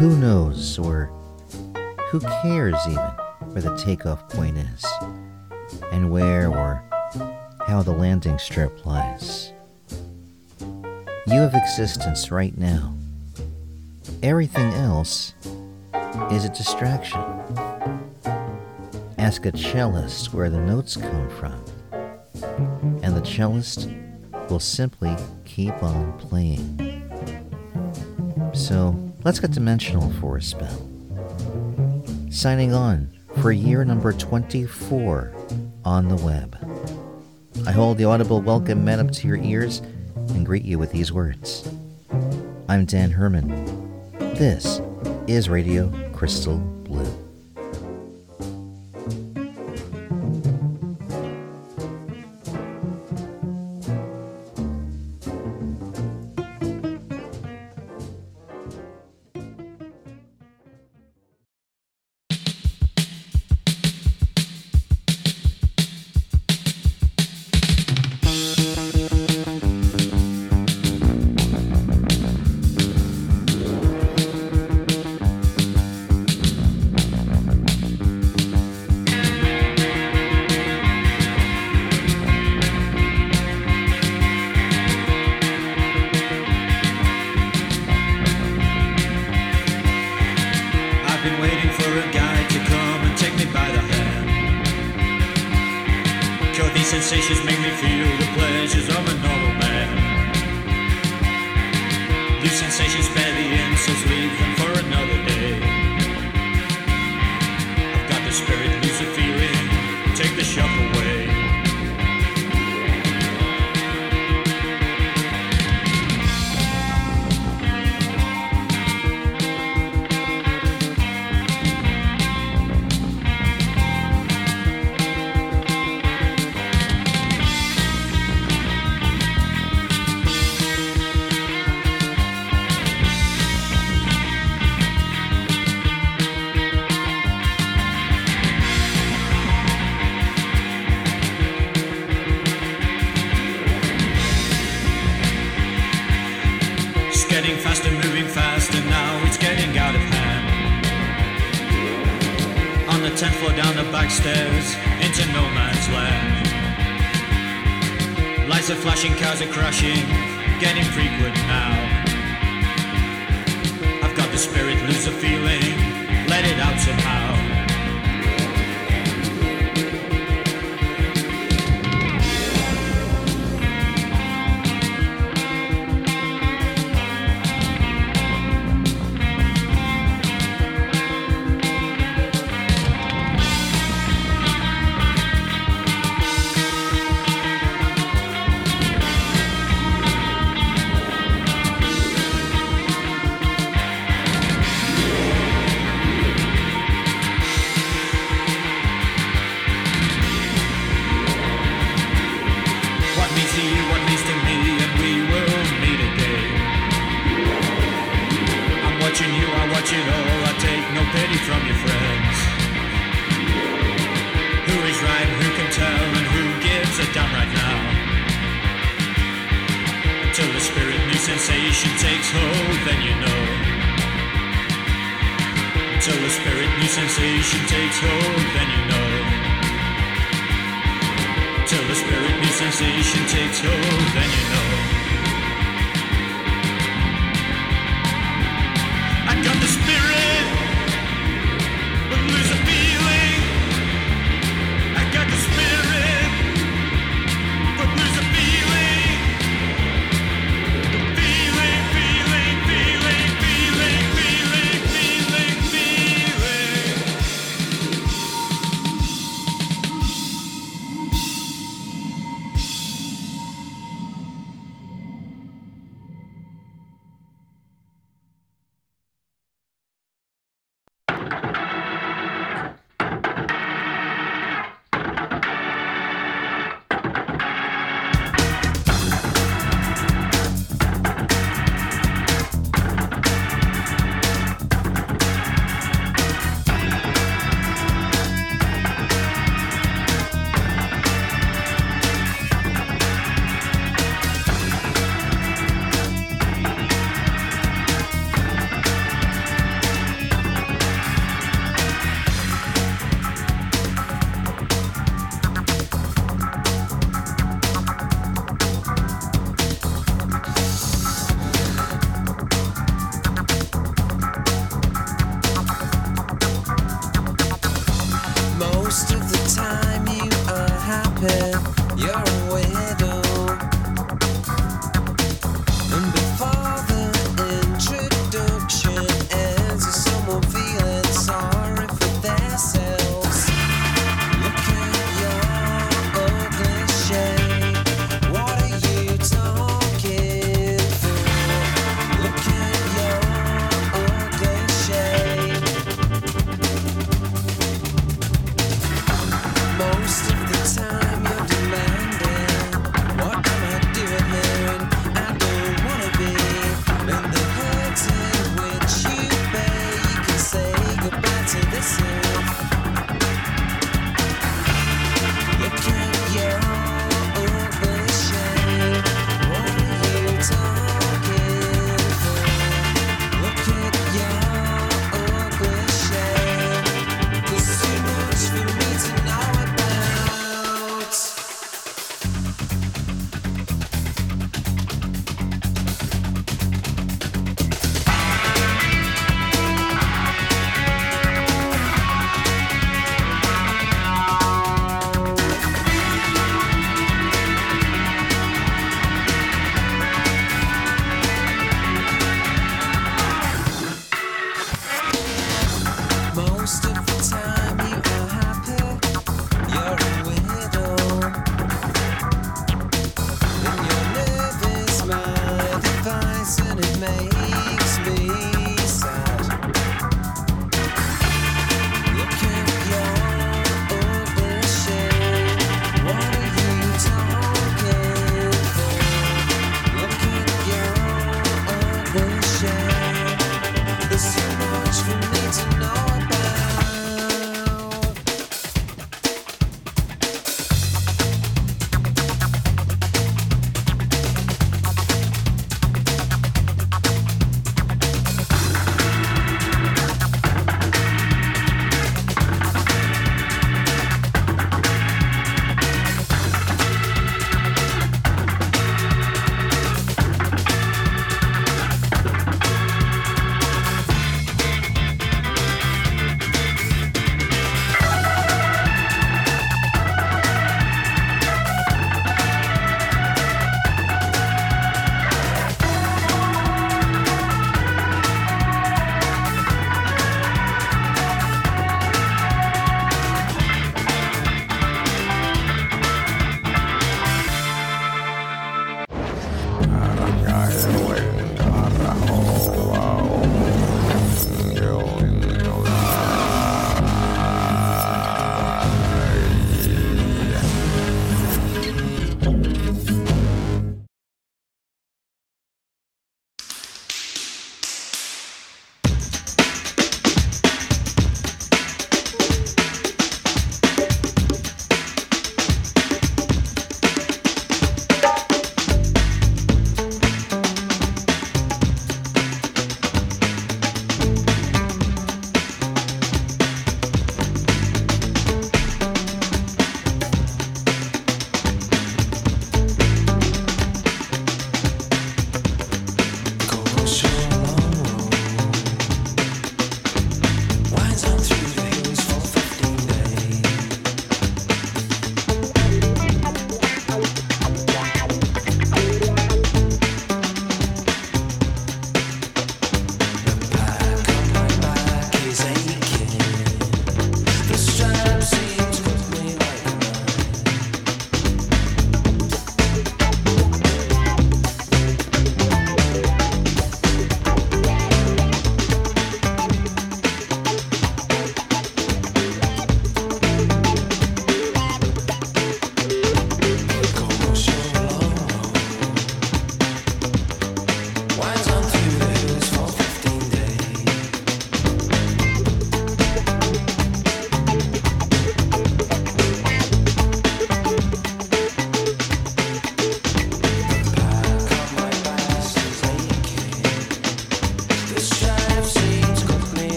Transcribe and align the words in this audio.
who 0.00 0.16
knows 0.16 0.78
or 0.78 1.12
who 2.08 2.20
cares 2.40 2.74
even 2.86 2.96
where 3.50 3.60
the 3.60 3.76
takeoff 3.76 4.26
point 4.30 4.56
is 4.56 4.82
and 5.92 6.10
where 6.10 6.48
or 6.48 6.82
how 7.66 7.82
the 7.82 7.92
landing 7.92 8.38
strip 8.38 8.86
lies. 8.86 9.52
You 10.58 11.34
have 11.34 11.54
existence 11.54 12.30
right 12.30 12.56
now. 12.56 12.94
Everything 14.22 14.72
else 14.72 15.34
is 16.32 16.46
a 16.46 16.48
distraction. 16.48 17.20
Ask 19.18 19.44
a 19.44 19.52
cellist 19.54 20.32
where 20.32 20.48
the 20.48 20.60
notes 20.60 20.96
come 20.96 21.28
from, 21.28 21.62
and 23.02 23.14
the 23.14 23.20
cellist 23.20 23.90
will 24.48 24.60
simply 24.60 25.14
keep 25.44 25.74
on 25.82 26.18
playing. 26.18 26.78
So 28.54 29.09
let's 29.24 29.38
get 29.40 29.50
dimensional 29.50 30.10
for 30.20 30.36
a 30.36 30.42
spell. 30.42 30.86
Signing 32.30 32.72
on 32.72 33.10
for 33.40 33.52
year 33.52 33.84
number 33.84 34.12
24 34.12 35.32
on 35.84 36.08
the 36.08 36.16
web. 36.16 36.56
I 37.66 37.72
hold 37.72 37.98
the 37.98 38.04
audible 38.04 38.40
welcome 38.40 38.84
men 38.84 39.00
up 39.00 39.10
to 39.12 39.28
your 39.28 39.36
ears 39.36 39.80
and 40.30 40.46
greet 40.46 40.64
you 40.64 40.78
with 40.78 40.92
these 40.92 41.12
words. 41.12 41.68
I'm 42.68 42.84
Dan 42.84 43.10
Herman. 43.10 43.48
This 44.34 44.80
is 45.26 45.48
Radio 45.48 45.92
Crystal 46.12 46.79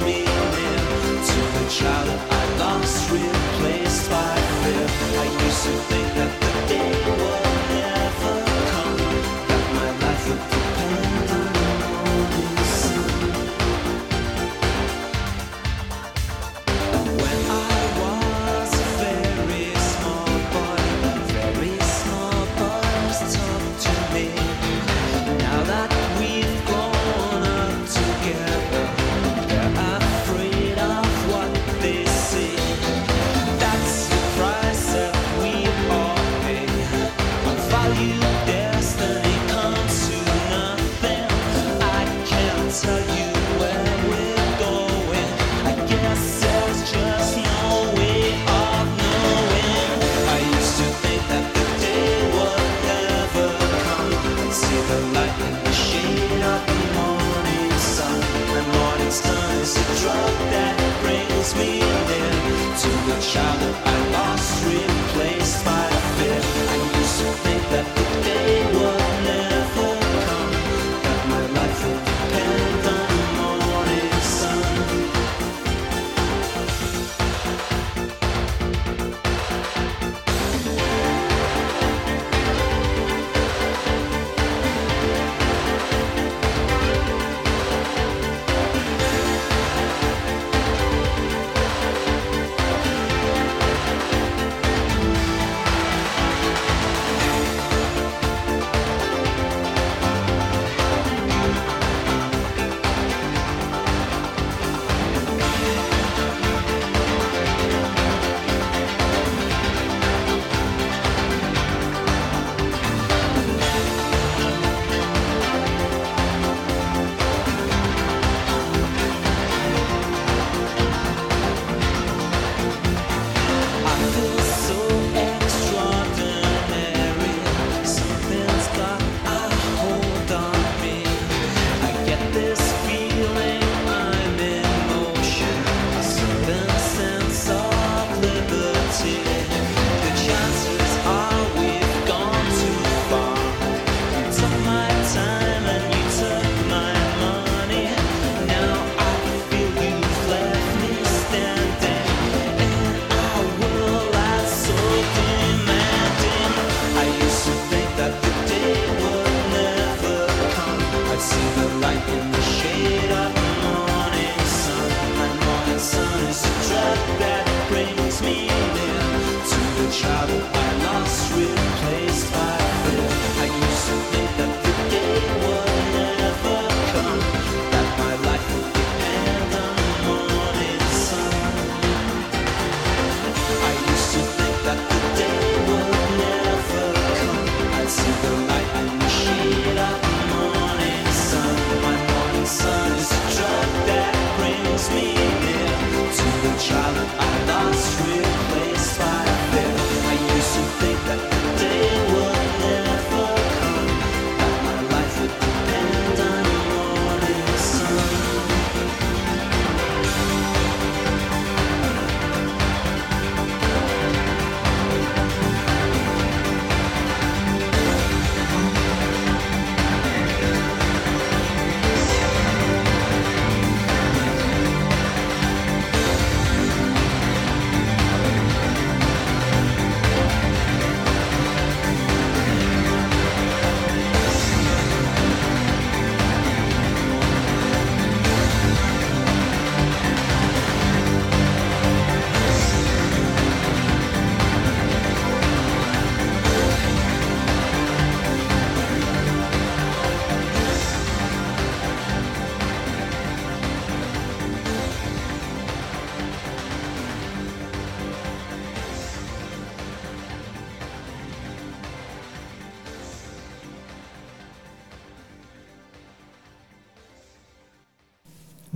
me. 0.00 0.35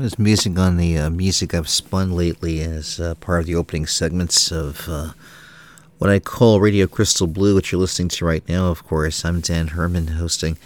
There's 0.00 0.18
music 0.18 0.58
on 0.58 0.78
the 0.78 0.96
uh, 0.96 1.10
music 1.10 1.52
I've 1.52 1.68
spun 1.68 2.12
lately 2.12 2.62
as 2.62 2.98
uh, 2.98 3.16
part 3.16 3.40
of 3.40 3.46
the 3.46 3.54
opening 3.54 3.84
segments 3.84 4.50
of 4.50 4.88
uh, 4.88 5.12
what 5.98 6.08
I 6.08 6.18
call 6.18 6.58
Radio 6.58 6.86
Crystal 6.86 7.26
Blue, 7.26 7.54
which 7.54 7.70
you're 7.70 7.82
listening 7.82 8.08
to 8.08 8.24
right 8.24 8.48
now, 8.48 8.68
of 8.68 8.82
course. 8.82 9.26
I'm 9.26 9.42
Dan 9.42 9.68
Herman 9.68 10.06
hosting. 10.06 10.56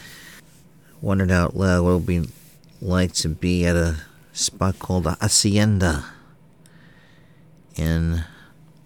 Wondered 1.01 1.33
out 1.33 1.57
loud 1.57 1.83
what 1.83 1.91
it 1.91 1.95
would 1.95 2.07
be 2.07 2.29
like 2.81 3.13
to 3.15 3.29
be 3.29 3.67
at 3.67 3.75
a 3.75 4.03
spot 4.33 4.79
called 4.79 5.07
Hacienda 5.07 6.05
in 7.75 8.23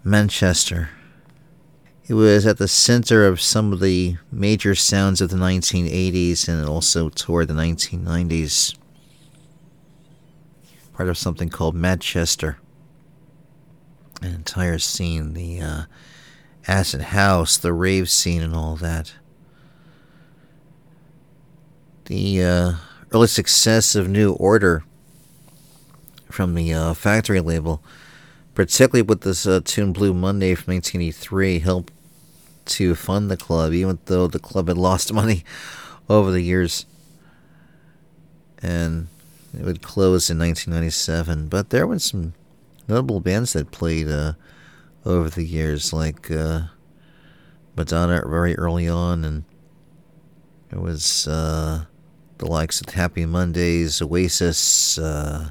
Manchester. 0.03 0.89
It 2.07 2.15
was 2.15 2.47
at 2.47 2.57
the 2.57 2.69
center 2.69 3.27
of 3.27 3.43
some 3.43 3.71
of 3.71 3.81
the 3.81 4.17
major 4.33 4.75
sounds 4.75 5.21
of 5.21 5.29
the 5.29 5.37
1980s 5.37 6.49
and 6.49 6.67
also 6.67 7.11
toward 7.11 7.49
the 7.49 7.53
1990s 7.53 8.75
part 10.99 11.09
of 11.09 11.17
something 11.17 11.49
called 11.49 11.77
Manchester. 11.77 12.59
An 14.21 14.35
entire 14.35 14.81
scene, 14.81 15.33
the 15.33 15.61
uh, 15.61 15.83
acid 16.67 17.01
house, 17.01 17.57
the 17.57 17.73
rave 17.73 18.11
scene, 18.11 18.43
and 18.43 18.53
all 18.53 18.75
that. 18.75 19.15
The 22.07 22.43
uh, 22.43 22.73
early 23.13 23.29
success 23.29 23.95
of 23.95 24.09
New 24.09 24.33
Order 24.33 24.83
from 26.33 26.57
the 26.57 26.75
uh, 26.75 26.95
factory 26.95 27.39
label, 27.39 27.81
particularly 28.55 29.03
with 29.03 29.21
this 29.21 29.47
uh, 29.47 29.61
tune 29.65 29.93
Blue 29.93 30.13
Monday 30.13 30.57
from 30.57 30.75
1983, 30.75 31.61
helped 31.61 31.93
to 32.65 32.97
fund 32.97 33.31
the 33.31 33.37
club, 33.37 33.73
even 33.73 34.01
though 34.07 34.27
the 34.27 34.41
club 34.41 34.67
had 34.67 34.77
lost 34.77 35.13
money 35.13 35.45
over 36.09 36.33
the 36.33 36.43
years. 36.43 36.87
And 38.61 39.07
it 39.57 39.65
would 39.65 39.83
close 39.83 40.31
in 40.31 40.39
1997, 40.39 41.49
but 41.49 41.71
there 41.71 41.87
were 41.87 41.99
some 41.99 42.35
notable 42.87 43.21
bands 43.21 43.53
that 43.53 43.71
played 43.71 44.09
uh, 44.09 44.33
over 45.05 45.31
the 45.31 45.45
years, 45.45 45.93
like 45.93 46.31
uh, 46.31 46.63
Madonna 47.77 48.23
very 48.27 48.57
early 48.57 48.89
on, 48.89 49.25
and 49.25 49.45
it 50.71 50.81
was 50.81 51.27
uh, 51.27 51.85
the 52.39 52.47
likes 52.47 52.81
of 52.81 52.91
Happy 52.95 53.25
Mondays, 53.25 54.03
Oasis, 54.03 54.99
uh, 54.99 55.51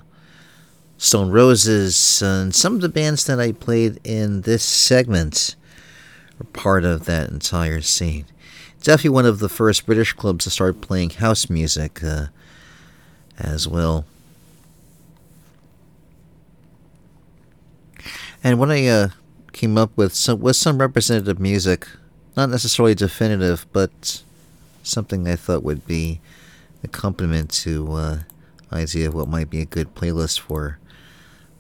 Stone 0.98 1.32
Roses, 1.32 2.22
and 2.22 2.54
some 2.54 2.76
of 2.76 2.82
the 2.82 2.90
bands 2.90 3.26
that 3.26 3.40
I 3.40 3.52
played 3.52 4.00
in 4.04 4.42
this 4.42 4.64
segment 4.64 5.56
were 6.38 6.46
part 6.46 6.84
of 6.84 7.06
that 7.06 7.30
entire 7.30 7.82
scene. 7.82 8.26
Definitely 8.82 9.10
one 9.12 9.26
of 9.26 9.40
the 9.40 9.50
first 9.50 9.86
British 9.86 10.14
clubs 10.14 10.44
to 10.44 10.50
start 10.50 10.82
playing 10.82 11.12
house 11.12 11.50
music. 11.50 12.02
As 13.38 13.68
well. 13.68 14.06
And 18.44 18.60
when 18.60 18.72
I 18.72 18.88
uh, 18.88 19.10
came 19.52 19.78
up 19.78 19.92
with 19.96 20.14
some 20.14 20.40
with 20.40 20.56
some 20.56 20.80
representative 20.80 21.40
music, 21.40 21.88
not 22.36 22.50
necessarily 22.50 22.96
definitive, 22.96 23.66
but 23.74 24.24
something 24.84 25.28
I 25.28 25.36
thought 25.36 25.64
would 25.64 25.86
be 25.86 26.22
accompaniment 26.84 27.52
to 27.52 27.92
uh, 27.92 28.18
idea 28.72 29.08
of 29.08 29.14
what 29.14 29.28
might 29.28 29.50
be 29.50 29.62
a 29.62 29.66
good 29.66 29.96
playlist 29.96 30.40
for 30.40 30.80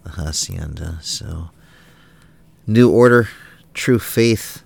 the 0.03 0.11
hacienda. 0.11 0.99
So, 1.01 1.49
New 2.65 2.91
Order, 2.91 3.30
True 3.73 3.99
Faith. 3.99 4.63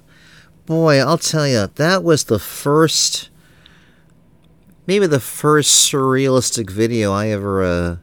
Boy, 0.65 0.99
I'll 0.99 1.17
tell 1.17 1.47
you, 1.47 1.67
that 1.75 2.03
was 2.03 2.25
the 2.25 2.39
first 2.39 3.30
maybe 4.87 5.07
the 5.07 5.19
first 5.19 5.91
surrealistic 5.91 6.69
video 6.69 7.11
I 7.13 7.29
ever 7.29 7.63
uh, 7.63 7.97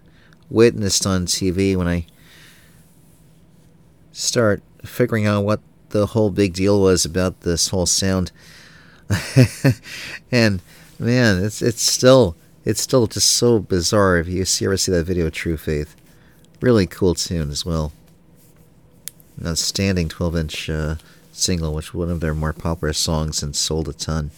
witnessed 0.50 1.06
on 1.06 1.26
TV 1.26 1.76
when 1.76 1.88
I 1.88 2.06
start 4.12 4.62
figuring 4.84 5.26
out 5.26 5.44
what 5.44 5.60
the 5.90 6.06
whole 6.06 6.30
big 6.30 6.54
deal 6.54 6.80
was 6.80 7.04
about 7.04 7.40
this 7.40 7.68
whole 7.68 7.86
sound. 7.86 8.30
and 10.30 10.60
man, 10.98 11.42
it's 11.42 11.62
it's 11.62 11.82
still 11.82 12.36
it's 12.64 12.80
still 12.80 13.06
just 13.06 13.30
so 13.30 13.58
bizarre 13.58 14.18
if 14.18 14.28
you 14.28 14.44
ever 14.66 14.76
see 14.76 14.92
that 14.92 15.04
video 15.04 15.30
True 15.30 15.56
Faith. 15.56 15.96
Really 16.60 16.86
cool 16.86 17.14
tune 17.14 17.50
as 17.50 17.64
well. 17.64 17.92
An 19.38 19.46
outstanding 19.46 20.08
12 20.08 20.36
inch 20.36 20.70
uh, 20.70 20.96
single, 21.32 21.72
which 21.72 21.94
one 21.94 22.10
of 22.10 22.20
their 22.20 22.34
more 22.34 22.52
popular 22.52 22.92
songs 22.92 23.42
and 23.42 23.54
sold 23.54 23.88
a 23.88 23.92
ton. 23.92 24.32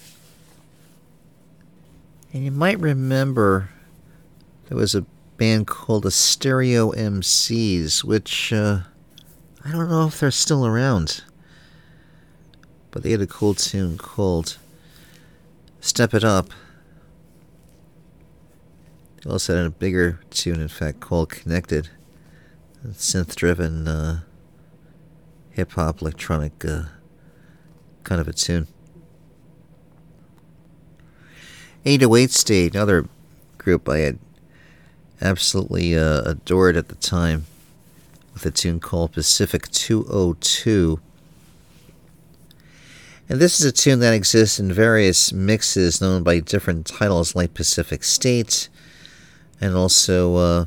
And 2.33 2.45
you 2.45 2.51
might 2.51 2.78
remember 2.78 3.70
there 4.68 4.78
was 4.78 4.95
a 4.95 5.05
band 5.37 5.66
called 5.66 6.05
the 6.05 6.11
Stereo 6.11 6.93
MCs, 6.93 8.05
which 8.05 8.53
uh, 8.53 8.81
I 9.64 9.72
don't 9.72 9.91
know 9.91 10.07
if 10.07 10.20
they're 10.20 10.31
still 10.31 10.64
around. 10.64 11.24
But 12.91 13.03
they 13.03 13.11
had 13.11 13.20
a 13.20 13.26
cool 13.26 13.55
tune 13.55 13.99
called 13.99 14.59
Step 15.81 16.14
It 16.14 16.24
Up. 16.24 16.51
They 19.22 19.31
also 19.31 19.57
had 19.57 19.66
a 19.66 19.70
bigger 19.70 20.20
tune, 20.31 20.61
in 20.61 20.68
fact, 20.68 21.01
called 21.01 21.31
Connected. 21.31 21.89
Synth 22.87 23.35
driven 23.35 23.87
uh, 23.87 24.20
hip 25.51 25.72
hop 25.72 26.01
electronic 26.01 26.64
uh, 26.64 26.85
kind 28.05 28.20
of 28.20 28.28
a 28.28 28.33
tune. 28.33 28.66
808 31.85 32.31
State, 32.31 32.74
another 32.74 33.07
group 33.59 33.89
I 33.89 33.99
had 33.99 34.18
absolutely 35.20 35.97
uh, 35.97 36.22
adored 36.22 36.76
at 36.76 36.89
the 36.89 36.95
time, 36.97 37.47
with 38.35 38.45
a 38.45 38.51
tune 38.51 38.81
called 38.81 39.12
Pacific 39.12 39.68
202. 39.68 41.01
And 43.28 43.41
this 43.41 43.61
is 43.61 43.66
a 43.66 43.72
tune 43.72 44.01
that 44.01 44.12
exists 44.12 44.59
in 44.59 44.72
various 44.72 45.33
mixes 45.33 46.01
known 46.01 46.22
by 46.22 46.41
different 46.41 46.87
titles 46.87 47.35
like 47.35 47.55
Pacific 47.55 48.05
State, 48.05 48.68
and 49.61 49.74
also 49.74 50.37
uh, 50.37 50.64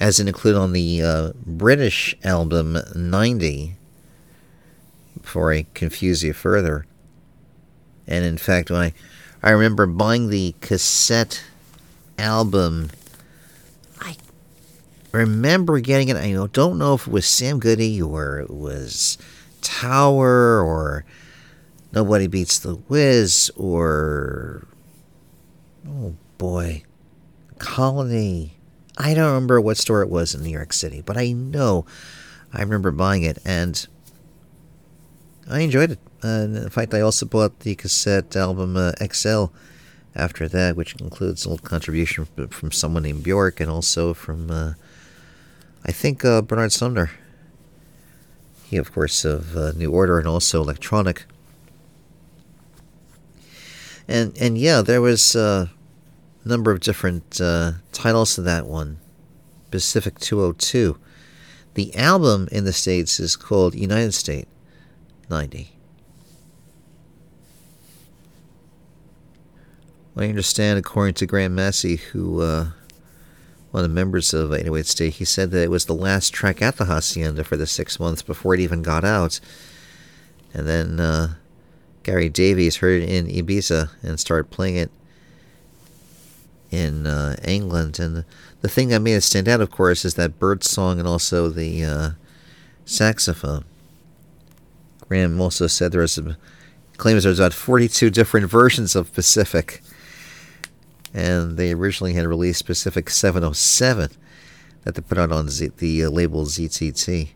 as 0.00 0.18
included 0.18 0.58
on 0.58 0.72
the 0.72 1.00
uh, 1.02 1.32
British 1.46 2.14
album 2.24 2.76
90 2.94 3.76
before 5.20 5.52
I 5.52 5.66
confuse 5.74 6.24
you 6.24 6.32
further. 6.32 6.86
And 8.06 8.24
in 8.24 8.36
fact, 8.36 8.70
when 8.70 8.80
I, 8.80 8.92
I 9.42 9.50
remember 9.50 9.86
buying 9.86 10.30
the 10.30 10.54
cassette 10.60 11.42
album, 12.16 12.90
I 14.00 14.16
remember 15.10 15.80
getting 15.80 16.08
it. 16.08 16.16
I 16.16 16.32
don't 16.52 16.78
know 16.78 16.94
if 16.94 17.06
it 17.08 17.12
was 17.12 17.26
Sam 17.26 17.58
Goody 17.58 18.00
or 18.00 18.38
it 18.38 18.50
was 18.50 19.18
Tower 19.60 20.62
or 20.62 21.04
Nobody 21.92 22.26
Beats 22.28 22.58
the 22.58 22.76
Whiz 22.76 23.50
or 23.56 24.66
oh 25.88 26.14
boy, 26.38 26.84
Colony. 27.58 28.58
I 28.96 29.14
don't 29.14 29.26
remember 29.26 29.60
what 29.60 29.76
store 29.76 30.02
it 30.02 30.08
was 30.08 30.34
in 30.34 30.42
New 30.42 30.50
York 30.50 30.72
City, 30.72 31.02
but 31.04 31.16
I 31.16 31.32
know 31.32 31.84
I 32.52 32.60
remember 32.60 32.92
buying 32.92 33.24
it 33.24 33.38
and 33.44 33.86
I 35.52 35.60
enjoyed 35.60 35.90
it. 35.90 35.98
In 36.24 36.70
fact, 36.70 36.94
I 36.94 37.02
also 37.02 37.26
bought 37.26 37.60
the 37.60 37.74
cassette 37.74 38.34
album 38.36 38.74
uh, 38.74 38.92
XL 39.04 39.46
after 40.14 40.48
that, 40.48 40.76
which 40.76 40.94
includes 40.96 41.44
a 41.44 41.50
little 41.50 41.66
contribution 41.66 42.26
from, 42.48 42.72
someone 42.72 43.02
named 43.02 43.22
Bjork 43.22 43.60
and 43.60 43.70
also 43.70 44.14
from, 44.14 44.50
uh, 44.50 44.72
I 45.84 45.92
think, 45.92 46.24
uh, 46.24 46.40
Bernard 46.40 46.72
Sumner. 46.72 47.10
He, 48.64 48.78
of 48.78 48.92
course, 48.92 49.26
of 49.26 49.54
uh, 49.54 49.72
New 49.72 49.92
Order 49.92 50.18
and 50.18 50.26
also 50.26 50.62
Electronic. 50.62 51.26
And 54.08 54.36
and 54.38 54.56
yeah, 54.56 54.80
there 54.80 55.02
was 55.02 55.36
uh, 55.36 55.66
a 56.44 56.48
number 56.48 56.70
of 56.70 56.80
different 56.80 57.40
titles 57.92 58.34
to 58.36 58.42
that 58.42 58.66
one. 58.66 58.98
Pacific 59.70 60.18
202. 60.18 60.98
The 61.74 61.94
album 61.94 62.48
in 62.50 62.64
the 62.64 62.72
States 62.72 63.20
is 63.20 63.36
called 63.36 63.74
United 63.74 64.12
State 64.12 64.48
90. 65.28 65.70
I 70.14 70.28
understand, 70.28 70.78
according 70.78 71.14
to 71.14 71.26
Graham 71.26 71.54
Massey, 71.54 71.96
who 71.96 72.42
uh, 72.42 72.66
one 73.70 73.82
of 73.84 73.90
the 73.90 73.94
members 73.94 74.34
of 74.34 74.52
808 74.52 74.86
State, 74.86 75.14
he 75.14 75.24
said 75.24 75.50
that 75.50 75.62
it 75.62 75.70
was 75.70 75.86
the 75.86 75.94
last 75.94 76.34
track 76.34 76.60
at 76.60 76.76
the 76.76 76.84
Hacienda 76.84 77.44
for 77.44 77.56
the 77.56 77.66
six 77.66 77.98
months 77.98 78.20
before 78.20 78.54
it 78.54 78.60
even 78.60 78.82
got 78.82 79.04
out. 79.04 79.40
And 80.52 80.68
then 80.68 81.00
uh, 81.00 81.34
Gary 82.02 82.28
Davies 82.28 82.76
heard 82.76 83.02
it 83.02 83.08
in 83.08 83.26
Ibiza 83.26 83.90
and 84.02 84.20
started 84.20 84.50
playing 84.50 84.76
it 84.76 84.90
in 86.70 87.06
uh, 87.06 87.36
England. 87.42 87.98
And 87.98 88.26
the 88.60 88.68
thing 88.68 88.88
that 88.88 89.00
made 89.00 89.14
it 89.14 89.22
stand 89.22 89.48
out, 89.48 89.62
of 89.62 89.70
course, 89.70 90.04
is 90.04 90.14
that 90.14 90.38
bird 90.38 90.62
song 90.62 90.98
and 90.98 91.08
also 91.08 91.48
the 91.48 91.84
uh, 91.84 92.10
saxophone. 92.84 93.64
Graham 95.12 95.42
also 95.42 95.66
said 95.66 95.92
there 95.92 96.00
was 96.00 96.16
a, 96.16 96.38
claims 96.96 97.24
there's 97.24 97.38
about 97.38 97.52
42 97.52 98.08
different 98.08 98.48
versions 98.48 98.96
of 98.96 99.12
Pacific, 99.12 99.82
and 101.12 101.58
they 101.58 101.74
originally 101.74 102.14
had 102.14 102.24
released 102.24 102.64
Pacific 102.64 103.10
707 103.10 104.08
that 104.84 104.94
they 104.94 105.02
put 105.02 105.18
out 105.18 105.30
on 105.30 105.50
Z, 105.50 105.72
the 105.76 106.06
uh, 106.06 106.08
label 106.08 106.46
ZTT, 106.46 107.28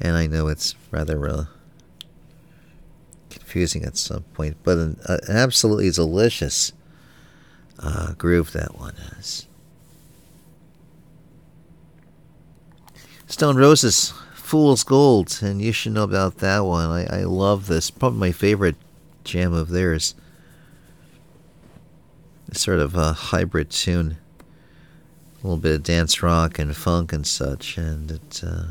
and 0.00 0.16
I 0.18 0.26
know 0.26 0.48
it's 0.48 0.74
rather 0.90 1.26
uh, 1.26 1.44
confusing 3.30 3.86
at 3.86 3.96
some 3.96 4.24
point, 4.34 4.58
but 4.62 4.76
an, 4.76 5.00
uh, 5.08 5.16
absolutely 5.30 5.90
delicious 5.90 6.74
uh, 7.78 8.12
groove 8.18 8.52
that 8.52 8.78
one 8.78 8.96
is. 9.18 9.48
Stone 13.28 13.56
Roses, 13.56 14.12
Fool's 14.52 14.84
Gold, 14.84 15.38
and 15.40 15.62
you 15.62 15.72
should 15.72 15.92
know 15.92 16.02
about 16.02 16.36
that 16.40 16.66
one. 16.66 16.90
I, 16.90 17.20
I 17.20 17.22
love 17.22 17.68
this. 17.68 17.90
Probably 17.90 18.18
my 18.18 18.32
favorite 18.32 18.76
jam 19.24 19.54
of 19.54 19.70
theirs. 19.70 20.14
Sort 22.52 22.78
of 22.78 22.94
a 22.94 23.14
hybrid 23.14 23.70
tune. 23.70 24.18
A 25.42 25.46
little 25.46 25.56
bit 25.56 25.76
of 25.76 25.82
dance 25.82 26.22
rock 26.22 26.58
and 26.58 26.76
funk 26.76 27.14
and 27.14 27.26
such, 27.26 27.78
and 27.78 28.10
it. 28.10 28.44
Uh, 28.46 28.64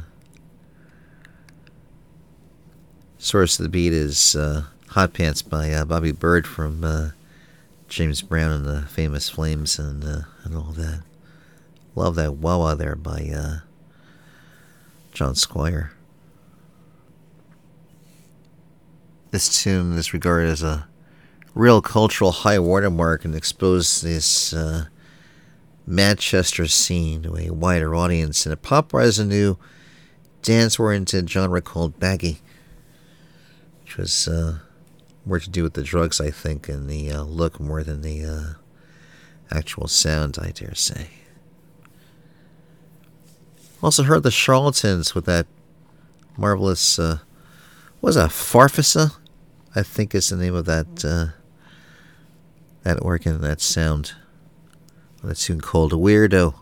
source 3.17 3.57
of 3.59 3.63
the 3.63 3.69
beat 3.69 3.91
is 3.91 4.36
uh, 4.36 4.65
Hot 4.89 5.13
Pants 5.13 5.41
by 5.41 5.71
uh, 5.71 5.84
Bobby 5.84 6.11
Byrd 6.11 6.45
from 6.45 6.84
uh, 6.84 7.09
James 7.89 8.21
Brown 8.21 8.51
and 8.51 8.65
the 8.65 8.84
Famous 8.84 9.29
Flames 9.29 9.79
and 9.79 10.03
uh, 10.03 10.21
and 10.43 10.55
all 10.55 10.73
that. 10.73 11.01
Love 11.95 12.13
that 12.17 12.36
wah 12.36 12.75
there 12.75 12.95
by 12.95 13.32
uh, 13.36 13.70
John 15.12 15.36
Squire. 15.36 15.93
This 19.32 19.62
tune 19.62 19.93
is 19.97 20.14
regarded 20.14 20.49
as 20.49 20.64
a 20.64 20.88
real 21.53 21.82
cultural 21.82 22.32
high 22.32 22.59
watermark 22.59 23.24
and 23.26 23.36
exposed 23.36 24.03
this 24.03 24.53
uh, 24.53 24.86
Manchester 25.86 26.68
scene 26.68 27.24
to 27.24 27.38
a 27.38 27.49
wider 27.49 27.95
audience 27.95 28.45
and 28.45 28.53
it 28.53 28.62
popularized 28.62 29.20
a 29.20 29.26
new 29.26 29.57
dance-oriented 30.41 31.30
genre 31.30 31.62
called 31.62 31.99
baggy, 31.99 32.39
which 33.84 33.97
was 33.97 34.28
uh, 34.28 34.59
more 35.26 35.39
to 35.39 35.49
do 35.49 35.64
with 35.64 35.74
the 35.74 35.84
drugs, 35.84 36.20
I 36.20 36.32
think, 36.32 36.68
and 36.68 36.89
the 36.89 37.12
uh, 37.12 37.24
look 37.24 37.59
more 37.59 37.84
than 37.84 38.01
the 38.01 38.26
uh, 38.26 38.53
actual 39.55 39.88
sound, 39.88 40.38
I 40.41 40.51
dare 40.51 40.76
say. 40.76 41.20
Also 43.84 44.03
heard 44.03 44.23
the 44.23 44.32
Charlatans 44.32 45.15
with 45.15 45.25
that 45.25 45.47
marvelous, 46.38 46.99
uh, 46.99 47.19
was 47.99 48.15
that, 48.15 48.29
Farfisa? 48.29 49.17
I 49.75 49.84
think 49.84 50.13
is 50.13 50.29
the 50.29 50.36
name 50.36 50.53
of 50.53 50.65
that 50.65 51.05
uh, 51.05 51.38
that 52.84 53.01
organ, 53.01 53.41
that 53.41 53.61
sound. 53.61 54.13
That 55.23 55.36
tune 55.36 55.61
called 55.61 55.93
a 55.93 55.95
Weirdo 55.95 56.55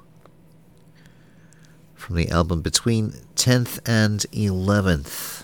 from 1.96 2.16
the 2.16 2.30
album 2.30 2.62
Between 2.62 3.12
10th 3.36 3.80
and 3.88 4.20
11th. 4.34 5.44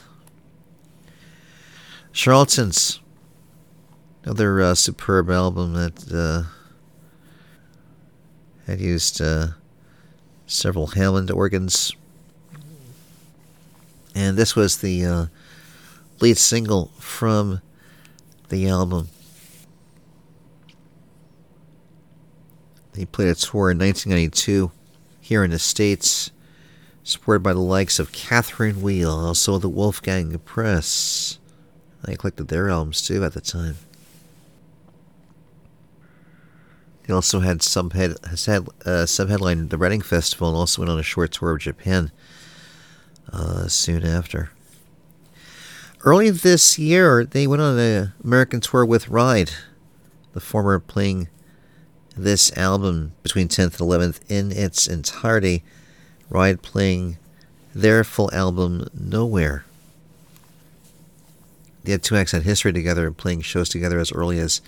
Charlatans, 2.12 3.00
another 4.24 4.62
uh, 4.62 4.76
superb 4.76 5.30
album 5.30 5.74
that 5.74 6.14
uh, 6.14 6.50
had 8.68 8.82
used 8.82 9.22
uh, 9.22 9.48
several 10.48 10.88
Hammond 10.88 11.32
organs. 11.32 11.94
And 14.14 14.38
this 14.38 14.56
was 14.56 14.78
the 14.78 15.06
uh, 15.06 15.26
lead 16.20 16.38
single 16.38 16.92
from 17.00 17.62
the 18.50 18.68
album. 18.68 19.10
He 22.96 23.06
played 23.06 23.28
a 23.28 23.36
tour 23.36 23.72
in 23.72 23.80
1992 23.80 24.72
here 25.20 25.44
in 25.44 25.52
the 25.52 25.60
States, 25.60 26.32
supported 27.04 27.44
by 27.44 27.52
the 27.52 27.60
likes 27.60 28.00
of 28.00 28.14
Catherine 28.14 28.82
Wheel, 28.82 29.12
also 29.12 29.58
the 29.58 29.68
Wolfgang 29.68 30.38
Press. 30.40 31.40
I 32.06 32.16
collected 32.16 32.48
their 32.48 32.70
albums 32.70 33.02
too 33.02 33.24
at 33.26 33.34
the 33.34 33.42
time. 33.42 33.76
He 37.06 37.14
also 37.14 37.42
had 37.42 37.62
some 37.62 37.92
head 37.92 38.16
has 38.28 38.46
had 38.48 38.68
uh, 38.84 39.06
sub 39.06 39.30
headlined 39.30 39.70
the 39.70 39.78
Reading 39.78 40.02
Festival 40.02 40.50
and 40.50 40.58
also 40.58 40.82
went 40.82 40.92
on 40.92 41.00
a 41.00 41.04
short 41.04 41.32
tour 41.32 41.52
of 41.52 41.60
Japan 41.60 42.12
uh, 43.32 43.68
soon 43.68 44.04
after. 44.04 44.50
Early 46.04 46.32
this 46.32 46.80
year, 46.80 47.24
they 47.24 47.46
went 47.46 47.62
on 47.62 47.78
an 47.78 48.14
American 48.24 48.60
tour 48.60 48.86
with 48.86 49.10
Ride, 49.10 49.52
the 50.34 50.40
former 50.40 50.80
playing 50.80 51.28
this 52.18 52.56
album 52.58 53.14
between 53.22 53.50
10th 53.50 53.80
and 53.80 53.90
11th 53.90 54.20
in 54.28 54.52
its 54.52 54.88
entirety. 54.88 55.64
Ride 56.30 56.64
playing 56.64 57.18
their 57.74 58.04
full 58.04 58.34
album 58.34 58.88
Nowhere. 58.94 59.66
They 61.84 61.92
had 61.92 62.02
two 62.02 62.16
acts 62.16 62.32
had 62.32 62.44
history 62.44 62.74
together 62.74 63.06
and 63.06 63.16
playing 63.16 63.42
shows 63.42 63.70
together 63.70 64.00
as 64.00 64.12
early 64.12 64.40
as 64.40 64.62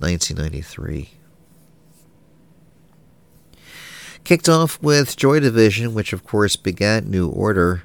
1993. 0.00 1.10
Kicked 4.24 4.48
off 4.48 4.82
with 4.82 5.18
Joy 5.18 5.38
Division, 5.40 5.92
which 5.92 6.14
of 6.14 6.24
course 6.24 6.56
begat 6.56 7.04
New 7.04 7.28
Order. 7.28 7.82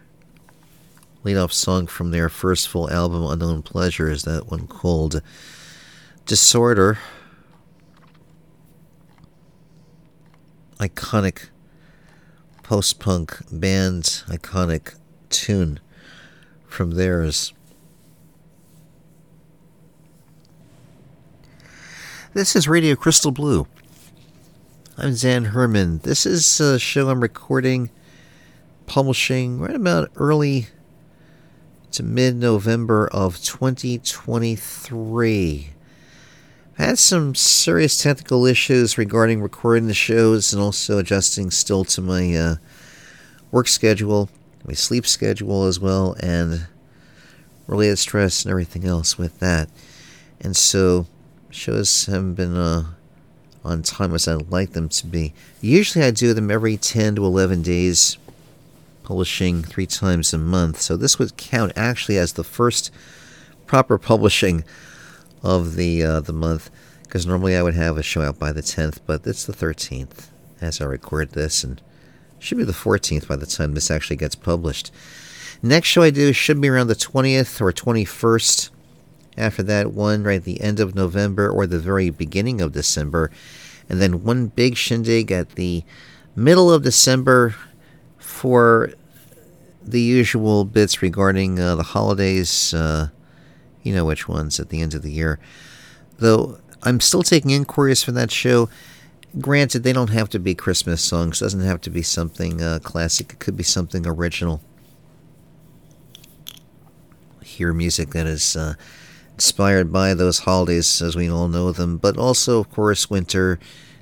Lead 1.26 1.36
off 1.36 1.52
song 1.52 1.86
from 1.86 2.12
their 2.12 2.30
first 2.30 2.70
full 2.70 2.90
album, 2.90 3.26
Unknown 3.26 3.62
Pleasure, 3.62 4.10
is 4.10 4.24
that 4.24 4.50
one 4.50 4.66
called 4.66 5.22
Disorder. 6.26 6.98
Iconic 10.80 11.50
post 12.64 13.02
punk 13.02 13.38
band, 13.52 14.04
iconic 14.30 14.96
tune 15.30 15.82
from 16.66 16.92
theirs. 16.92 17.52
This 22.34 22.56
is 22.56 22.70
Radio 22.70 22.96
Crystal 22.96 23.32
Blue. 23.32 23.68
I'm 25.02 25.16
Dan 25.16 25.46
Herman. 25.46 26.00
This 26.00 26.26
is 26.26 26.60
a 26.60 26.78
show 26.78 27.08
I'm 27.08 27.22
recording, 27.22 27.90
publishing 28.86 29.58
right 29.58 29.74
about 29.74 30.12
early 30.18 30.68
to 31.92 32.04
mid 32.04 32.36
November 32.36 33.08
of 33.08 33.42
2023. 33.42 35.70
I 36.78 36.84
had 36.84 37.00
some 37.00 37.34
serious 37.34 37.98
technical 37.98 38.46
issues 38.46 38.98
regarding 38.98 39.42
recording 39.42 39.88
the 39.88 39.94
shows 39.94 40.52
and 40.52 40.62
also 40.62 40.98
adjusting 40.98 41.50
still 41.50 41.86
to 41.86 42.02
my 42.02 42.36
uh, 42.36 42.56
work 43.52 43.70
schedule, 43.70 44.30
my 44.66 44.74
sleep 44.74 45.08
schedule 45.08 45.64
as 45.64 45.80
well, 45.80 46.18
and 46.22 46.68
related 47.68 48.00
stress 48.00 48.44
and 48.44 48.52
everything 48.52 48.84
else 48.84 49.18
with 49.18 49.40
that. 49.40 49.70
And 50.42 50.58
so 50.58 51.06
shows 51.50 52.08
haven't 52.08 52.34
been 52.34 52.58
uh, 52.58 52.96
on 53.64 53.84
time 53.84 54.14
as 54.14 54.28
I'd 54.28 54.52
like 54.52 54.72
them 54.72 54.90
to 54.90 55.08
be. 55.08 55.34
Usually 55.62 56.06
I 56.06 56.12
do 56.12 56.34
them 56.34 56.50
every 56.50 56.78
10 56.78 57.16
to 57.16 57.26
11 57.26 57.62
days, 57.62 58.18
publishing 59.04 59.64
three 59.64 59.86
times 59.86 60.34
a 60.34 60.38
month. 60.38 60.80
So 60.82 60.96
this 60.96 61.20
would 61.20 61.38
count 61.38 61.74
actually 61.76 62.18
as 62.18 62.34
the 62.34 62.44
first 62.44 62.92
proper 63.66 63.98
publishing 63.98 64.64
of 65.44 65.76
the 65.76 66.04
uh, 66.04 66.20
the 66.22 66.34
month, 66.34 66.70
because 67.04 67.26
normally 67.26 67.56
I 67.56 67.64
would 67.64 67.76
have 67.76 67.98
a 67.98 68.04
show 68.04 68.22
out 68.22 68.40
by 68.40 68.52
the 68.52 68.62
10th, 68.62 69.00
but 69.06 69.26
it's 69.26 69.46
the 69.46 69.54
13th 69.54 70.28
as 70.62 70.82
I 70.82 70.86
record 70.86 71.32
this, 71.32 71.64
and 71.64 71.82
should 72.40 72.58
be 72.58 72.64
the 72.64 72.72
14th 72.72 73.28
by 73.28 73.36
the 73.36 73.46
time 73.46 73.74
this 73.74 73.92
actually 73.92 74.16
gets 74.16 74.36
published. 74.36 74.92
Next 75.62 75.90
show 75.90 76.02
I 76.02 76.10
do 76.10 76.32
should 76.32 76.62
be 76.62 76.70
around 76.70 76.88
the 76.88 76.96
20th 76.96 77.62
or 77.62 77.72
21st. 77.72 78.70
After 79.38 79.64
that, 79.64 79.94
one 79.94 80.24
right 80.24 80.38
at 80.38 80.44
the 80.44 80.62
end 80.62 80.80
of 80.80 80.96
November 80.96 81.50
or 81.50 81.66
the 81.66 81.80
very 81.80 82.10
beginning 82.10 82.62
of 82.62 82.74
December. 82.74 83.32
And 83.88 84.02
then 84.02 84.24
one 84.24 84.48
big 84.48 84.76
shindig 84.76 85.32
at 85.32 85.52
the 85.52 85.84
middle 86.36 86.72
of 86.72 86.84
December 86.84 87.56
for 88.18 88.92
the 89.84 90.02
usual 90.02 90.66
bits 90.66 91.02
regarding 91.02 91.60
uh, 91.60 91.76
the 91.76 91.84
holidays. 91.84 92.74
Uh, 92.74 93.10
you 93.84 93.94
know 93.94 94.06
which 94.06 94.28
ones 94.28 94.60
at 94.60 94.70
the 94.70 94.82
end 94.82 94.94
of 94.94 95.02
the 95.02 95.12
year. 95.12 95.40
Though 96.18 96.60
I'm 96.84 97.00
still 97.00 97.24
taking 97.24 97.52
inquiries 97.52 98.04
for 98.04 98.12
that 98.14 98.32
show. 98.32 98.70
Granted, 99.40 99.84
they 99.84 99.94
don't 99.94 100.10
have 100.10 100.30
to 100.30 100.40
be 100.40 100.56
Christmas 100.56 101.04
songs. 101.04 101.40
It 101.42 101.46
doesn't 101.46 101.62
have 101.62 101.82
to 101.82 101.90
be 101.90 102.02
something 102.02 102.62
uh, 102.62 102.80
classic. 102.82 103.34
It 103.34 103.40
could 103.40 103.56
be 103.56 103.64
something 103.64 104.08
original. 104.08 104.62
Hear 107.44 107.74
music 107.74 108.10
that 108.12 108.26
is 108.26 108.56
uh, 108.56 108.74
inspired 109.40 109.90
by 109.90 110.14
those 110.14 110.40
holidays 110.40 111.02
as 111.02 111.16
we 111.16 111.30
all 111.30 111.48
know 111.48 111.72
them, 111.72 111.96
but 111.96 112.18
also, 112.18 112.60
of 112.60 112.70
course, 112.70 113.10
winter, 113.10 113.58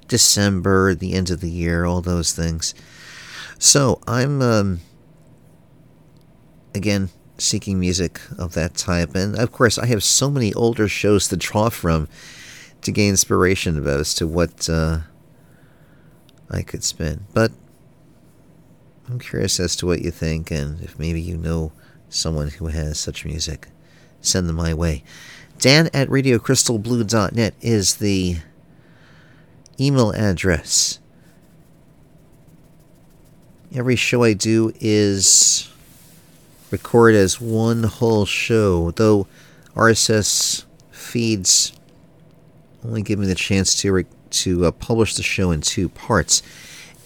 December, 0.08 0.96
the 0.96 1.14
end 1.14 1.30
of 1.30 1.42
the 1.42 1.52
year, 1.52 1.86
all 1.86 2.02
those 2.02 2.34
things. 2.34 2.74
So 3.60 4.02
I'm 4.08 4.42
um, 4.42 4.80
again 6.74 7.10
seeking 7.38 7.80
music 7.80 8.20
of 8.40 8.56
that 8.56 8.74
type, 8.74 9.14
and 9.14 9.38
of 9.38 9.52
course, 9.52 9.78
I 9.78 9.86
have 9.86 10.04
so 10.04 10.32
many 10.32 10.56
older 10.56 10.88
shows 10.88 11.28
to 11.28 11.38
draw 11.38 11.70
from 11.70 12.08
to 12.82 12.92
gain 12.92 13.12
inspiration 13.12 13.78
about 13.78 14.00
as 14.00 14.16
to 14.16 14.26
what 14.26 14.68
uh, 14.68 15.02
I 16.50 16.64
could 16.64 16.84
spin. 16.84 17.26
But 17.36 17.52
I'm 19.08 19.20
curious 19.20 19.60
as 19.60 19.76
to 19.78 19.86
what 19.86 20.02
you 20.02 20.10
think, 20.10 20.50
and 20.50 20.82
if 20.82 20.98
maybe 20.98 21.22
you 21.22 21.38
know 21.38 21.74
someone 22.10 22.48
who 22.48 22.68
has 22.68 22.98
such 22.98 23.24
music, 23.24 23.68
send 24.28 24.48
them 24.48 24.56
my 24.58 24.74
way. 24.74 25.04
Dan 25.60 25.90
at 25.94 26.08
RadioCrystalBlue.net 26.10 27.56
is 27.62 27.96
the 27.96 28.38
email 29.80 30.12
address. 30.12 31.00
Every 33.74 33.96
show 33.96 34.24
I 34.24 34.34
do 34.34 34.72
is 34.80 35.70
recorded 36.72 37.18
as 37.18 37.42
one 37.42 37.84
whole 37.84 38.26
show, 38.26 38.92
though 38.92 39.28
RSS 39.76 40.66
feeds 40.92 41.74
only 42.84 43.02
give 43.02 43.20
me 43.20 43.28
the 43.28 43.36
chance 43.36 43.80
to 43.82 43.92
re- 43.92 44.06
to 44.30 44.66
uh, 44.66 44.72
publish 44.72 45.16
the 45.16 45.24
show 45.24 45.52
in 45.52 45.62
two 45.62 45.90
parts. 45.90 46.42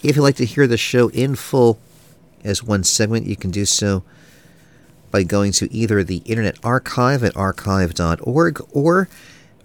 If 0.02 0.16
you'd 0.16 0.22
like 0.22 0.36
to 0.36 0.44
hear 0.44 0.66
the 0.66 0.76
show 0.76 1.08
in 1.08 1.36
full 1.36 1.78
as 2.44 2.62
one 2.62 2.84
segment, 2.84 3.26
you 3.26 3.36
can 3.36 3.50
do 3.50 3.64
so 3.64 4.02
by 5.12 5.22
going 5.22 5.52
to 5.52 5.72
either 5.72 6.02
the 6.02 6.22
Internet 6.24 6.58
Archive 6.64 7.22
at 7.22 7.36
archive.org 7.36 8.66
or 8.72 9.08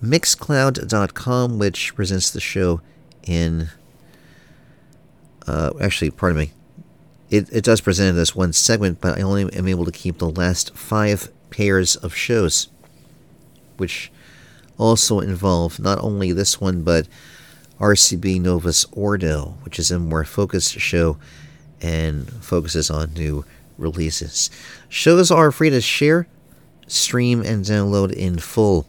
mixcloud.com, 0.04 1.58
which 1.58 1.96
presents 1.96 2.30
the 2.30 2.42
show 2.42 2.82
in. 3.24 3.70
Uh, 5.48 5.72
actually, 5.82 6.12
pardon 6.12 6.38
me. 6.38 6.52
It, 7.30 7.52
it 7.52 7.64
does 7.64 7.82
present 7.82 8.18
it 8.18 8.22
as 8.22 8.36
one 8.36 8.54
segment, 8.54 9.02
but 9.02 9.18
I 9.18 9.22
only 9.22 9.52
am 9.54 9.68
able 9.68 9.86
to 9.86 9.92
keep 9.92 10.18
the 10.20 10.30
last 10.30 10.76
five 10.76 11.32
pairs 11.50 11.96
of 11.96 12.14
shows, 12.14 12.68
which 13.78 14.12
also 14.78 15.20
involve 15.20 15.80
not 15.80 16.00
only 16.04 16.32
this 16.32 16.62
one, 16.62 16.84
but 16.84 17.08
RCB 17.80 18.42
Novus 18.42 18.86
Ordo, 18.92 19.56
which 19.64 19.80
is 19.80 19.92
a 19.92 20.00
more 20.00 20.24
focused 20.24 20.80
show 20.80 21.18
and 21.82 22.30
focuses 22.44 22.90
on 22.90 23.14
new 23.14 23.46
releases. 23.78 24.50
Shows 24.90 25.32
are 25.32 25.52
free 25.52 25.70
to 25.70 25.82
share, 25.82 26.28
stream, 26.88 27.42
and 27.42 27.64
download 27.64 28.12
in 28.12 28.40
full. 28.40 28.88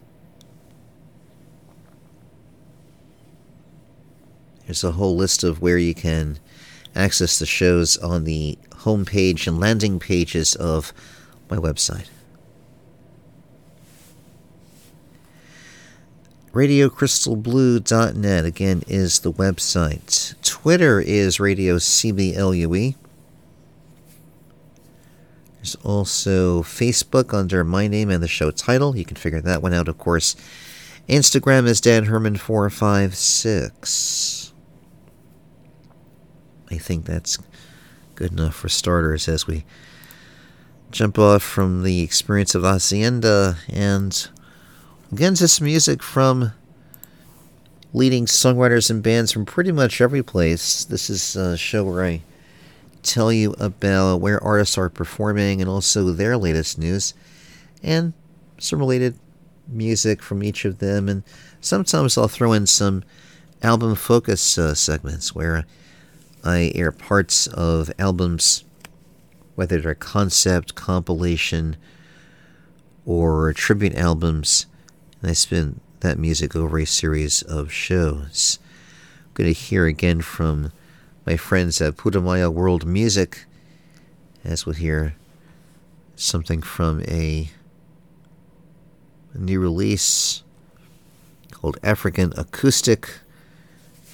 There's 4.67 4.85
a 4.85 4.93
whole 4.93 5.17
list 5.17 5.45
of 5.45 5.63
where 5.63 5.79
you 5.79 5.95
can 5.95 6.39
access 6.95 7.39
the 7.39 7.47
shows 7.47 7.97
on 7.97 8.25
the 8.25 8.59
homepage 8.71 9.47
and 9.47 9.59
landing 9.59 9.99
pages 9.99 10.55
of 10.55 10.93
my 11.49 11.57
website. 11.57 12.09
RadioCrystalBlue.net 16.53 18.45
again 18.45 18.83
is 18.89 19.21
the 19.21 19.33
website. 19.33 20.35
Twitter 20.43 21.01
is 21.01 21.39
Radio 21.39 21.77
CBLUE. 21.77 22.95
There's 25.59 25.75
also 25.77 26.63
Facebook 26.63 27.33
under 27.35 27.65
my 27.65 27.89
name 27.89 28.11
and 28.11 28.23
the 28.23 28.29
show 28.29 28.51
title. 28.51 28.97
You 28.97 29.05
can 29.05 29.17
figure 29.17 29.41
that 29.41 29.63
one 29.63 29.75
out, 29.75 29.89
of 29.89 29.99
course. 29.99 30.37
Instagram 31.09 31.67
is 31.67 31.81
Dan 31.81 32.07
Herman456. 32.07 34.53
I 36.71 36.79
think 36.79 37.07
that's 37.07 37.39
good 38.15 38.33
enough 38.33 38.55
for 38.55 38.69
starters 38.69 39.27
as 39.29 39.47
we 39.47 39.65
jump 40.91 41.19
off 41.19 41.43
from 41.43 41.83
the 41.83 42.03
experience 42.03 42.55
of 42.55 42.63
Hacienda 42.63 43.57
and 43.69 44.29
get 45.15 45.29
into 45.29 45.49
some 45.49 45.65
music 45.65 46.03
from 46.03 46.53
leading 47.93 48.27
songwriters 48.27 48.91
and 48.91 49.03
bands 49.03 49.33
from 49.33 49.47
pretty 49.47 49.73
much 49.73 50.01
every 50.01 50.23
place. 50.23 50.85
This 50.85 51.09
is 51.09 51.37
a 51.37 51.57
show 51.57 51.85
where 51.85 52.05
I 52.05 52.23
tell 53.09 53.33
you 53.33 53.55
about 53.59 54.21
where 54.21 54.43
artists 54.43 54.77
are 54.77 54.91
performing 54.91 55.61
and 55.61 55.69
also 55.69 56.13
their 56.13 56.37
latest 56.37 56.79
news 56.79 57.15
and 57.83 58.13
some 58.59 58.79
related 58.79 59.19
music 59.67 60.23
from 60.23 60.43
each 60.43 60.65
of 60.65 60.79
them. 60.79 61.09
And 61.09 61.23
sometimes 61.61 62.19
I'll 62.19 62.29
throw 62.29 62.53
in 62.53 62.67
some 62.67 63.03
album 63.63 63.95
focus 63.95 64.59
uh, 64.59 64.75
segments 64.75 65.35
where 65.35 65.65
I 66.45 66.73
air 66.75 66.93
parts 66.93 67.47
of 67.49 67.91
albums, 67.99 68.65
whether 69.55 69.81
they're 69.81 69.95
concept, 69.95 70.75
compilation, 70.75 71.77
or 73.05 73.53
tribute 73.53 73.95
albums, 73.95 74.67
and 75.21 75.31
I 75.31 75.35
spin 75.35 75.81
that 76.01 76.19
music 76.19 76.55
over 76.55 76.79
a 76.79 76.87
series 76.87 77.43
of 77.43 77.73
shows. 77.73 78.59
I'm 79.27 79.33
going 79.35 79.53
to 79.53 79.59
hear 79.59 79.87
again 79.87 80.21
from 80.21 80.73
my 81.29 81.37
friends 81.37 81.79
at 81.83 81.99
Putumayo 81.99 82.51
World 82.51 82.87
Music, 82.87 83.45
as 84.45 84.65
we'll 84.65 84.75
hear 84.75 85.15
something 86.17 86.63
from 86.63 87.03
a, 87.03 87.51
a 89.35 89.39
new 89.39 89.61
release 89.61 90.43
called 91.51 91.77
African 91.83 92.33
Acoustic 92.39 93.11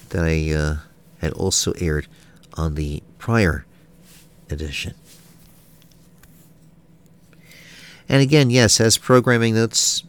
that 0.09 0.25
I 0.25 0.53
uh, 0.53 0.77
had 1.21 1.33
also 1.35 1.73
aired 1.75 2.09
on 2.55 2.75
the 2.75 3.01
prior 3.19 3.65
edition. 4.51 4.95
And 8.09 8.23
again, 8.23 8.51
yes, 8.51 8.81
as 8.81 8.99
programming 8.99 9.55
notes, 9.55 10.03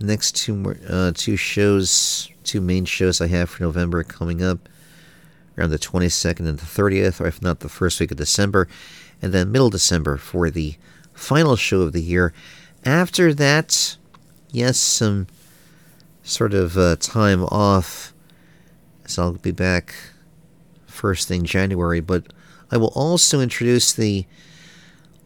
next 0.00 0.36
two 0.36 0.54
more, 0.54 0.78
uh, 0.88 1.12
two 1.14 1.36
shows, 1.36 2.30
two 2.44 2.62
main 2.62 2.86
shows 2.86 3.20
I 3.20 3.26
have 3.26 3.50
for 3.50 3.62
November 3.62 4.02
coming 4.02 4.42
up 4.42 4.66
around 5.60 5.70
the 5.70 5.78
22nd 5.78 6.48
and 6.48 6.58
the 6.58 6.66
30th, 6.66 7.20
or 7.20 7.26
if 7.26 7.42
not 7.42 7.60
the 7.60 7.68
first 7.68 8.00
week 8.00 8.10
of 8.10 8.16
December, 8.16 8.66
and 9.20 9.32
then 9.32 9.52
middle 9.52 9.70
December 9.70 10.16
for 10.16 10.50
the 10.50 10.76
final 11.12 11.54
show 11.54 11.82
of 11.82 11.92
the 11.92 12.02
year. 12.02 12.32
After 12.84 13.34
that, 13.34 13.96
yes, 14.50 14.78
some 14.78 15.26
sort 16.22 16.54
of 16.54 16.78
uh, 16.78 16.96
time 16.96 17.44
off, 17.44 18.14
so 19.06 19.22
I'll 19.22 19.32
be 19.32 19.50
back 19.50 19.94
first 20.86 21.28
thing 21.28 21.44
January, 21.44 22.00
but 22.00 22.32
I 22.70 22.76
will 22.76 22.92
also 22.94 23.40
introduce 23.40 23.92
the 23.92 24.26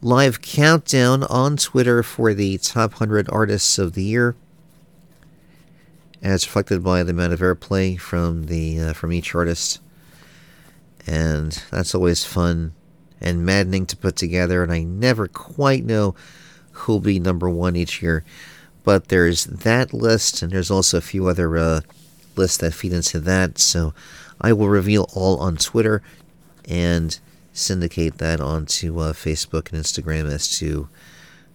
live 0.01 0.41
countdown 0.41 1.23
on 1.23 1.57
Twitter 1.57 2.03
for 2.03 2.33
the 2.33 2.57
top 2.57 2.93
100 2.93 3.29
artists 3.29 3.77
of 3.77 3.93
the 3.93 4.03
year, 4.03 4.35
as 6.21 6.45
reflected 6.45 6.83
by 6.83 7.03
the 7.03 7.11
amount 7.11 7.33
of 7.33 7.39
airplay 7.39 7.99
from 7.99 8.47
the 8.47 8.79
uh, 8.79 8.93
from 8.93 9.13
each 9.13 9.33
artist, 9.35 9.79
and 11.05 11.63
that's 11.71 11.93
always 11.95 12.25
fun 12.25 12.73
and 13.21 13.45
maddening 13.45 13.85
to 13.87 13.97
put 13.97 14.15
together. 14.15 14.63
And 14.63 14.71
I 14.71 14.83
never 14.83 15.27
quite 15.27 15.83
know 15.83 16.15
who'll 16.71 16.99
be 16.99 17.19
number 17.19 17.49
one 17.49 17.75
each 17.75 18.01
year, 18.01 18.23
but 18.83 19.07
there's 19.07 19.45
that 19.45 19.93
list, 19.93 20.41
and 20.41 20.51
there's 20.51 20.71
also 20.71 20.97
a 20.97 21.01
few 21.01 21.27
other 21.27 21.57
uh, 21.57 21.81
lists 22.35 22.57
that 22.57 22.73
feed 22.73 22.93
into 22.93 23.19
that. 23.21 23.57
So 23.57 23.93
I 24.41 24.53
will 24.53 24.69
reveal 24.69 25.09
all 25.13 25.39
on 25.39 25.57
Twitter 25.57 26.01
and 26.67 27.17
syndicate 27.53 28.17
that 28.17 28.41
onto 28.41 28.99
uh, 28.99 29.13
Facebook 29.13 29.71
and 29.71 29.81
Instagram 29.81 30.29
as 30.31 30.57
to 30.59 30.89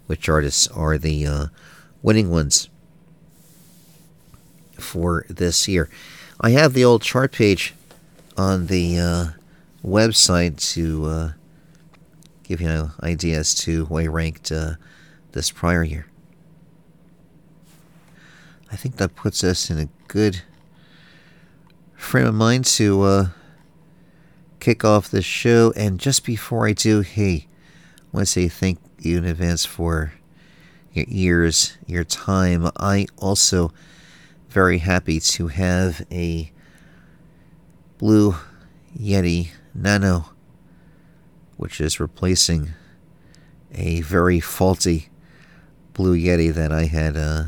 which 0.06 0.28
artists 0.28 0.66
are 0.68 0.96
the 0.96 1.26
uh, 1.26 1.46
winning 2.02 2.30
ones 2.30 2.68
for 4.72 5.26
this 5.28 5.68
year. 5.68 5.88
I 6.40 6.50
have 6.50 6.72
the 6.72 6.84
old 6.84 7.02
chart 7.02 7.32
page 7.32 7.74
on 8.36 8.66
the 8.68 8.98
uh, 8.98 9.26
website 9.84 10.56
to 10.74 11.06
uh, 11.06 11.32
give 12.42 12.60
you 12.60 12.68
an 12.68 12.90
idea 13.02 13.38
as 13.38 13.54
to 13.54 13.86
who 13.86 13.98
I 13.98 14.06
ranked 14.06 14.52
uh, 14.52 14.74
this 15.32 15.50
prior 15.50 15.82
year. 15.82 16.06
I 18.72 18.76
think 18.76 18.96
that 18.96 19.16
puts 19.16 19.42
us 19.42 19.70
in 19.70 19.78
a 19.78 19.88
good 20.08 20.42
frame 21.96 22.26
of 22.26 22.34
mind 22.34 22.64
to 22.64 23.02
uh, 23.02 23.26
kick 24.60 24.84
off 24.84 25.10
this 25.10 25.24
show. 25.24 25.72
And 25.76 25.98
just 25.98 26.24
before 26.24 26.66
I 26.66 26.72
do, 26.72 27.00
hey, 27.00 27.46
I 27.98 28.16
want 28.16 28.26
to 28.26 28.32
say 28.32 28.48
thank 28.48 28.78
you 28.98 29.18
in 29.18 29.24
advance 29.24 29.64
for 29.64 30.12
your 30.92 31.06
ears, 31.08 31.78
your 31.86 32.04
time. 32.04 32.70
I 32.76 33.06
also 33.18 33.72
very 34.48 34.78
happy 34.78 35.20
to 35.20 35.48
have 35.48 36.04
a 36.10 36.50
Blue 37.98 38.34
Yeti 38.98 39.50
Nano, 39.74 40.30
which 41.56 41.80
is 41.80 42.00
replacing 42.00 42.70
a 43.72 44.00
very 44.00 44.40
faulty 44.40 45.08
Blue 45.92 46.16
Yeti 46.16 46.52
that 46.52 46.72
I 46.72 46.84
had 46.84 47.16
uh, 47.16 47.44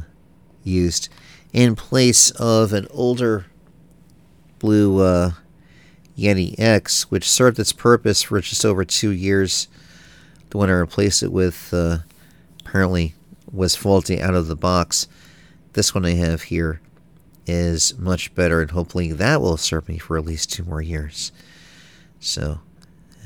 used 0.62 1.08
in 1.52 1.74
place 1.76 2.30
of 2.32 2.72
an 2.72 2.86
older 2.90 3.46
Blue 4.58 5.02
uh, 5.02 5.32
Yeti 6.16 6.58
X, 6.58 7.10
which 7.10 7.28
served 7.28 7.58
its 7.58 7.72
purpose 7.72 8.22
for 8.22 8.40
just 8.40 8.64
over 8.64 8.84
two 8.84 9.10
years. 9.10 9.68
The 10.50 10.58
one 10.58 10.70
I 10.70 10.74
replaced 10.74 11.22
it 11.22 11.32
with 11.32 11.72
uh, 11.72 11.98
apparently 12.60 13.14
was 13.50 13.76
faulty 13.76 14.20
out 14.20 14.34
of 14.34 14.48
the 14.48 14.56
box. 14.56 15.08
This 15.72 15.94
one 15.94 16.04
I 16.04 16.12
have 16.12 16.42
here 16.42 16.80
is 17.46 17.98
much 17.98 18.34
better, 18.34 18.60
and 18.60 18.70
hopefully 18.70 19.12
that 19.12 19.40
will 19.40 19.56
serve 19.56 19.88
me 19.88 19.98
for 19.98 20.16
at 20.16 20.24
least 20.24 20.52
two 20.52 20.64
more 20.64 20.82
years. 20.82 21.32
So, 22.22 22.60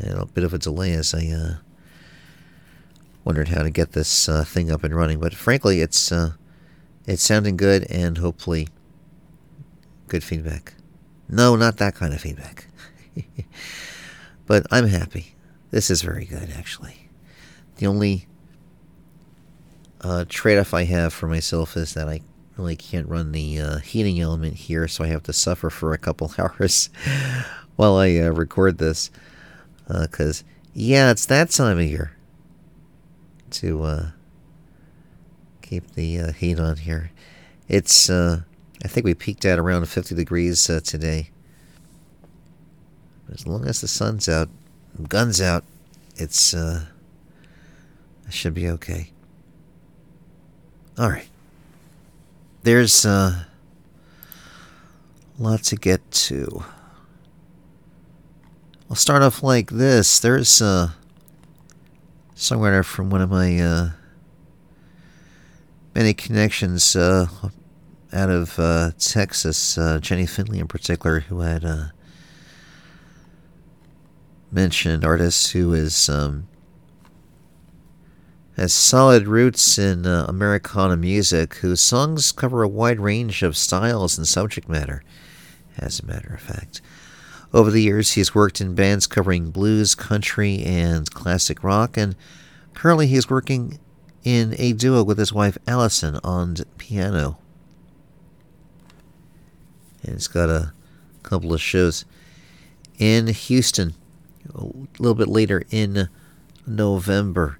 a 0.02 0.24
bit 0.24 0.42
of 0.42 0.54
a 0.54 0.58
delay 0.58 0.92
as 0.94 1.12
I 1.12 1.26
uh, 1.26 1.54
wondered 3.24 3.48
how 3.48 3.62
to 3.62 3.68
get 3.68 3.92
this 3.92 4.26
uh, 4.26 4.42
thing 4.42 4.70
up 4.70 4.84
and 4.84 4.94
running. 4.94 5.20
But 5.20 5.34
frankly, 5.34 5.82
it's 5.82 6.10
uh, 6.10 6.32
it's 7.06 7.22
sounding 7.22 7.58
good, 7.58 7.84
and 7.90 8.16
hopefully, 8.16 8.68
good 10.08 10.24
feedback. 10.24 10.74
No, 11.28 11.56
not 11.56 11.76
that 11.76 11.94
kind 11.94 12.14
of 12.14 12.22
feedback. 12.22 12.68
but 14.46 14.66
I'm 14.70 14.86
happy. 14.86 15.34
This 15.70 15.90
is 15.90 16.00
very 16.00 16.24
good, 16.24 16.50
actually. 16.56 17.10
The 17.76 17.86
only 17.86 18.26
uh, 20.00 20.24
trade 20.26 20.58
off 20.58 20.72
I 20.72 20.84
have 20.84 21.12
for 21.12 21.26
myself 21.26 21.76
is 21.76 21.92
that 21.92 22.08
I 22.08 22.22
really 22.56 22.76
can't 22.76 23.08
run 23.08 23.32
the 23.32 23.60
uh, 23.60 23.78
heating 23.80 24.18
element 24.18 24.54
here, 24.54 24.88
so 24.88 25.04
I 25.04 25.08
have 25.08 25.24
to 25.24 25.34
suffer 25.34 25.68
for 25.68 25.92
a 25.92 25.98
couple 25.98 26.32
hours 26.38 26.88
while 27.76 27.96
I 27.96 28.16
uh, 28.16 28.30
record 28.30 28.78
this. 28.78 29.10
Because, 29.86 30.42
uh, 30.42 30.46
yeah, 30.74 31.10
it's 31.10 31.26
that 31.26 31.50
time 31.50 31.78
of 31.78 31.84
year 31.84 32.12
to 33.50 33.82
uh, 33.84 34.06
keep 35.62 35.92
the 35.92 36.18
uh, 36.18 36.32
heat 36.32 36.58
on 36.58 36.76
here. 36.76 37.12
It's, 37.68 38.10
I 38.10 38.42
think 38.84 39.06
we 39.06 39.14
peaked 39.14 39.44
at 39.44 39.58
around 39.58 39.86
50 39.88 40.14
degrees 40.14 40.66
today. 40.84 41.30
As 43.32 43.46
long 43.46 43.66
as 43.66 43.80
the 43.80 43.88
sun's 43.88 44.28
out, 44.28 44.48
guns 45.08 45.40
out, 45.40 45.64
it's 46.16 46.54
uh, 46.54 46.86
it 48.26 48.32
should 48.32 48.54
be 48.54 48.68
okay. 48.68 49.10
All 50.98 51.10
right. 51.10 51.28
There's 52.62 53.04
uh, 53.04 53.44
lot 55.38 55.62
to 55.64 55.76
get 55.76 56.10
to. 56.10 56.64
I'll 58.88 58.94
start 58.94 59.22
off 59.22 59.42
like 59.42 59.70
this. 59.70 60.20
There's 60.20 60.60
a 60.60 60.94
songwriter 62.36 62.84
from 62.84 63.10
one 63.10 63.20
of 63.20 63.30
my 63.30 63.58
uh, 63.58 63.90
many 65.92 66.14
connections 66.14 66.94
uh, 66.94 67.26
out 68.12 68.30
of 68.30 68.56
uh, 68.60 68.92
Texas, 68.96 69.76
uh, 69.76 69.98
Jenny 69.98 70.24
Finley 70.24 70.60
in 70.60 70.68
particular, 70.68 71.20
who 71.20 71.40
had 71.40 71.64
uh, 71.64 71.86
mentioned 74.52 75.04
artist 75.04 75.50
who 75.50 75.72
is 75.72 76.08
um, 76.08 76.46
has 78.56 78.72
solid 78.72 79.26
roots 79.26 79.78
in 79.78 80.06
uh, 80.06 80.26
Americana 80.28 80.96
music, 80.96 81.54
whose 81.56 81.80
songs 81.80 82.30
cover 82.30 82.62
a 82.62 82.68
wide 82.68 83.00
range 83.00 83.42
of 83.42 83.56
styles 83.56 84.16
and 84.16 84.28
subject 84.28 84.68
matter. 84.68 85.02
As 85.76 85.98
a 85.98 86.06
matter 86.06 86.32
of 86.32 86.40
fact, 86.40 86.80
over 87.52 87.70
the 87.70 87.82
years 87.82 88.12
he's 88.12 88.34
worked 88.34 88.60
in 88.60 88.74
bands 88.74 89.06
covering 89.06 89.50
blues, 89.50 89.94
country, 89.94 90.62
and 90.64 91.10
classic 91.10 91.62
rock, 91.62 91.96
and 91.96 92.16
currently 92.74 93.06
he's 93.06 93.30
working 93.30 93.78
in 94.24 94.54
a 94.58 94.72
duo 94.72 95.04
with 95.04 95.18
his 95.18 95.32
wife 95.32 95.56
Allison 95.66 96.18
on 96.24 96.56
piano. 96.78 97.38
And 100.02 100.14
he's 100.14 100.28
got 100.28 100.48
a 100.48 100.72
couple 101.22 101.52
of 101.52 101.60
shows 101.60 102.04
in 102.98 103.28
Houston 103.28 103.94
a 104.54 104.64
little 104.98 105.14
bit 105.14 105.28
later 105.28 105.62
in 105.70 106.08
November. 106.66 107.58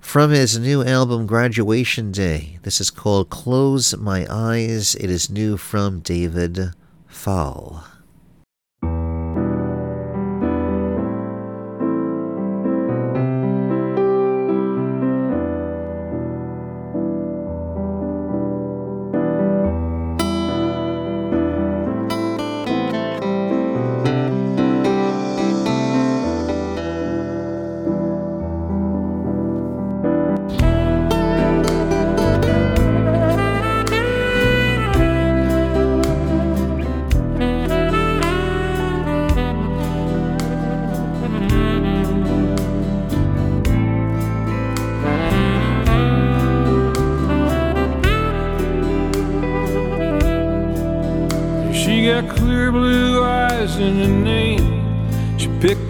From 0.00 0.30
his 0.30 0.58
new 0.58 0.84
album 0.84 1.26
Graduation 1.26 2.12
Day, 2.12 2.58
this 2.62 2.80
is 2.80 2.90
called 2.90 3.30
Close 3.30 3.96
My 3.96 4.26
Eyes. 4.28 4.94
It 4.96 5.10
is 5.10 5.30
new 5.30 5.56
from 5.56 6.00
David 6.00 6.74
Fahl. 7.10 7.84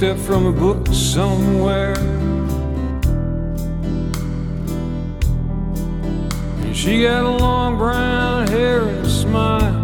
From 0.01 0.47
a 0.47 0.53
book 0.53 0.89
somewhere. 0.89 1.95
And 6.63 6.77
she 6.77 7.03
got 7.03 7.25
a 7.25 7.31
long 7.31 7.79
brown 7.79 8.49
hair 8.49 8.83
and 8.83 9.07
a 9.07 9.09
smile 9.09 9.75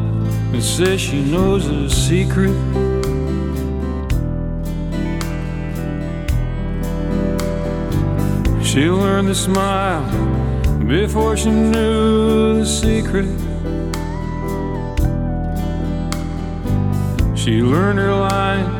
and 0.53 0.63
says 0.63 1.01
she 1.01 1.23
knows 1.23 1.67
a 1.67 1.89
secret. 1.89 2.51
She 8.65 8.91
learned 8.91 9.29
to 9.29 9.35
smile 9.35 10.05
before 10.87 11.37
she 11.37 11.51
knew 11.51 12.59
the 12.59 12.67
secret. 12.67 13.29
She 17.39 17.63
learned 17.63 18.01
her 18.01 18.15
lines 18.15 18.80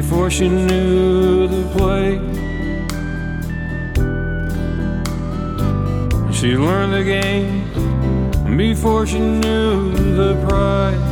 before 0.00 0.30
she 0.30 0.48
knew 0.48 1.46
the 1.46 1.64
play. 1.76 2.12
She 6.32 6.56
learned 6.56 6.94
the 6.94 7.04
game 7.04 8.56
before 8.56 9.06
she 9.06 9.18
knew 9.18 9.92
the 10.16 10.32
price. 10.46 11.08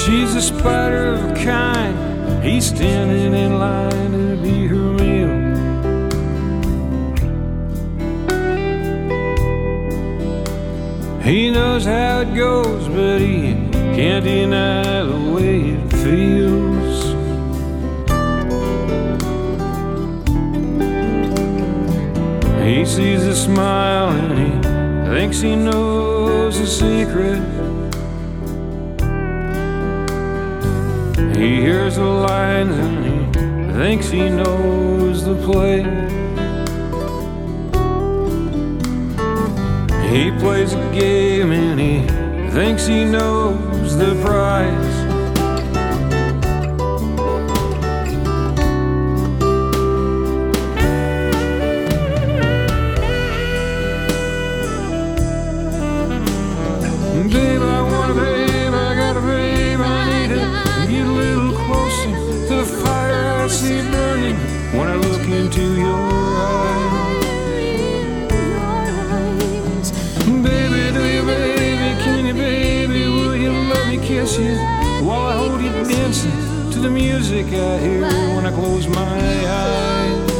She's 0.00 0.34
a 0.34 0.40
spider 0.40 1.08
of 1.16 1.36
kind. 1.36 1.94
He's 2.42 2.64
standing 2.64 3.34
in 3.34 3.58
line 3.58 4.12
to 4.12 4.42
be 4.42 4.65
He 11.26 11.50
knows 11.50 11.84
how 11.84 12.20
it 12.20 12.36
goes, 12.36 12.86
but 12.86 13.20
he 13.20 13.54
can't 13.96 14.24
deny 14.24 15.02
the 15.02 15.32
way 15.34 15.70
it 15.70 15.92
feels. 15.92 17.02
He 22.64 22.86
sees 22.86 23.24
a 23.24 23.34
smile 23.34 24.10
and 24.10 24.38
he 24.38 25.14
thinks 25.16 25.40
he 25.40 25.56
knows 25.56 26.60
the 26.60 26.66
secret. 26.68 27.42
He 31.36 31.56
hears 31.60 31.96
the 31.96 32.04
lines 32.04 32.78
and 32.78 33.04
he 33.04 33.72
thinks 33.72 34.10
he 34.10 34.28
knows 34.28 35.24
the 35.24 35.34
play. 35.44 35.82
He 40.08 40.30
plays 40.38 40.72
a 40.72 40.85
game 40.98 41.52
and 41.52 41.78
he 41.78 42.50
thinks 42.52 42.86
he 42.86 43.04
knows 43.04 43.96
the 43.98 44.14
prize. 44.24 44.85
Music 77.16 77.46
I 77.46 77.78
hear 77.78 78.02
when 78.34 78.44
I 78.44 78.52
close 78.52 78.86
my 78.88 79.00
eyes? 79.00 80.32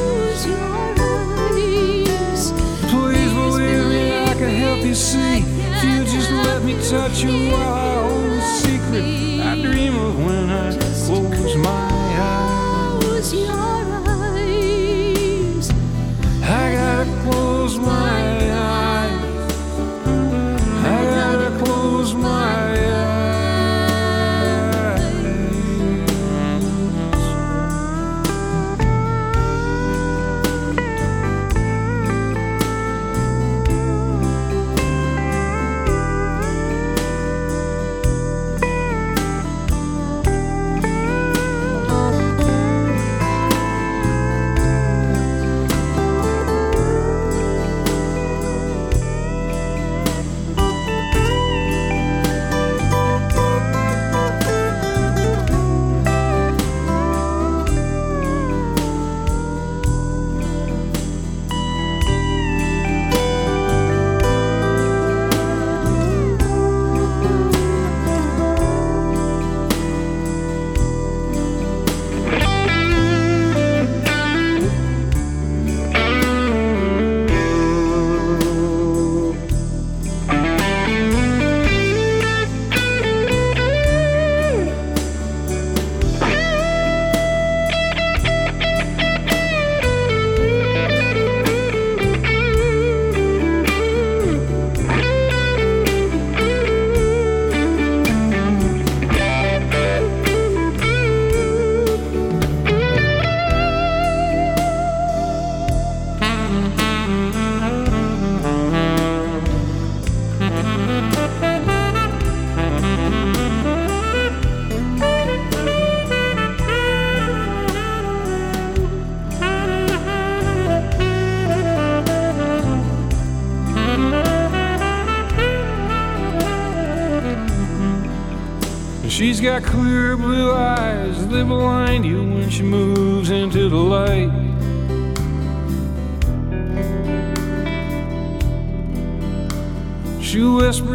Please 2.91 3.33
believe 3.33 3.87
me, 3.89 4.25
I 4.25 4.35
can 4.35 4.51
help 4.51 4.85
you 4.85 4.95
see. 4.95 5.39
If 5.39 5.85
you 5.85 6.05
just 6.05 6.31
let 6.31 6.63
me 6.63 6.75
touch 6.91 7.23
you 7.23 7.51
while 7.51 7.63
I 7.63 8.09
hold 8.09 8.33
a 8.33 8.43
secret 8.61 9.05
I 9.41 9.63
dream 9.63 9.95
of 9.97 10.19
when 10.23 10.51
I 10.51 10.86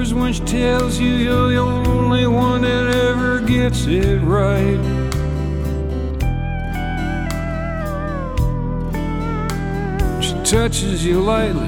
whispers 0.02 0.14
when 0.14 0.34
she 0.34 0.42
tells 0.42 1.00
you 1.00 1.10
you're 1.10 1.50
the 1.50 1.58
only 1.58 2.26
one 2.28 2.62
that 2.62 2.96
ever 2.96 3.40
gets 3.42 3.86
it 3.86 4.20
right. 4.22 4.80
She 10.22 10.34
touches 10.44 11.06
you 11.06 11.22
lightly, 11.22 11.68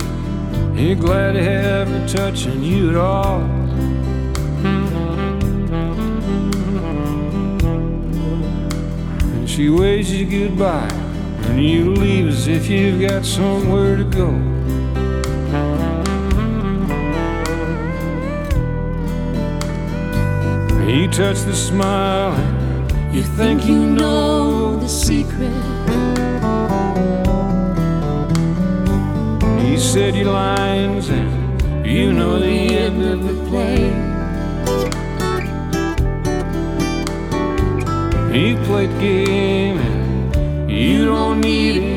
you're 0.76 0.96
glad 0.96 1.34
to 1.34 1.44
have 1.44 1.88
her 1.88 2.08
touching 2.08 2.64
you 2.64 2.90
at 2.90 2.96
all. 2.96 3.42
And 9.34 9.50
she 9.50 9.70
waves 9.70 10.12
you 10.12 10.26
goodbye, 10.26 10.90
and 11.50 11.64
you 11.64 11.94
leave 11.94 12.28
as 12.28 12.48
if 12.48 12.68
you've 12.68 13.02
got 13.08 13.26
somewhere 13.26 13.98
to 13.98 14.04
go. 14.04 14.53
Touch 21.14 21.42
the 21.42 21.54
smile, 21.54 22.34
and 22.34 23.16
you 23.16 23.22
think 23.22 23.68
you 23.68 23.86
know 23.86 24.76
the 24.78 24.90
secret. 24.90 25.54
You 29.64 29.78
said 29.78 30.16
your 30.16 30.32
lines, 30.32 31.10
and 31.10 31.86
you 31.86 32.12
know 32.12 32.40
the 32.40 32.48
end 32.48 33.04
of 33.04 33.20
the 33.28 33.36
play. 33.48 33.84
You 38.36 38.58
played 38.66 38.90
game, 39.00 39.78
and 39.78 40.72
you 40.72 41.06
don't 41.06 41.42
need 41.42 41.84
any 41.84 41.93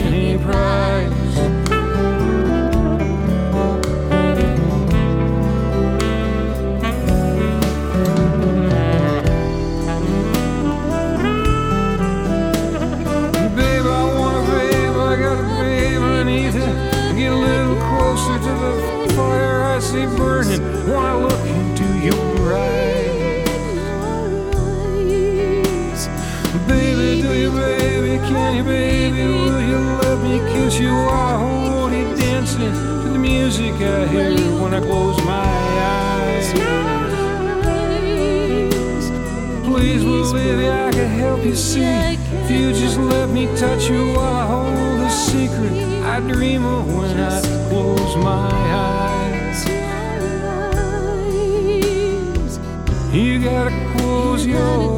think 33.77 33.91
I 33.91 34.07
hear 34.09 34.31
it 34.31 34.61
when 34.61 34.75
I 34.75 34.81
close 34.81 35.23
my 35.25 35.33
eyes. 35.35 36.53
Please, 39.65 40.05
will 40.05 40.33
baby, 40.33 40.69
I 40.69 40.91
can 40.93 41.09
help 41.19 41.45
you 41.45 41.55
see. 41.55 41.83
If 41.83 42.51
you 42.51 42.73
just 42.73 42.99
let 42.99 43.29
me 43.29 43.47
touch 43.57 43.89
you 43.91 44.15
while 44.15 44.35
I 44.35 44.47
hold 44.47 45.01
the 45.01 45.11
secret 45.11 45.73
I 46.05 46.21
dream 46.21 46.65
of 46.65 46.87
when 46.95 47.21
I 47.21 47.41
close 47.69 48.17
my 48.17 48.51
eyes. 48.89 49.67
You 53.13 53.43
gotta 53.43 53.73
close 53.97 54.47
your 54.47 54.96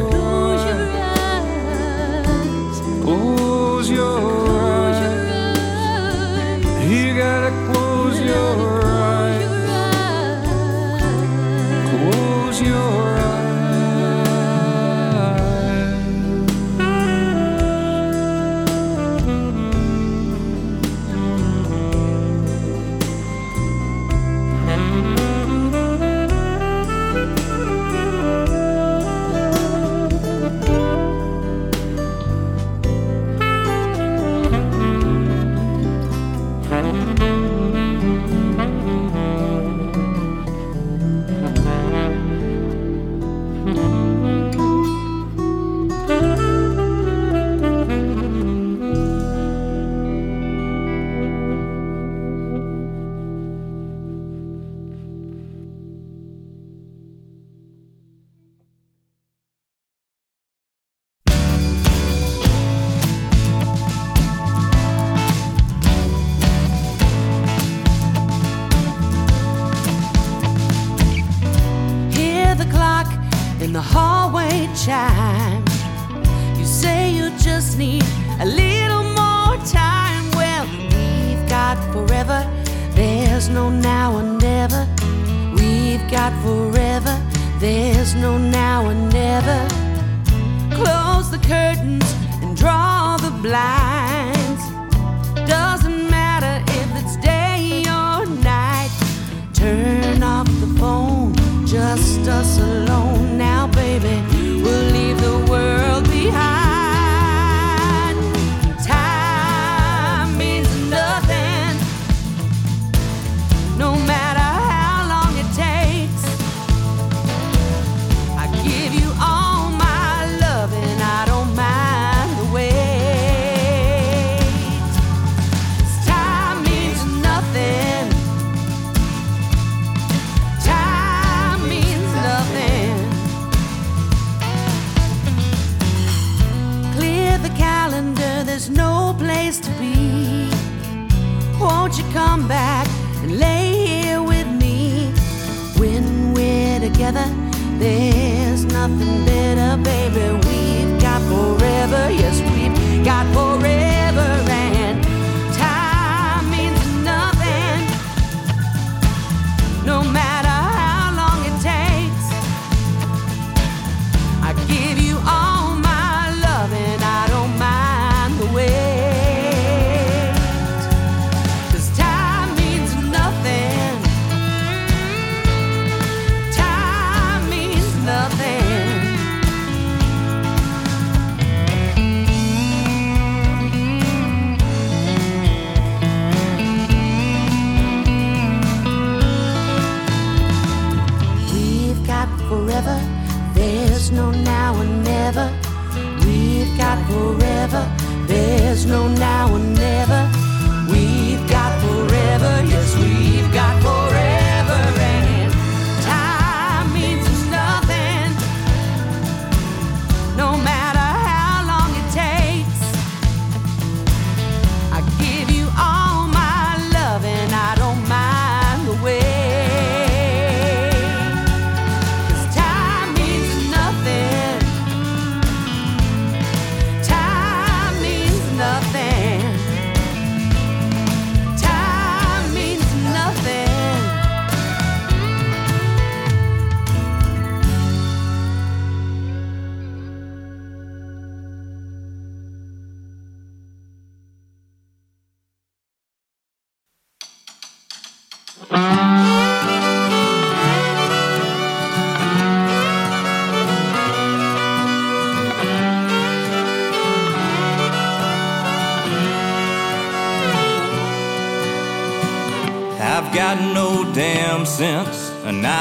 There's 147.78 148.64
nothing 148.64 149.27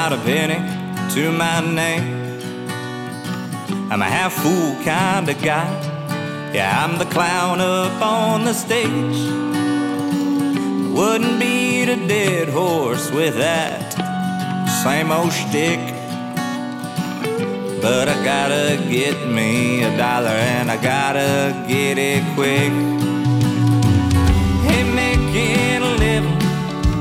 not 0.08 0.18
a 0.18 0.24
penny 0.24 0.54
to 1.12 1.30
my 1.32 1.60
name. 1.60 2.40
I'm 3.90 4.00
a 4.00 4.06
half 4.06 4.32
fool 4.32 4.74
kind 4.82 5.28
of 5.28 5.36
guy. 5.42 5.68
Yeah, 6.54 6.82
I'm 6.82 6.98
the 6.98 7.04
clown 7.04 7.60
up 7.60 8.00
on 8.00 8.44
the 8.44 8.54
stage. 8.54 9.20
Wouldn't 10.96 11.38
beat 11.38 11.90
a 11.90 11.96
dead 12.08 12.48
horse 12.48 13.10
with 13.10 13.34
that 13.36 13.92
same 14.82 15.10
old 15.12 15.30
shtick. 15.30 15.80
But 17.82 18.08
I 18.08 18.16
gotta 18.24 18.82
get 18.88 19.28
me 19.28 19.82
a 19.82 19.94
dollar 19.98 20.38
and 20.56 20.70
I 20.70 20.82
gotta 20.82 21.66
get 21.68 21.98
it 21.98 22.22
quick. 22.34 22.72
Hey, 24.68 24.84
making 24.84 25.82
a 25.82 25.90
living, 25.96 26.38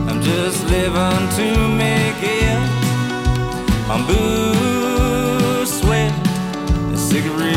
I'm 0.09 0.21
just 0.21 0.65
living 0.65 1.29
to 1.37 1.67
make 1.69 2.23
it. 2.31 2.36
Sweat, 5.65 6.13
cigarettes 6.97 7.53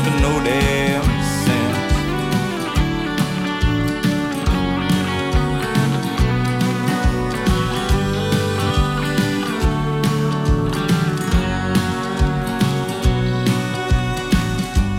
for 0.00 0.14
no 0.20 0.32
damn. 0.44 1.04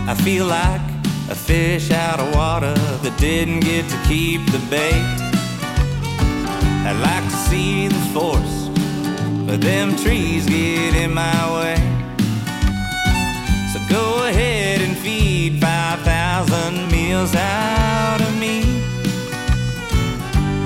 I 0.08 0.14
feel 0.24 0.46
like 0.46 0.82
a 1.30 1.36
fish 1.36 1.92
out 1.92 2.20
of 2.20 2.34
water 2.34 2.74
that 3.04 3.18
didn't 3.18 3.60
get 3.62 3.90
to 3.90 3.98
keep 4.08 4.46
the 4.52 4.60
bait. 4.70 5.04
I'd 6.88 7.00
like 7.02 7.24
to 7.30 7.38
see 7.50 7.88
the 7.88 8.00
force, 8.14 8.55
but 9.46 9.62
them 9.62 9.96
trees 9.96 10.46
get 10.46 10.96
in 10.96 11.14
my 11.14 11.58
way. 11.58 11.76
So 13.72 13.80
go 13.90 14.26
ahead 14.26 14.82
and 14.82 14.98
feed 14.98 15.62
5,000 15.62 16.92
meals 16.92 17.36
out 17.36 18.22
of 18.22 18.40
me. 18.40 18.64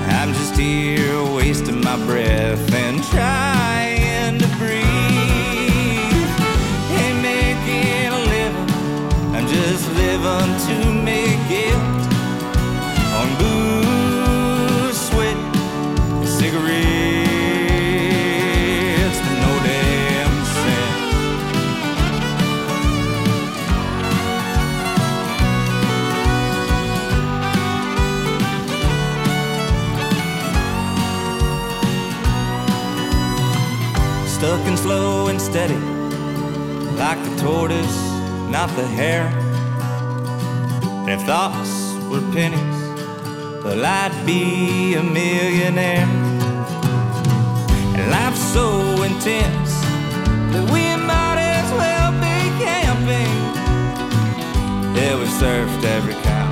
I'm 0.08 0.32
just 0.32 0.56
here 0.56 1.22
wasting 1.34 1.80
my 1.82 1.96
breath 2.06 2.72
and 2.72 3.02
trying 3.04 4.38
to 4.38 4.46
breathe. 4.58 4.82
Ain't 7.00 7.20
making 7.22 8.12
a 8.12 8.18
living, 8.34 8.70
I'm 9.34 9.46
just 9.46 9.88
living 9.94 10.50
to 10.66 10.79
Stuck 34.40 34.66
and 34.66 34.78
slow 34.78 35.26
and 35.26 35.38
steady, 35.38 35.76
like 36.96 37.22
the 37.22 37.36
tortoise, 37.42 38.00
not 38.48 38.70
the 38.74 38.86
hare. 38.86 39.28
And 41.02 41.10
if 41.10 41.20
thoughts 41.26 41.92
were 42.08 42.22
pennies, 42.32 42.80
well, 43.62 43.84
I'd 43.84 44.24
be 44.24 44.94
a 44.94 45.02
millionaire. 45.02 46.08
And 47.98 48.10
life's 48.10 48.40
so 48.54 49.02
intense 49.02 49.72
that 50.52 50.70
we 50.72 50.86
might 50.96 51.36
as 51.38 51.70
well 51.72 52.10
be 52.24 52.64
camping. 52.64 53.36
Yeah, 54.96 55.18
we've 55.18 55.28
surfed 55.28 55.84
every 55.84 56.14
couch 56.14 56.49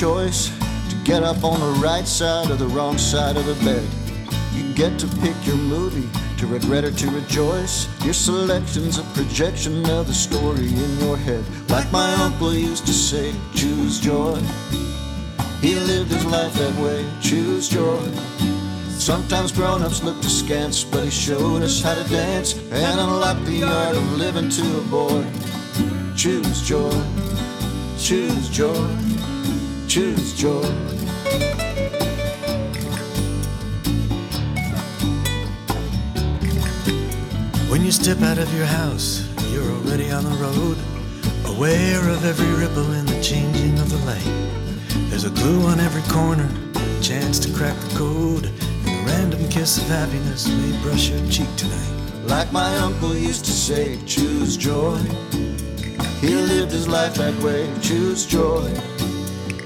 choice 0.00 0.48
to 0.88 0.96
get 1.04 1.22
up 1.22 1.44
on 1.44 1.60
the 1.60 1.78
right 1.78 2.08
side 2.08 2.50
or 2.50 2.56
the 2.56 2.66
wrong 2.68 2.96
side 2.96 3.36
of 3.36 3.44
the 3.44 3.54
bed. 3.62 3.86
You 4.54 4.72
get 4.72 4.98
to 5.00 5.06
pick 5.20 5.36
your 5.46 5.58
movie, 5.58 6.08
to 6.38 6.46
regret 6.46 6.84
or 6.84 6.90
to 6.90 7.10
rejoice. 7.10 7.86
Your 8.02 8.14
selection's 8.14 8.96
a 8.96 9.02
projection 9.12 9.84
of 9.90 10.06
the 10.06 10.14
story 10.14 10.68
in 10.68 10.98
your 11.00 11.18
head. 11.18 11.44
Like 11.68 11.92
my 11.92 12.10
uncle 12.14 12.54
used 12.54 12.86
to 12.86 12.94
say, 12.94 13.34
choose 13.54 14.00
joy. 14.00 14.40
He 15.60 15.74
lived 15.74 16.10
his 16.10 16.24
life 16.24 16.54
that 16.54 16.74
way, 16.82 17.04
choose 17.20 17.68
joy. 17.68 18.00
Sometimes 18.96 19.52
grown-ups 19.52 20.02
looked 20.02 20.24
askance, 20.24 20.82
but 20.82 21.04
he 21.04 21.10
showed 21.10 21.60
us 21.60 21.82
how 21.82 21.94
to 21.94 22.08
dance 22.08 22.54
and 22.54 23.00
unlocked 23.00 23.44
the 23.44 23.64
art 23.64 23.94
of 23.94 24.12
living 24.16 24.48
to 24.48 24.78
a 24.78 24.82
boy. 24.84 25.26
Choose 26.16 26.62
joy, 26.66 27.04
choose 27.98 28.48
joy, 28.48 28.88
choose 29.90 30.34
joy. 30.34 30.62
When 37.68 37.84
you 37.84 37.90
step 37.90 38.22
out 38.22 38.38
of 38.38 38.54
your 38.54 38.66
house, 38.66 39.26
you're 39.50 39.68
already 39.68 40.12
on 40.12 40.22
the 40.22 40.36
road, 40.38 40.78
aware 41.56 42.08
of 42.08 42.24
every 42.24 42.54
ripple 42.56 42.92
in 42.92 43.04
the 43.04 43.20
changing 43.20 43.80
of 43.80 43.90
the 43.90 43.98
light. 44.06 45.10
There's 45.10 45.24
a 45.24 45.30
clue 45.30 45.66
on 45.66 45.80
every 45.80 46.02
corner, 46.02 46.48
a 46.76 47.02
chance 47.02 47.40
to 47.40 47.52
crack 47.52 47.76
the 47.80 47.98
code, 47.98 48.46
and 48.86 49.00
a 49.00 49.10
random 49.10 49.48
kiss 49.48 49.78
of 49.78 49.88
happiness 49.88 50.46
may 50.46 50.82
brush 50.82 51.08
your 51.08 51.28
cheek 51.28 51.48
tonight. 51.56 52.26
Like 52.26 52.52
my 52.52 52.76
uncle 52.76 53.16
used 53.16 53.44
to 53.46 53.50
say, 53.50 53.98
choose 54.06 54.56
joy. 54.56 54.98
He 56.20 56.36
lived 56.36 56.70
his 56.70 56.86
life 56.86 57.16
that 57.16 57.34
way, 57.42 57.68
choose 57.82 58.24
joy. 58.24 58.72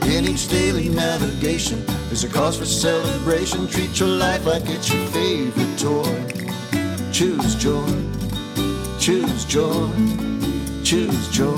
In 0.07 0.29
each 0.29 0.49
daily 0.49 0.91
navigation, 0.91 1.83
there's 2.07 2.25
a 2.25 2.29
cause 2.29 2.59
for 2.59 2.67
celebration. 2.67 3.67
Treat 3.67 3.99
your 3.99 4.11
life 4.11 4.45
like 4.45 4.63
it's 4.67 4.93
your 4.93 5.05
favorite 5.07 5.79
toy. 5.79 6.25
Choose 7.11 7.55
joy, 7.57 7.87
choose 8.99 9.45
joy, 9.47 9.89
choose 10.85 11.29
joy. 11.31 11.57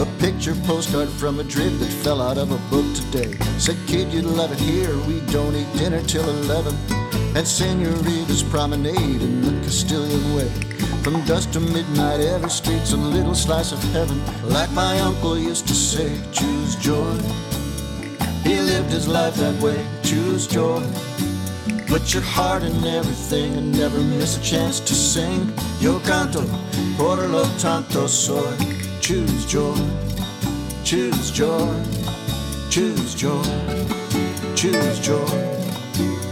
A 0.00 0.06
picture 0.18 0.54
postcard 0.64 1.10
from 1.10 1.36
Madrid 1.36 1.78
that 1.78 1.92
fell 2.02 2.22
out 2.22 2.38
of 2.38 2.52
a 2.52 2.58
book 2.70 2.86
today. 2.96 3.36
Said, 3.58 3.76
kid, 3.86 4.12
you'd 4.12 4.24
love 4.24 4.50
it 4.50 4.60
here. 4.60 4.96
We 5.06 5.20
don't 5.32 5.54
eat 5.54 5.70
dinner 5.76 6.02
till 6.02 6.26
11. 6.26 6.74
At 7.36 7.46
Senorita's 7.46 8.42
Promenade 8.42 8.96
in 9.22 9.42
the 9.42 9.60
Castilian 9.62 10.34
Way. 10.34 10.77
From 11.02 11.24
dusk 11.24 11.52
to 11.52 11.60
midnight, 11.60 12.20
every 12.20 12.50
street's 12.50 12.92
a 12.92 12.96
little 12.96 13.34
slice 13.34 13.72
of 13.72 13.82
heaven. 13.92 14.20
Like 14.48 14.70
my 14.72 14.98
uncle 15.00 15.38
used 15.38 15.66
to 15.68 15.74
say, 15.74 16.20
choose 16.32 16.76
joy. 16.76 17.16
He 18.42 18.60
lived 18.60 18.90
his 18.90 19.08
life 19.08 19.36
that 19.36 19.60
way, 19.62 19.86
choose 20.02 20.46
joy. 20.46 20.82
Put 21.86 22.12
your 22.12 22.22
heart 22.22 22.62
in 22.62 22.84
everything 22.84 23.56
and 23.56 23.72
never 23.72 23.98
miss 23.98 24.36
a 24.36 24.42
chance 24.42 24.80
to 24.80 24.94
sing. 24.94 25.52
Yo 25.80 25.98
canto 26.00 26.42
por 26.98 27.16
lo 27.16 27.44
tanto 27.58 28.06
soy. 28.06 28.56
Choose 29.00 29.46
joy, 29.46 29.74
choose 30.84 31.30
joy, 31.30 31.82
choose 32.68 33.14
joy, 33.14 33.42
choose 34.54 35.00
joy, 35.00 35.24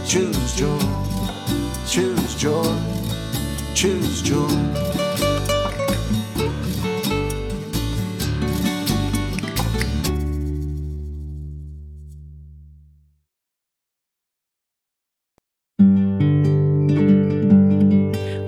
choose 0.05 0.55
joy, 0.55 0.55
choose 0.55 0.55
joy, 0.55 0.79
choose 1.87 2.35
joy. 2.35 2.96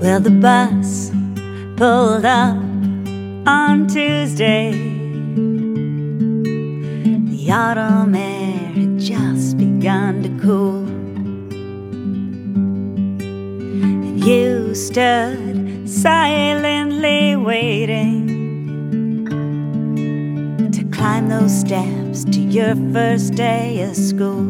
Well, 0.01 0.19
the 0.19 0.31
bus 0.41 1.11
pulled 1.77 2.25
up 2.25 2.57
on 3.47 3.85
Tuesday. 3.87 4.71
The 7.29 7.51
autumn 7.51 8.15
air 8.15 8.65
had 8.73 8.97
just 8.97 9.59
begun 9.59 10.23
to 10.23 10.29
cool. 10.43 10.87
And 13.83 14.25
you 14.25 14.58
stood 14.75 15.89
silently 15.89 17.35
waiting 17.35 18.27
to 20.71 20.83
climb 20.95 21.29
those 21.29 21.59
steps 21.59 22.23
to 22.25 22.39
your 22.39 22.75
first 22.93 23.33
day 23.35 23.81
of 23.81 23.95
school. 23.95 24.49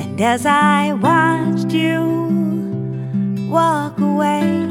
And 0.00 0.20
as 0.20 0.46
I 0.46 0.92
watched 0.94 1.72
you 1.72 2.18
walk 3.48 3.98
away. 3.98 4.68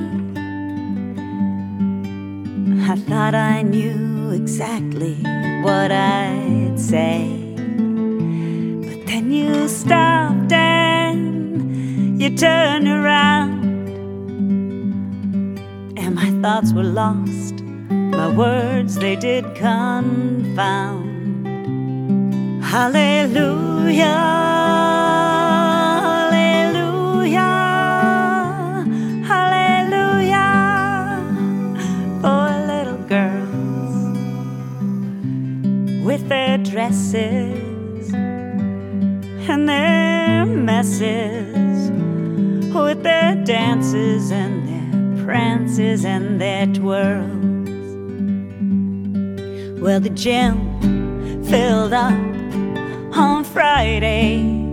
I 2.90 2.96
thought 2.96 3.36
I 3.36 3.64
knew 3.64 4.32
exactly 4.32 5.16
what 5.64 5.92
I'd 5.92 6.80
say. 6.80 7.56
But 8.88 9.08
then 9.08 9.32
you 9.32 9.68
stopped 9.68 10.52
you 12.20 12.30
turned 12.36 12.88
around. 12.88 13.64
And 15.98 16.16
my 16.16 16.30
thoughts 16.42 16.74
were 16.74 16.84
lost, 16.84 17.62
my 17.62 18.28
words 18.28 18.96
they 18.96 19.16
did 19.16 19.44
confound. 19.56 21.06
Hallelujah. 22.64 24.36
Hallelujah, 27.34 27.54
hallelujah 29.26 30.58
little 32.68 33.04
girls 33.08 33.96
with 36.06 36.28
their 36.30 36.58
dresses 36.58 38.14
and 38.14 39.68
their 39.68 40.46
messes, 40.46 41.57
with 42.88 43.04
their 43.04 43.36
dances 43.44 44.32
and 44.32 44.66
their 44.66 45.26
prances 45.26 46.06
and 46.06 46.40
their 46.40 46.66
twirls. 46.68 47.28
Well, 49.82 50.00
the 50.00 50.10
gym 50.12 51.44
filled 51.44 51.92
up 51.92 52.14
on 53.14 53.44
Friday 53.44 54.64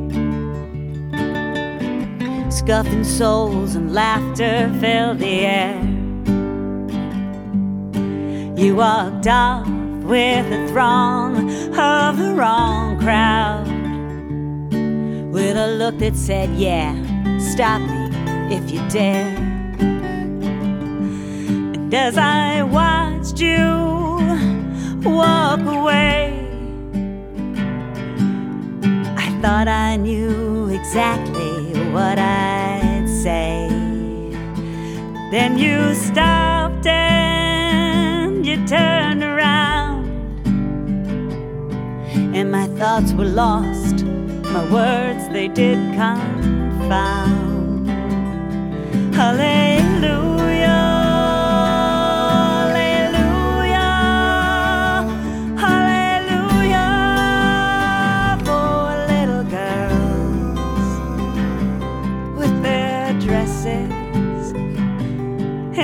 scuffing 2.50 3.02
soles 3.02 3.74
and 3.74 3.92
laughter 3.92 4.72
filled 4.80 5.18
the 5.18 5.40
air. 5.40 5.82
You 8.56 8.76
walked 8.76 9.26
off 9.26 9.66
with 9.66 10.46
a 10.52 10.68
throng 10.68 11.50
of 11.76 12.16
the 12.18 12.32
wrong 12.32 12.96
crowd, 13.00 13.66
with 15.32 15.56
a 15.56 15.66
look 15.78 15.98
that 15.98 16.14
said, 16.14 16.50
Yeah, 16.50 16.94
stop 17.40 17.80
me 17.80 18.03
if 18.50 18.70
you 18.70 18.80
dare. 18.88 19.36
And 21.74 21.92
as 21.94 22.16
I 22.18 22.62
watched 22.62 23.40
you 23.40 24.18
walk 25.02 25.60
away, 25.60 26.40
I 29.16 29.28
thought 29.40 29.68
I 29.68 29.96
knew 29.96 30.68
exactly 30.68 31.74
what 31.92 32.18
I'd 32.18 33.08
say. 33.08 33.68
Then 35.30 35.58
you 35.58 35.94
stopped 35.94 36.86
and 36.86 38.46
you 38.46 38.56
turned 38.66 39.22
around, 39.22 40.06
and 42.34 42.50
my 42.50 42.66
thoughts 42.78 43.12
were 43.12 43.24
lost. 43.24 44.04
My 44.04 44.64
words 44.70 45.28
they 45.30 45.48
did 45.48 45.78
confound. 45.94 47.53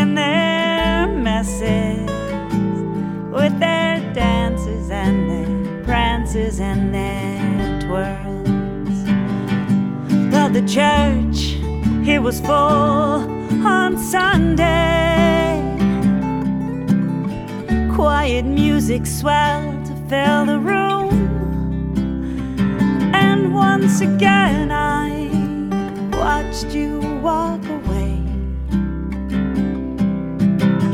And 0.01 0.17
their 0.17 1.07
messes 1.09 2.11
with 3.31 3.59
their 3.61 4.01
dances 4.13 4.91
and 4.91 5.31
their 5.31 5.85
prances 5.85 6.59
and 6.59 6.95
their 6.95 7.81
twirls. 7.81 8.99
Well, 10.33 10.49
the 10.49 10.63
church, 10.67 11.30
it 12.11 12.21
was 12.21 12.41
full 12.41 13.21
on 13.65 13.97
Sunday. 13.97 15.63
Quiet 17.95 18.45
music 18.45 19.07
swelled 19.07 19.85
to 19.87 19.95
fill 20.09 20.45
the 20.47 20.59
room. 20.59 21.11
And 23.15 23.55
once 23.55 24.01
again, 24.01 24.73
I 24.73 25.29
watched 26.17 26.75
you 26.75 26.99
walk 27.23 27.65
away. 27.79 28.19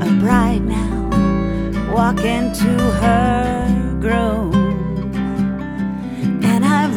A 0.06 0.10
bride 0.20 0.66
now 0.66 1.94
walking 1.94 2.52
to 2.52 2.72
her 3.00 3.98
groom. 4.00 4.55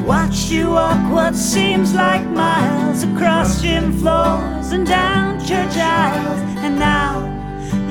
Watched 0.09 0.49
you 0.49 0.71
walk 0.71 1.13
what 1.13 1.35
seems 1.35 1.93
like 1.93 2.25
miles 2.25 3.03
across 3.03 3.61
gym 3.61 3.95
floors 3.99 4.71
and 4.71 4.83
down 4.87 5.39
church 5.39 5.77
aisles. 5.77 6.39
And 6.65 6.79
now 6.79 7.13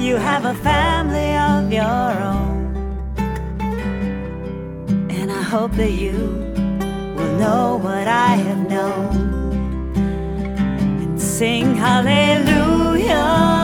you 0.00 0.16
have 0.16 0.44
a 0.44 0.54
family 0.54 1.36
of 1.36 1.72
your 1.72 2.10
own. 2.32 2.74
And 5.08 5.30
I 5.30 5.42
hope 5.42 5.70
that 5.76 5.92
you 5.92 6.18
will 7.16 7.38
know 7.38 7.76
what 7.80 8.08
I 8.08 8.34
have 8.48 8.68
known 8.68 9.94
and 9.94 11.22
sing 11.22 11.76
hallelujah. 11.76 13.57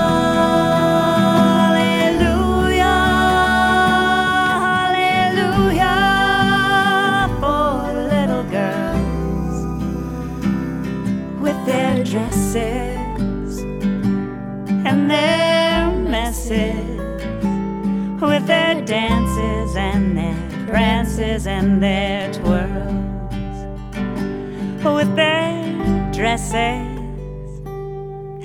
with 18.44 18.48
their 18.50 18.84
dances 18.84 19.74
and 19.74 20.18
their 20.18 20.66
prances 20.66 21.46
and 21.46 21.82
their 21.82 22.30
twirls, 22.30 23.64
with 24.84 25.16
their 25.16 26.12
dresses 26.12 26.52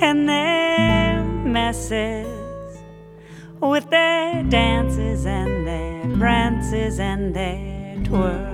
and 0.02 0.30
their 0.30 1.22
messes, 1.44 2.26
with 3.60 3.90
their 3.90 4.42
dances 4.44 5.26
and 5.26 5.68
their 5.68 6.18
prances 6.18 7.02
and 7.02 7.36
their 7.36 7.98
twirls. 8.06 8.49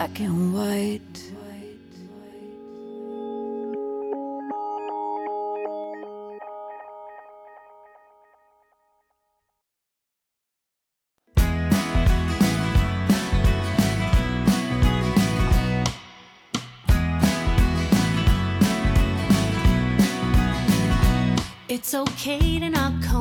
black 0.00 0.20
and 0.20 0.54
white. 0.54 1.00
It's 21.68 21.94
okay 21.94 22.58
to 22.58 22.70
not 22.70 23.02
come. 23.02 23.19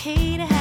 okay 0.00 0.38
to 0.38 0.46
have. 0.46 0.59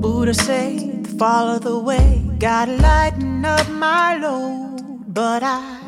Buddha 0.00 0.32
say 0.32 1.02
follow 1.18 1.58
the 1.58 1.76
way, 1.76 2.22
gotta 2.38 2.76
lighten 2.76 3.44
up 3.44 3.68
my 3.68 4.16
load. 4.16 5.12
But 5.12 5.42
I 5.42 5.80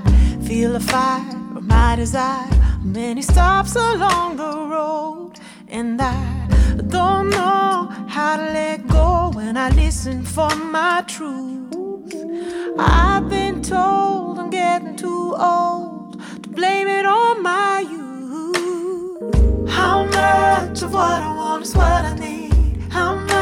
feel 0.44 0.74
a 0.74 0.80
fire 0.80 1.30
of 1.56 1.64
my 1.64 1.94
desire, 1.94 2.50
many 2.82 3.22
stops 3.22 3.76
along 3.76 4.36
the 4.36 4.52
road, 4.74 5.34
and 5.68 6.00
I 6.02 6.48
don't 6.88 7.30
know 7.30 7.88
how 8.08 8.36
to 8.36 8.42
let 8.42 8.88
go 8.88 9.30
when 9.32 9.56
I 9.56 9.68
listen 9.70 10.24
for 10.24 10.52
my 10.56 11.04
truth. 11.06 12.12
I've 12.78 13.28
been 13.28 13.62
told 13.62 14.40
I'm 14.40 14.50
getting 14.50 14.96
too 14.96 15.36
old 15.38 16.20
to 16.42 16.48
blame 16.48 16.88
it 16.88 17.06
on 17.06 17.42
my 17.44 17.78
youth. 17.94 19.68
How 19.70 20.04
much 20.04 20.82
of 20.82 20.92
what 20.92 21.22
I 21.22 21.32
want 21.36 21.62
is 21.62 21.76
what 21.76 22.04
I 22.04 22.14
need? 22.18 22.82
How 22.90 23.14
much? 23.14 23.39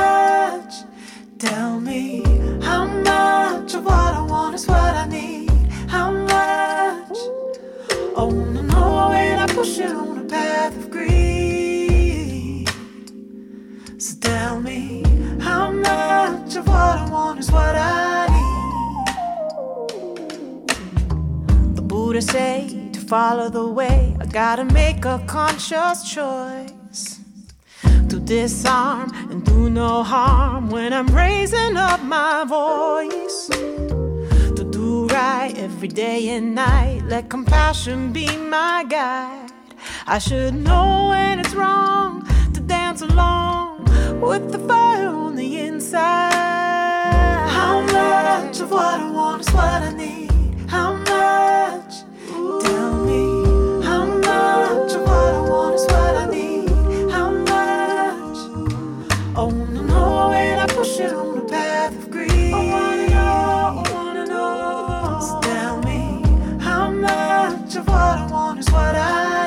Tell 1.38 1.78
me 1.78 2.24
how 2.60 2.84
much 2.84 3.72
of 3.74 3.84
what 3.84 3.94
I 3.94 4.22
want 4.22 4.56
is 4.56 4.66
what 4.66 4.76
I 4.76 5.06
need. 5.06 5.48
How 5.86 6.10
much? 6.10 7.16
Oh 8.16 8.30
no, 8.30 8.60
no, 8.62 9.08
when 9.10 9.38
I 9.38 9.46
push 9.46 9.78
it 9.78 9.92
on 9.92 10.18
a 10.18 10.24
path 10.24 10.76
of 10.76 10.90
greed. 10.90 12.68
So 13.98 14.16
tell 14.20 14.60
me 14.60 15.04
how 15.40 15.70
much 15.70 16.56
of 16.56 16.66
what 16.66 16.98
I 16.98 17.08
want 17.08 17.38
is 17.38 17.52
what 17.52 17.76
I 17.76 18.26
need. 21.46 21.76
The 21.76 21.82
Buddha 21.82 22.20
say 22.20 22.90
to 22.94 23.00
follow 23.00 23.48
the 23.48 23.68
way, 23.68 24.16
I 24.18 24.26
gotta 24.26 24.64
make 24.64 25.04
a 25.04 25.20
conscious 25.28 26.02
choice 26.02 26.72
to 28.08 28.18
disarm 28.18 29.12
and 29.30 29.44
do 29.44 29.68
no 29.68 30.02
harm 30.02 30.70
when 30.70 30.92
I'm 30.92 31.08
raising 31.08 31.76
up 31.76 32.02
my 32.02 32.44
voice. 32.44 33.48
To 33.48 34.64
do 34.70 35.06
right 35.08 35.52
every 35.56 35.88
day 35.88 36.28
and 36.30 36.54
night, 36.54 37.02
let 37.06 37.28
compassion 37.28 38.12
be 38.12 38.26
my 38.36 38.84
guide. 38.88 39.52
I 40.06 40.18
should 40.18 40.54
know 40.54 41.08
when 41.10 41.38
it's 41.40 41.54
wrong 41.54 42.26
to 42.54 42.60
dance 42.60 43.02
along 43.02 43.84
with 44.20 44.52
the 44.52 44.58
fire 44.58 45.08
on 45.08 45.36
the 45.36 45.58
inside. 45.58 46.32
How 47.50 47.82
much 47.82 48.60
of 48.60 48.70
what 48.70 49.00
I 49.00 49.10
want 49.10 49.42
is 49.42 49.50
what 49.52 49.82
I 49.82 49.92
need? 49.92 50.30
How 50.68 50.94
much? 50.94 51.94
Tell 52.64 53.04
me 53.04 53.84
how 53.84 54.06
much 54.06 54.92
of 54.94 55.02
what 55.02 55.34
I 55.34 55.40
want 55.50 55.74
is 55.74 55.84
what 55.86 56.16
I 56.16 56.30
need? 56.30 56.47
No, 60.78 60.84
when 60.84 60.90
I 60.90 60.94
push 60.94 61.00
it 61.00 61.12
on 61.12 61.34
the 61.36 61.44
path 61.44 61.96
of 61.96 62.10
greed. 62.10 62.52
I 62.52 62.70
wanna 62.70 63.10
know, 63.10 63.82
I 63.84 63.92
wanna 63.92 64.26
know. 64.26 65.20
So 65.20 65.40
tell 65.40 65.82
me 65.82 66.22
how 66.60 66.90
much 66.90 67.76
of 67.76 67.86
what 67.86 68.18
I 68.18 68.26
want 68.30 68.60
is 68.60 68.70
what 68.70 68.94
I 68.94 69.37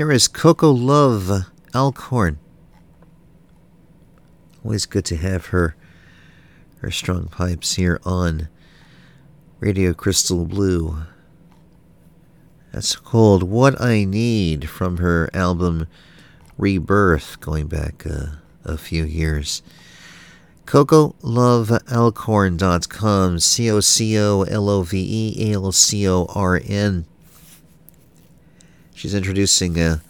There 0.00 0.10
is 0.10 0.26
Coco 0.28 0.70
Love 0.70 1.44
Alcorn. 1.74 2.38
Always 4.64 4.86
good 4.86 5.04
to 5.04 5.18
have 5.18 5.48
her 5.48 5.76
her 6.78 6.90
strong 6.90 7.26
pipes 7.26 7.74
here 7.74 8.00
on 8.02 8.48
Radio 9.58 9.92
Crystal 9.92 10.46
Blue. 10.46 11.02
That's 12.72 12.96
called 12.96 13.42
What 13.42 13.78
I 13.78 14.04
Need 14.04 14.70
from 14.70 14.96
her 14.96 15.28
album 15.34 15.86
Rebirth, 16.56 17.38
going 17.40 17.66
back 17.66 18.06
uh, 18.06 18.36
a 18.64 18.78
few 18.78 19.04
years. 19.04 19.62
CocoLoveAlcorn.com, 20.64 23.38
C 23.38 23.70
O 23.70 23.80
C 23.80 24.18
O 24.18 24.44
L 24.44 24.70
O 24.70 24.80
V 24.80 25.34
E 25.36 25.52
A 25.52 25.56
L 25.56 25.72
C 25.72 26.08
O 26.08 26.24
R 26.34 26.58
N. 26.64 27.04
She's 29.00 29.14
introducing 29.14 29.80
a, 29.80 30.02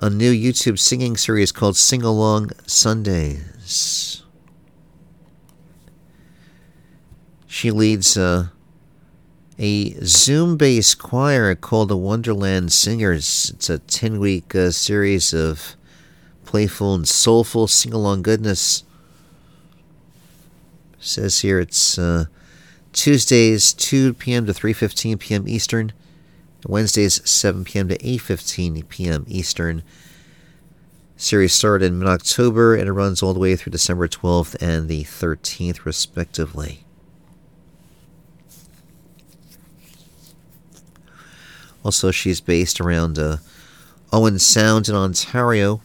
a 0.00 0.10
new 0.10 0.32
YouTube 0.32 0.80
singing 0.80 1.16
series 1.16 1.52
called 1.52 1.76
Sing 1.76 2.02
Along 2.02 2.50
Sundays. 2.66 4.24
She 7.46 7.70
leads 7.70 8.16
uh, 8.16 8.48
a 9.60 9.90
Zoom 10.04 10.56
based 10.56 10.98
choir 10.98 11.54
called 11.54 11.88
the 11.88 11.96
Wonderland 11.96 12.72
Singers. 12.72 13.52
It's 13.54 13.70
a 13.70 13.78
10 13.78 14.18
week 14.18 14.56
uh, 14.56 14.72
series 14.72 15.32
of 15.32 15.76
playful 16.44 16.96
and 16.96 17.06
soulful 17.06 17.68
sing 17.68 17.92
along 17.92 18.22
goodness. 18.22 18.82
says 20.98 21.42
here 21.42 21.60
it's 21.60 21.96
uh, 21.96 22.24
Tuesdays 22.92 23.72
2 23.72 24.14
p.m. 24.14 24.46
to 24.46 24.52
3:15 24.52 25.16
p.m. 25.20 25.46
Eastern, 25.46 25.92
Wednesdays 26.66 27.28
7 27.28 27.64
p.m. 27.64 27.88
to 27.88 27.98
8:15 27.98 28.88
p.m. 28.88 29.24
Eastern. 29.28 29.82
Series 31.16 31.52
started 31.52 31.86
in 31.86 31.98
mid-October 31.98 32.74
and 32.74 32.88
it 32.88 32.92
runs 32.92 33.22
all 33.22 33.32
the 33.32 33.40
way 33.40 33.54
through 33.54 33.70
December 33.70 34.08
12th 34.08 34.60
and 34.60 34.88
the 34.88 35.04
13th, 35.04 35.84
respectively. 35.84 36.84
Also, 41.84 42.10
she's 42.10 42.40
based 42.40 42.80
around 42.80 43.18
uh, 43.18 43.36
Owen 44.12 44.38
Sound 44.38 44.88
in 44.88 44.94
Ontario, 44.94 45.82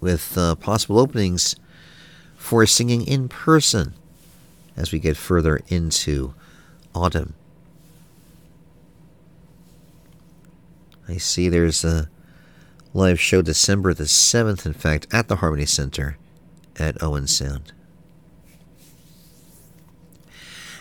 with 0.00 0.36
uh, 0.36 0.54
possible 0.56 0.98
openings 0.98 1.54
for 2.36 2.66
singing 2.66 3.06
in 3.06 3.28
person 3.28 3.94
as 4.76 4.92
we 4.92 4.98
get 4.98 5.16
further 5.16 5.60
into 5.68 6.34
autumn. 6.94 7.34
I 11.08 11.16
see 11.16 11.48
there's 11.48 11.84
a 11.84 12.10
live 12.92 13.18
show 13.18 13.42
December 13.42 13.94
the 13.94 14.04
7th, 14.04 14.66
in 14.66 14.74
fact, 14.74 15.06
at 15.12 15.28
the 15.28 15.36
Harmony 15.36 15.66
Center 15.66 16.18
at 16.78 17.02
Owen 17.02 17.26
Sound. 17.26 17.72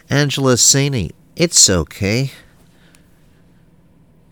Angela 0.09 0.55
Saini, 0.55 1.11
it's 1.35 1.69
okay. 1.69 2.31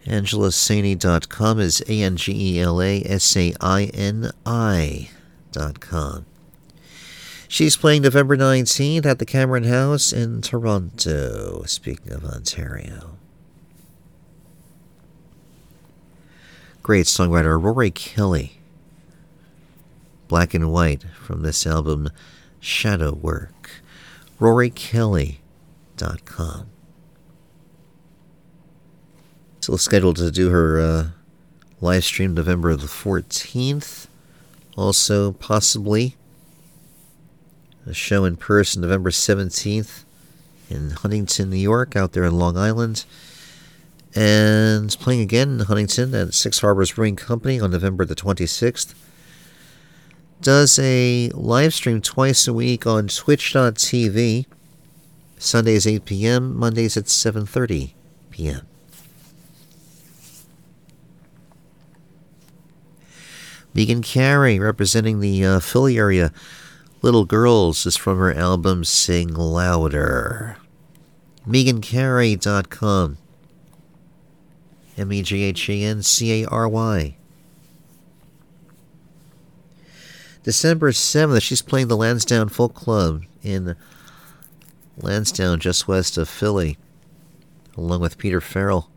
AngelaSaini.com 0.06 1.60
is 1.60 1.82
A 1.88 2.02
N 2.04 2.16
G 2.16 2.58
E 2.58 2.62
L 2.62 2.82
A 2.82 3.04
S 3.04 3.36
A 3.36 3.54
I 3.60 3.86
N 3.94 4.32
I.com. 4.46 6.26
She's 7.48 7.78
playing 7.78 8.02
November 8.04 8.38
19th 8.38 9.06
at 9.06 9.20
the 9.20 9.26
Cameron 9.26 9.64
House 9.64 10.12
in 10.14 10.42
Toronto, 10.42 11.64
speaking 11.66 12.12
of 12.12 12.26
Ontario. 12.26 13.15
Great 16.86 17.08
songwriter 17.08 17.60
Rorie 17.60 17.90
Kelly. 17.90 18.60
Black 20.28 20.54
and 20.54 20.72
White 20.72 21.04
from 21.20 21.42
this 21.42 21.66
album 21.66 22.12
Shadow 22.60 23.12
Work. 23.12 23.82
RorieKelly.com. 24.40 26.68
Still 29.62 29.80
scheduled 29.80 30.18
to 30.18 30.30
do 30.30 30.52
her 30.52 30.80
uh, 30.80 31.08
live 31.82 32.04
stream 32.04 32.36
November 32.36 32.76
the 32.76 32.86
14th. 32.86 34.06
Also, 34.78 35.32
possibly 35.32 36.16
a 37.88 37.96
show 37.96 38.26
in 38.26 38.36
person 38.36 38.84
November 38.84 39.10
17th 39.10 40.04
in 40.70 40.92
Huntington, 40.92 41.50
New 41.50 41.56
York, 41.56 41.96
out 41.96 42.12
there 42.12 42.26
in 42.26 42.38
Long 42.38 42.56
Island. 42.56 43.06
And 44.16 44.90
playing 45.00 45.20
again 45.20 45.60
in 45.60 45.60
Huntington 45.60 46.16
at 46.16 46.34
Six 46.34 46.60
Harbors 46.60 46.94
Brewing 46.94 47.18
Company 47.18 47.60
on 47.60 47.72
November 47.72 48.06
the 48.06 48.16
26th. 48.16 48.96
Does 50.42 50.80
a 50.80 51.30
live 51.34 51.74
stream 51.74 52.02
twice 52.02 52.48
a 52.48 52.54
week 52.54 52.88
on 52.88 53.08
twitch.tv. 53.08 54.46
Sundays 55.38 55.86
8 55.86 56.06
p.m., 56.06 56.58
Mondays 56.58 56.96
at 56.96 57.06
7:30 57.06 57.92
p.m. 58.32 58.62
Meghan 63.76 64.02
Cary, 64.02 64.58
representing 64.58 65.20
the 65.20 65.44
uh, 65.44 65.60
Philly 65.60 65.98
area. 65.98 66.32
Little 67.02 67.26
Girls 67.26 67.86
is 67.86 67.98
from 67.98 68.18
her 68.18 68.34
album 68.34 68.86
Sing 68.86 69.34
Louder. 69.34 70.58
MeghanCary.com. 71.46 73.18
M 74.98 75.12
E 75.12 75.22
G 75.22 75.44
H 75.44 75.70
A 75.70 75.84
N 75.84 76.02
C 76.02 76.44
A 76.44 76.48
R 76.48 76.68
Y. 76.68 77.18
December 80.44 80.92
7th, 80.92 81.42
she's 81.42 81.64
playing 81.64 81.88
the 81.88 81.98
Lansdowne 81.98 82.50
Folk 82.50 82.76
Club 82.76 83.24
in 83.42 83.76
Lansdowne, 84.96 85.60
just 85.60 85.88
west 85.88 86.20
of 86.20 86.30
Philly, 86.30 86.78
along 87.76 88.02
with 88.02 88.20
Peter 88.20 88.40
Farrell. 88.40 88.90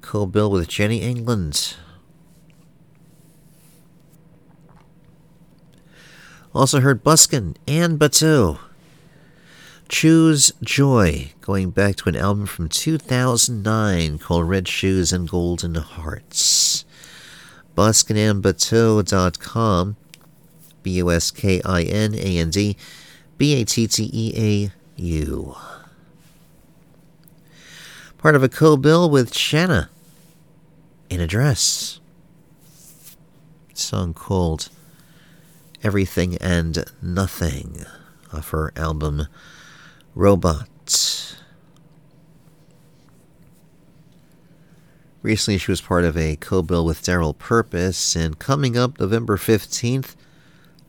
Co 0.00 0.26
bill 0.26 0.50
with 0.50 0.68
Jenny 0.68 1.02
England. 1.02 1.76
Also 6.54 6.80
heard 6.80 7.04
Buskin 7.04 7.56
and 7.68 7.98
Batteau. 7.98 8.58
Choose 9.90 10.52
Joy, 10.62 11.32
going 11.40 11.70
back 11.70 11.96
to 11.96 12.08
an 12.08 12.14
album 12.14 12.46
from 12.46 12.68
2009 12.68 14.20
called 14.20 14.48
Red 14.48 14.68
Shoes 14.68 15.12
and 15.12 15.28
Golden 15.28 15.74
Hearts. 15.74 16.84
BuskinandBatteau.com, 17.76 19.96
B 20.84 20.90
U 20.92 21.10
S 21.10 21.32
K 21.32 21.60
I 21.64 21.82
N 21.82 22.14
A 22.14 22.38
N 22.38 22.50
D 22.50 22.76
B 23.36 23.60
A 23.60 23.64
T 23.64 23.88
T 23.88 24.08
E 24.12 24.32
A 24.36 24.70
U. 25.02 25.56
Part 28.16 28.36
of 28.36 28.44
a 28.44 28.48
co 28.48 28.76
bill 28.76 29.10
with 29.10 29.34
Shanna 29.34 29.90
in 31.10 31.20
a 31.20 31.26
dress. 31.26 31.98
Song 33.74 34.14
called 34.14 34.68
Everything 35.82 36.36
and 36.36 36.84
Nothing 37.02 37.84
off 38.32 38.50
her 38.50 38.72
album 38.76 39.26
Robot. 40.14 40.68
Recently, 45.22 45.58
she 45.58 45.70
was 45.70 45.80
part 45.80 46.04
of 46.04 46.16
a 46.16 46.36
co 46.36 46.62
bill 46.62 46.84
with 46.84 47.02
Darryl 47.02 47.36
Purpose, 47.36 48.16
and 48.16 48.38
coming 48.38 48.76
up 48.76 48.98
November 48.98 49.36
15th, 49.36 50.16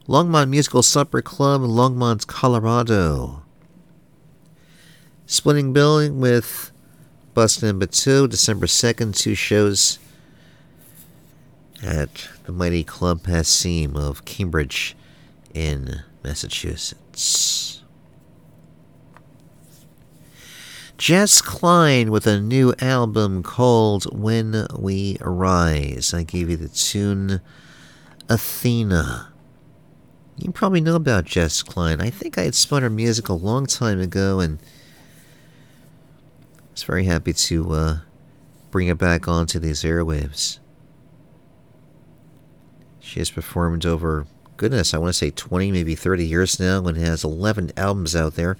Longmont 0.07 0.49
Musical 0.49 0.81
Supper 0.81 1.21
Club 1.21 1.63
in 1.63 1.69
Longmont, 1.69 2.27
Colorado. 2.27 3.43
Splitting 5.25 5.73
billing 5.73 6.19
with 6.19 6.71
Bustin' 7.33 7.79
Batteau, 7.79 8.27
December 8.29 8.65
2nd, 8.65 9.15
two 9.17 9.35
shows 9.35 9.99
at 11.83 12.29
the 12.45 12.51
mighty 12.51 12.83
Club 12.83 13.23
Passim 13.23 13.95
of 13.95 14.23
Cambridge 14.25 14.95
in 15.53 16.01
Massachusetts. 16.23 17.80
Jess 21.01 21.41
Klein 21.41 22.11
with 22.11 22.27
a 22.27 22.39
new 22.39 22.75
album 22.79 23.41
called 23.41 24.05
When 24.15 24.67
We 24.77 25.17
Rise. 25.19 26.13
I 26.13 26.21
gave 26.21 26.47
you 26.47 26.57
the 26.57 26.69
tune 26.69 27.41
Athena. 28.29 29.33
You 30.37 30.51
probably 30.51 30.79
know 30.79 30.93
about 30.93 31.25
Jess 31.25 31.63
Klein. 31.63 32.01
I 32.01 32.11
think 32.11 32.37
I 32.37 32.43
had 32.43 32.53
spun 32.53 32.83
her 32.83 32.89
music 32.91 33.29
a 33.29 33.33
long 33.33 33.65
time 33.65 33.99
ago 33.99 34.41
and 34.41 34.59
I 36.59 36.71
was 36.71 36.83
very 36.83 37.05
happy 37.05 37.33
to 37.33 37.71
uh, 37.71 37.97
bring 38.69 38.87
it 38.87 38.99
back 38.99 39.27
onto 39.27 39.57
these 39.57 39.81
airwaves. 39.81 40.59
She 42.99 43.19
has 43.19 43.31
performed 43.31 43.87
over 43.87 44.27
goodness, 44.55 44.93
I 44.93 44.99
want 44.99 45.09
to 45.09 45.17
say 45.17 45.31
20, 45.31 45.71
maybe 45.71 45.95
30 45.95 46.27
years 46.27 46.59
now, 46.59 46.85
and 46.85 46.95
has 46.95 47.23
11 47.23 47.71
albums 47.75 48.15
out 48.15 48.35
there. 48.35 48.55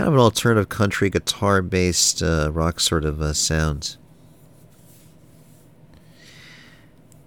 Kind 0.00 0.08
of 0.08 0.14
an 0.14 0.20
alternative 0.20 0.70
country 0.70 1.10
guitar 1.10 1.60
based 1.60 2.22
uh, 2.22 2.50
rock 2.50 2.80
sort 2.80 3.04
of 3.04 3.20
uh, 3.20 3.34
sound. 3.34 3.98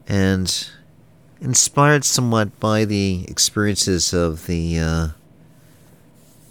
And 0.07 0.69
inspired 1.39 2.03
somewhat 2.03 2.59
by 2.59 2.85
the 2.85 3.25
experiences 3.27 4.11
of 4.11 4.47
the 4.47 4.79
uh, 4.79 5.07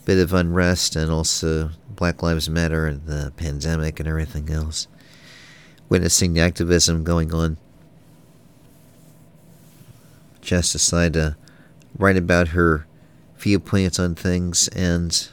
bit 0.05 0.19
of 0.19 0.32
unrest 0.32 0.94
and 0.94 1.11
also 1.11 1.70
Black 1.89 2.23
Lives 2.23 2.49
Matter 2.49 2.86
and 2.86 3.05
the 3.05 3.32
pandemic 3.36 3.99
and 3.99 4.09
everything 4.09 4.49
else. 4.49 4.86
Witnessing 5.89 6.35
the 6.35 6.40
activism 6.40 7.03
going 7.03 7.35
on. 7.35 7.57
Jess 10.40 10.70
decided 10.70 11.15
to 11.15 11.36
write 11.99 12.16
about 12.16 12.49
her 12.51 12.86
viewpoints 13.39 13.99
on 13.99 14.15
things 14.15 14.69
and 14.69 15.28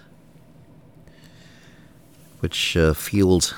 which 2.39 2.75
uh, 2.77 2.93
fueled 2.93 3.55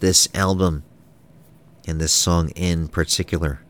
this 0.00 0.28
album 0.34 0.84
and 1.86 2.00
this 2.00 2.12
song 2.12 2.50
in 2.50 2.88
particular. 2.88 3.60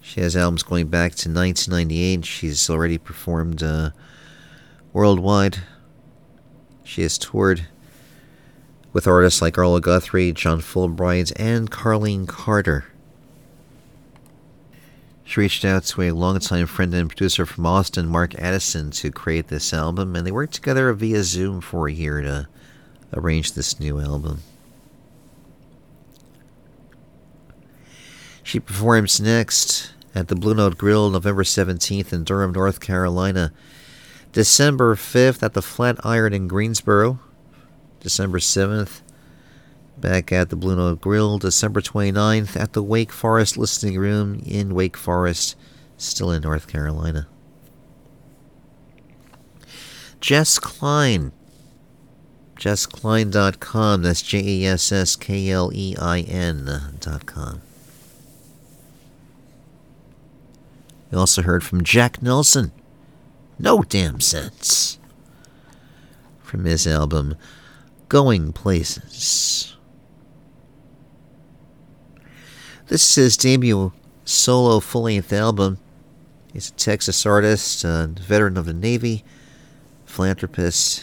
She 0.00 0.20
has 0.20 0.36
albums 0.36 0.62
going 0.62 0.88
back 0.88 1.12
to 1.12 1.30
1998. 1.30 2.24
She's 2.26 2.68
already 2.68 2.98
performed 2.98 3.62
uh, 3.62 3.90
worldwide. 4.92 5.60
She 6.84 7.00
has 7.02 7.16
toured 7.16 7.66
with 8.92 9.06
artists 9.06 9.40
like 9.40 9.56
Arlo 9.56 9.80
Guthrie, 9.80 10.32
John 10.32 10.60
Fullbright, 10.60 11.32
and 11.36 11.70
Carlene 11.70 12.28
Carter. 12.28 12.91
She 15.32 15.40
reached 15.40 15.64
out 15.64 15.84
to 15.84 16.02
a 16.02 16.10
longtime 16.10 16.66
friend 16.66 16.92
and 16.92 17.08
producer 17.08 17.46
from 17.46 17.64
Austin, 17.64 18.06
Mark 18.06 18.34
Addison, 18.34 18.90
to 18.90 19.10
create 19.10 19.48
this 19.48 19.72
album, 19.72 20.14
and 20.14 20.26
they 20.26 20.30
worked 20.30 20.52
together 20.52 20.92
via 20.92 21.22
Zoom 21.22 21.62
for 21.62 21.88
a 21.88 21.92
year 21.92 22.20
to 22.20 22.48
arrange 23.14 23.54
this 23.54 23.80
new 23.80 23.98
album. 23.98 24.42
She 28.42 28.60
performs 28.60 29.22
next 29.22 29.94
at 30.14 30.28
the 30.28 30.34
Blue 30.34 30.52
Note 30.52 30.76
Grill 30.76 31.08
November 31.08 31.44
17th 31.44 32.12
in 32.12 32.24
Durham, 32.24 32.52
North 32.52 32.80
Carolina. 32.80 33.54
December 34.32 34.94
5th 34.96 35.42
at 35.42 35.54
the 35.54 35.62
Flatiron 35.62 36.34
in 36.34 36.46
Greensboro. 36.46 37.20
December 38.00 38.38
7th 38.38 39.00
back 40.02 40.30
at 40.30 40.50
the 40.50 40.56
Blue 40.56 40.76
Note 40.76 41.00
Grill. 41.00 41.38
December 41.38 41.80
29th 41.80 42.60
at 42.60 42.74
the 42.74 42.82
Wake 42.82 43.12
Forest 43.12 43.56
Listening 43.56 43.98
Room 43.98 44.42
in 44.44 44.74
Wake 44.74 44.98
Forest, 44.98 45.56
still 45.96 46.30
in 46.30 46.42
North 46.42 46.66
Carolina. 46.68 47.26
Jess 50.20 50.58
Klein. 50.58 51.32
JessKlein.com. 52.56 54.02
That's 54.02 54.22
J 54.22 54.38
E 54.38 54.66
S 54.66 54.92
S 54.92 55.16
K 55.16 55.50
L 55.50 55.72
E 55.74 55.96
I 56.00 56.20
N.com. 56.20 57.60
We 61.10 61.18
also 61.18 61.42
heard 61.42 61.64
from 61.64 61.82
Jack 61.82 62.22
Nelson. 62.22 62.70
No 63.58 63.82
damn 63.82 64.20
sense. 64.20 64.98
From 66.42 66.64
his 66.64 66.86
album 66.86 67.34
Going 68.08 68.52
Places. 68.52 69.71
This 72.92 73.16
is 73.16 73.24
his 73.24 73.36
debut 73.38 73.90
solo 74.26 74.78
full 74.78 75.04
length 75.04 75.32
album. 75.32 75.78
He's 76.52 76.68
a 76.68 76.72
Texas 76.72 77.24
artist, 77.24 77.84
a 77.84 78.12
veteran 78.20 78.58
of 78.58 78.66
the 78.66 78.74
Navy, 78.74 79.24
philanthropist, 80.04 81.02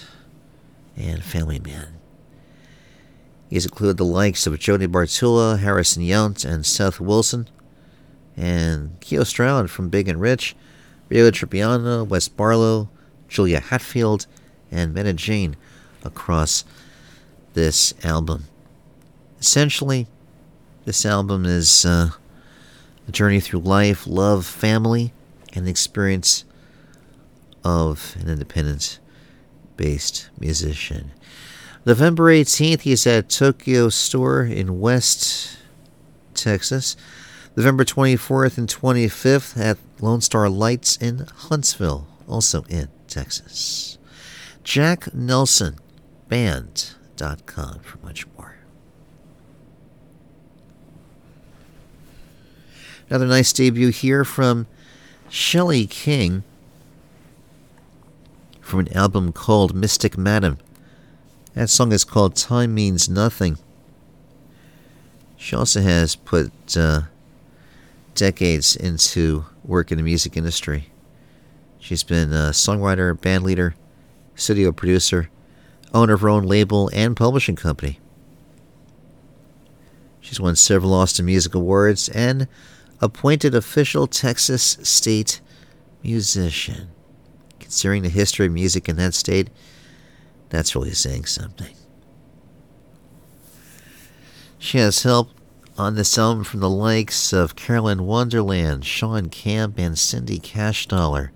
and 0.96 1.24
family 1.24 1.58
man. 1.58 1.98
He's 3.50 3.66
included 3.66 3.98
the 3.98 4.06
likes 4.06 4.46
of 4.46 4.54
Joni 4.54 4.86
Bartula, 4.86 5.58
Harrison 5.58 6.04
Yount, 6.04 6.46
and 6.46 6.64
Seth 6.64 7.00
Wilson 7.00 7.50
and 8.38 9.00
Keo 9.00 9.24
Stroud 9.24 9.72
from 9.72 9.90
Big 9.90 10.08
and 10.08 10.22
Rich, 10.22 10.56
Rio 11.10 11.32
Trippiano, 11.32 12.08
Wes 12.08 12.28
Barlow, 12.28 12.88
Julia 13.28 13.62
Hatfield, 13.62 14.28
and 14.70 14.94
Meta 14.94 15.14
Jane 15.14 15.56
across 16.04 16.66
this 17.56 17.96
album. 18.06 18.44
Essentially, 19.40 20.06
this 20.90 21.06
album 21.06 21.46
is 21.46 21.86
uh, 21.86 22.10
a 23.08 23.12
journey 23.12 23.40
through 23.40 23.60
life, 23.60 24.08
love, 24.08 24.44
family, 24.44 25.14
and 25.54 25.68
the 25.68 25.70
experience 25.70 26.46
of 27.64 28.16
an 28.20 28.28
independent 28.28 28.98
based 29.78 30.32
musician. 30.40 31.12
November 31.86 32.34
18th, 32.34 32.82
he's 32.82 33.06
at 33.06 33.30
Tokyo 33.30 33.90
Store 33.90 34.42
in 34.42 34.80
West 34.80 35.60
Texas. 36.34 36.98
November 37.56 37.86
24th 37.86 38.58
and 38.58 38.68
25th 38.68 39.60
at 39.60 39.78
Lone 40.02 40.22
Star 40.22 40.50
Lights 40.50 40.98
in 40.98 41.28
Huntsville, 41.36 42.08
also 42.28 42.64
in 42.68 42.88
Texas. 43.08 44.00
Jack 44.64 45.14
Nelson 45.14 45.76
Band.com 46.30 47.82
for 47.82 48.00
much 48.00 48.26
more. 48.36 48.40
Another 53.10 53.26
nice 53.26 53.52
debut 53.52 53.90
here 53.90 54.24
from 54.24 54.68
Shelley 55.30 55.88
King 55.88 56.44
from 58.62 58.82
an 58.82 58.96
album 58.96 59.34
called 59.34 59.74
Mystic 59.74 60.16
Madam. 60.16 60.60
That 61.56 61.72
song 61.72 61.92
is 61.92 62.04
called 62.04 62.36
Time 62.36 62.76
Means 62.76 63.10
Nothing. 63.10 63.58
She 65.38 65.56
also 65.56 65.82
has 65.82 66.16
put 66.16 66.52
uh, 66.78 67.04
decades 68.14 68.76
into 68.76 69.46
work 69.64 69.92
in 69.92 69.98
the 69.98 70.04
music 70.04 70.38
industry. 70.38 70.92
She's 71.80 72.04
been 72.04 72.32
a 72.32 72.52
songwriter, 72.52 73.20
band 73.20 73.44
leader, 73.44 73.74
studio 74.36 74.72
producer, 74.72 75.32
owner 75.96 76.14
of 76.14 76.22
her 76.22 76.30
own 76.30 76.44
label 76.44 76.92
and 76.94 77.18
publishing 77.18 77.56
company. 77.56 78.00
She's 80.22 80.40
won 80.40 80.56
several 80.56 80.94
Austin 80.94 81.26
Music 81.26 81.56
Awards 81.56 82.08
and 82.10 82.48
appointed 83.02 83.56
official 83.56 84.08
Texas 84.08 84.78
state 84.84 85.42
musician. 86.04 86.90
Considering 87.60 88.04
the 88.04 88.10
history 88.10 88.48
of 88.48 88.52
music 88.52 88.90
in 88.90 88.96
that 88.98 89.14
state, 89.14 89.50
that's 90.50 90.76
really 90.76 90.94
saying 90.94 91.26
something. 91.26 91.76
She 94.58 94.80
has 94.80 95.04
helped 95.04 95.36
on 95.78 95.96
this 95.96 96.18
album 96.18 96.44
from 96.44 96.60
the 96.60 96.70
likes 96.70 97.32
of 97.32 97.56
Carolyn 97.56 98.06
Wonderland, 98.06 98.86
Shawn 98.86 99.30
Camp, 99.30 99.78
and 99.78 99.98
Cindy 99.98 100.40
Cashdollar. 100.40 101.30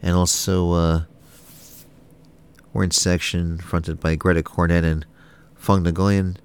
And 0.00 0.16
also 0.16 0.72
uh, 0.72 1.02
Orange 2.72 2.94
Section, 2.94 3.58
fronted 3.58 4.00
by 4.00 4.14
Greta 4.14 4.42
Cornett 4.42 4.84
and 4.84 5.04
Fung 5.54 5.84
Nguyen, 5.84 6.36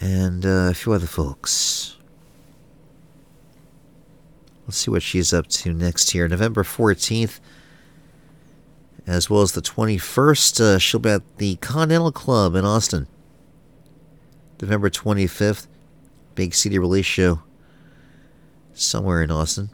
and 0.00 0.46
uh, 0.46 0.68
a 0.70 0.74
few 0.74 0.92
other 0.92 1.06
folks. 1.06 1.96
Let's 4.70 4.78
see 4.78 4.90
what 4.92 5.02
she's 5.02 5.32
up 5.32 5.48
to 5.48 5.72
next 5.72 6.12
here. 6.12 6.28
November 6.28 6.62
14th, 6.62 7.40
as 9.04 9.28
well 9.28 9.42
as 9.42 9.50
the 9.50 9.60
21st, 9.60 10.60
uh, 10.60 10.78
she'll 10.78 11.00
be 11.00 11.10
at 11.10 11.38
the 11.38 11.56
Continental 11.56 12.12
Club 12.12 12.54
in 12.54 12.64
Austin. 12.64 13.08
November 14.62 14.88
25th, 14.88 15.66
big 16.36 16.54
CD 16.54 16.78
release 16.78 17.04
show 17.04 17.42
somewhere 18.72 19.24
in 19.24 19.32
Austin. 19.32 19.70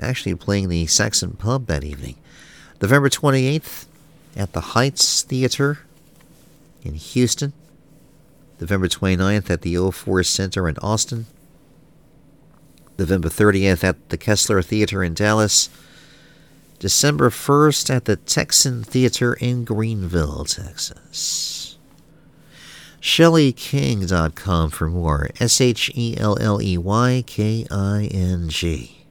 Actually, 0.00 0.34
playing 0.34 0.70
the 0.70 0.86
Saxon 0.86 1.32
Pub 1.32 1.66
that 1.66 1.84
evening. 1.84 2.16
November 2.80 3.10
28th 3.10 3.84
at 4.34 4.54
the 4.54 4.62
Heights 4.62 5.24
Theater 5.24 5.80
in 6.82 6.94
Houston. 6.94 7.52
November 8.58 8.88
29th 8.88 9.50
at 9.50 9.60
the 9.60 9.74
O4 9.74 10.24
Center 10.24 10.66
in 10.66 10.78
Austin. 10.78 11.26
November 13.00 13.28
30th 13.28 13.82
at 13.82 14.10
the 14.10 14.18
Kessler 14.18 14.60
Theater 14.62 15.02
in 15.02 15.14
Dallas. 15.14 15.70
December 16.78 17.30
1st 17.30 17.94
at 17.94 18.04
the 18.04 18.16
Texan 18.16 18.84
Theater 18.84 19.34
in 19.34 19.64
Greenville, 19.64 20.44
Texas. 20.44 21.78
ShelleyKing.com 23.00 24.70
for 24.70 24.88
more. 24.88 25.30
S 25.40 25.60
H 25.60 25.90
E 25.94 26.14
L 26.18 26.36
L 26.40 26.60
E 26.60 26.76
Y 26.76 27.24
K 27.26 27.66
I 27.70 28.08
N 28.12 28.48
G. 28.50 29.06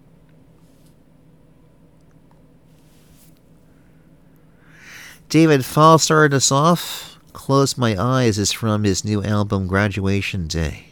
David 5.30 5.61
Fahl 5.61 5.99
started 5.99 6.36
us 6.36 6.52
off 6.52 7.20
Close 7.34 7.78
My 7.78 7.95
Eyes 7.99 8.38
is 8.38 8.52
from 8.52 8.84
his 8.84 9.06
new 9.06 9.24
album 9.24 9.68
Graduation 9.68 10.48
Day. 10.48 10.89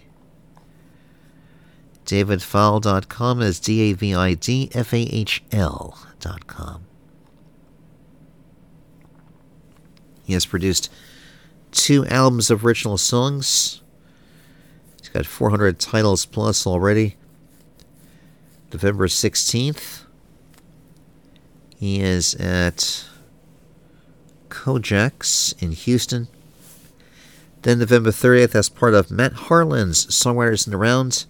DavidFahl.com 2.08 3.42
is 3.42 3.60
D 3.60 3.92
A 3.92 3.94
V 3.94 4.16
I 4.16 4.34
D 4.34 4.70
F 4.74 4.94
A 4.94 4.98
H 4.98 5.44
L.com. 5.52 6.86
He 10.24 10.32
has 10.32 10.46
produced 10.46 10.90
two 11.72 12.06
albums 12.06 12.50
of 12.50 12.66
original 12.66 12.98
songs. 12.98 13.82
He's 15.00 15.10
got 15.10 15.26
400 15.26 15.80
titles 15.80 16.26
plus 16.26 16.66
already. 16.66 17.18
November 18.72 19.08
16th, 19.08 20.06
he 21.78 22.00
is 22.02 22.36
at 22.36 23.06
Kojax 24.48 25.62
in 25.62 25.74
Houston. 25.74 26.30
Then 27.64 27.80
November 27.80 28.12
30th, 28.12 28.56
as 28.56 28.70
part 28.70 28.94
of 28.94 29.12
Matt 29.12 29.34
Harlan's 29.34 30.06
Songwriters 30.08 30.66
in 30.68 30.72
the 30.72 30.78
Round 30.78 31.26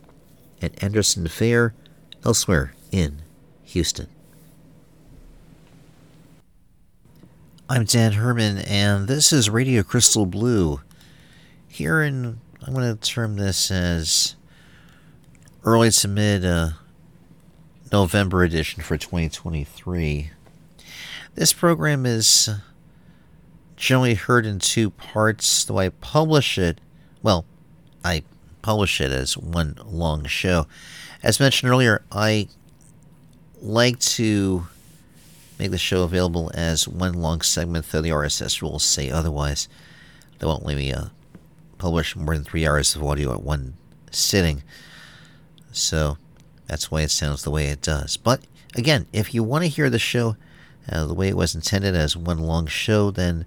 at 0.61 0.83
Anderson 0.83 1.27
Fair, 1.27 1.73
elsewhere 2.25 2.73
in 2.91 3.21
Houston. 3.63 4.07
I'm 7.69 7.83
Dan 7.83 8.13
Herman, 8.13 8.59
and 8.59 9.07
this 9.07 9.33
is 9.33 9.49
Radio 9.49 9.83
Crystal 9.83 10.25
Blue. 10.25 10.81
Here 11.67 12.01
in, 12.01 12.39
I'm 12.65 12.73
going 12.73 12.97
to 12.97 13.01
term 13.01 13.35
this 13.35 13.69
as 13.69 14.35
early 15.63 15.91
to 15.91 16.07
mid 16.07 16.45
uh, 16.45 16.69
November 17.91 18.43
edition 18.43 18.81
for 18.81 18.97
2023. 18.97 20.31
This 21.35 21.53
program 21.53 22.05
is 22.05 22.49
generally 23.75 24.15
heard 24.15 24.45
in 24.45 24.59
two 24.59 24.89
parts, 24.89 25.65
though 25.65 25.77
I 25.77 25.89
publish 25.89 26.57
it, 26.57 26.79
well, 27.21 27.45
I 28.03 28.23
publish 28.67 28.99
it 28.99 29.13
as 29.13 29.37
one 29.37 29.77
long 29.85 30.25
show. 30.25 30.67
As 31.23 31.39
mentioned 31.39 31.71
earlier, 31.71 32.03
I 32.11 32.49
like 33.61 33.97
to 33.99 34.67
make 35.57 35.71
the 35.71 35.77
show 35.77 36.03
available 36.03 36.51
as 36.53 36.85
one 36.85 37.13
long 37.13 37.39
segment, 37.39 37.89
though 37.89 38.01
the 38.01 38.09
RSS 38.09 38.61
rules 38.61 38.83
say 38.83 39.09
otherwise. 39.09 39.69
They 40.39 40.47
won't 40.47 40.65
let 40.65 40.75
me 40.75 40.91
uh, 40.91 41.05
publish 41.77 42.13
more 42.17 42.35
than 42.35 42.43
three 42.43 42.67
hours 42.67 42.93
of 42.93 43.03
audio 43.03 43.31
at 43.31 43.41
one 43.41 43.75
sitting. 44.11 44.63
So 45.71 46.17
that's 46.67 46.91
why 46.91 47.03
it 47.03 47.11
sounds 47.11 47.43
the 47.43 47.51
way 47.51 47.67
it 47.67 47.81
does. 47.81 48.17
But 48.17 48.41
again, 48.75 49.07
if 49.13 49.33
you 49.33 49.43
want 49.43 49.63
to 49.63 49.69
hear 49.69 49.89
the 49.89 49.97
show 49.97 50.35
uh, 50.91 51.05
the 51.05 51.13
way 51.13 51.29
it 51.29 51.37
was 51.37 51.55
intended 51.55 51.95
as 51.95 52.17
one 52.17 52.39
long 52.39 52.67
show, 52.67 53.11
then 53.11 53.45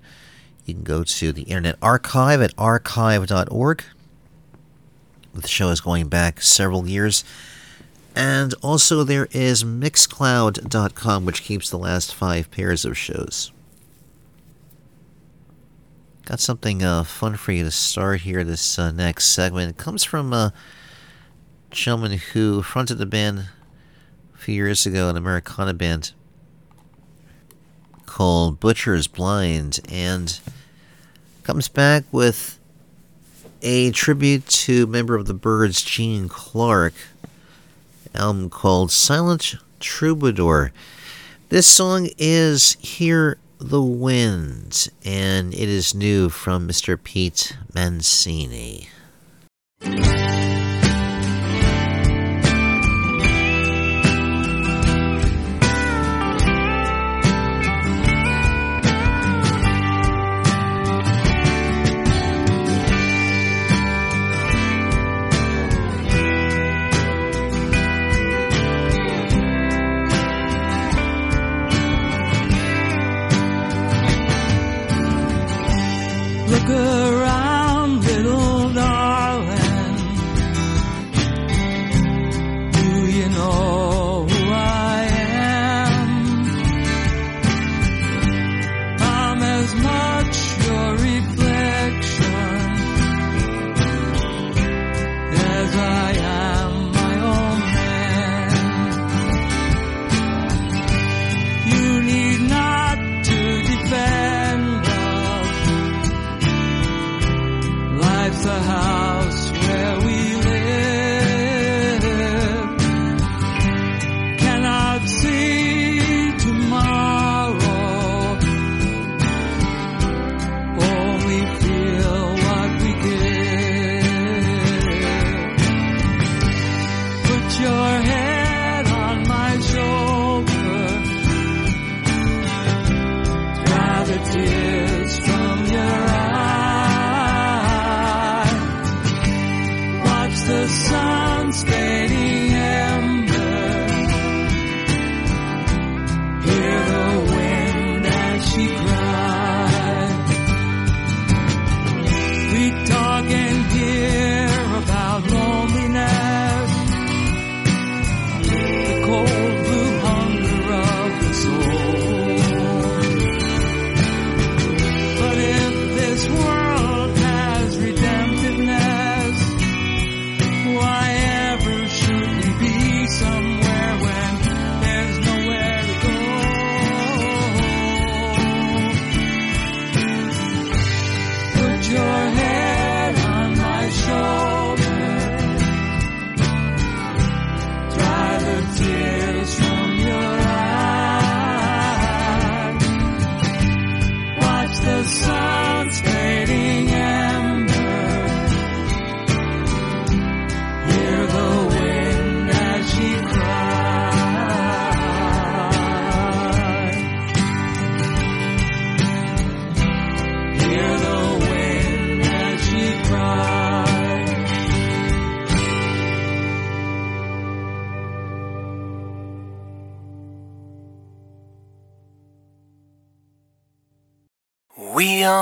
you 0.64 0.72
can 0.72 0.82
go 0.82 1.04
to 1.04 1.30
the 1.30 1.42
Internet 1.42 1.76
Archive 1.82 2.40
at 2.40 2.54
archive.org. 2.56 3.84
The 5.34 5.48
show 5.48 5.70
is 5.70 5.80
going 5.80 6.08
back 6.08 6.40
several 6.42 6.88
years. 6.88 7.24
And 8.14 8.54
also, 8.62 9.04
there 9.04 9.28
is 9.30 9.64
Mixcloud.com, 9.64 11.24
which 11.24 11.42
keeps 11.42 11.70
the 11.70 11.78
last 11.78 12.14
five 12.14 12.50
pairs 12.50 12.84
of 12.84 12.98
shows. 12.98 13.52
Got 16.24 16.38
something 16.40 16.82
uh, 16.82 17.02
fun 17.02 17.36
for 17.36 17.50
you 17.50 17.64
to 17.64 17.70
start 17.72 18.20
here. 18.20 18.44
This 18.44 18.78
uh, 18.78 18.92
next 18.92 19.26
segment 19.26 19.70
it 19.70 19.76
comes 19.76 20.04
from 20.04 20.32
a 20.32 20.52
gentleman 21.70 22.18
who 22.32 22.62
fronted 22.62 22.98
the 22.98 23.06
band 23.06 23.48
a 24.34 24.38
few 24.38 24.54
years 24.54 24.86
ago, 24.86 25.08
an 25.08 25.16
Americana 25.16 25.74
band 25.74 26.12
called 28.06 28.60
Butcher's 28.60 29.08
Blind, 29.08 29.80
and 29.88 30.38
comes 31.42 31.66
back 31.66 32.04
with 32.12 32.59
a 33.62 33.90
tribute 33.90 34.46
to 34.46 34.86
member 34.86 35.14
of 35.14 35.26
the 35.26 35.34
Byrds, 35.34 35.82
Gene 35.82 36.28
Clark 36.28 36.94
album 38.14 38.50
called 38.50 38.90
Silent 38.90 39.56
Troubadour. 39.78 40.72
This 41.48 41.66
song 41.66 42.08
is 42.18 42.76
Hear 42.80 43.38
the 43.58 43.82
Wind, 43.82 44.88
and 45.04 45.52
it 45.52 45.68
is 45.68 45.94
new 45.94 46.28
from 46.28 46.66
Mr. 46.66 47.02
Pete 47.02 47.56
Mancini. 47.74 48.88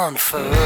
Unfurl 0.09 0.58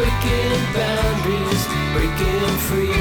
breaking 0.00 0.72
boundaries, 0.72 1.66
breaking 1.92 2.58
free. 2.68 2.99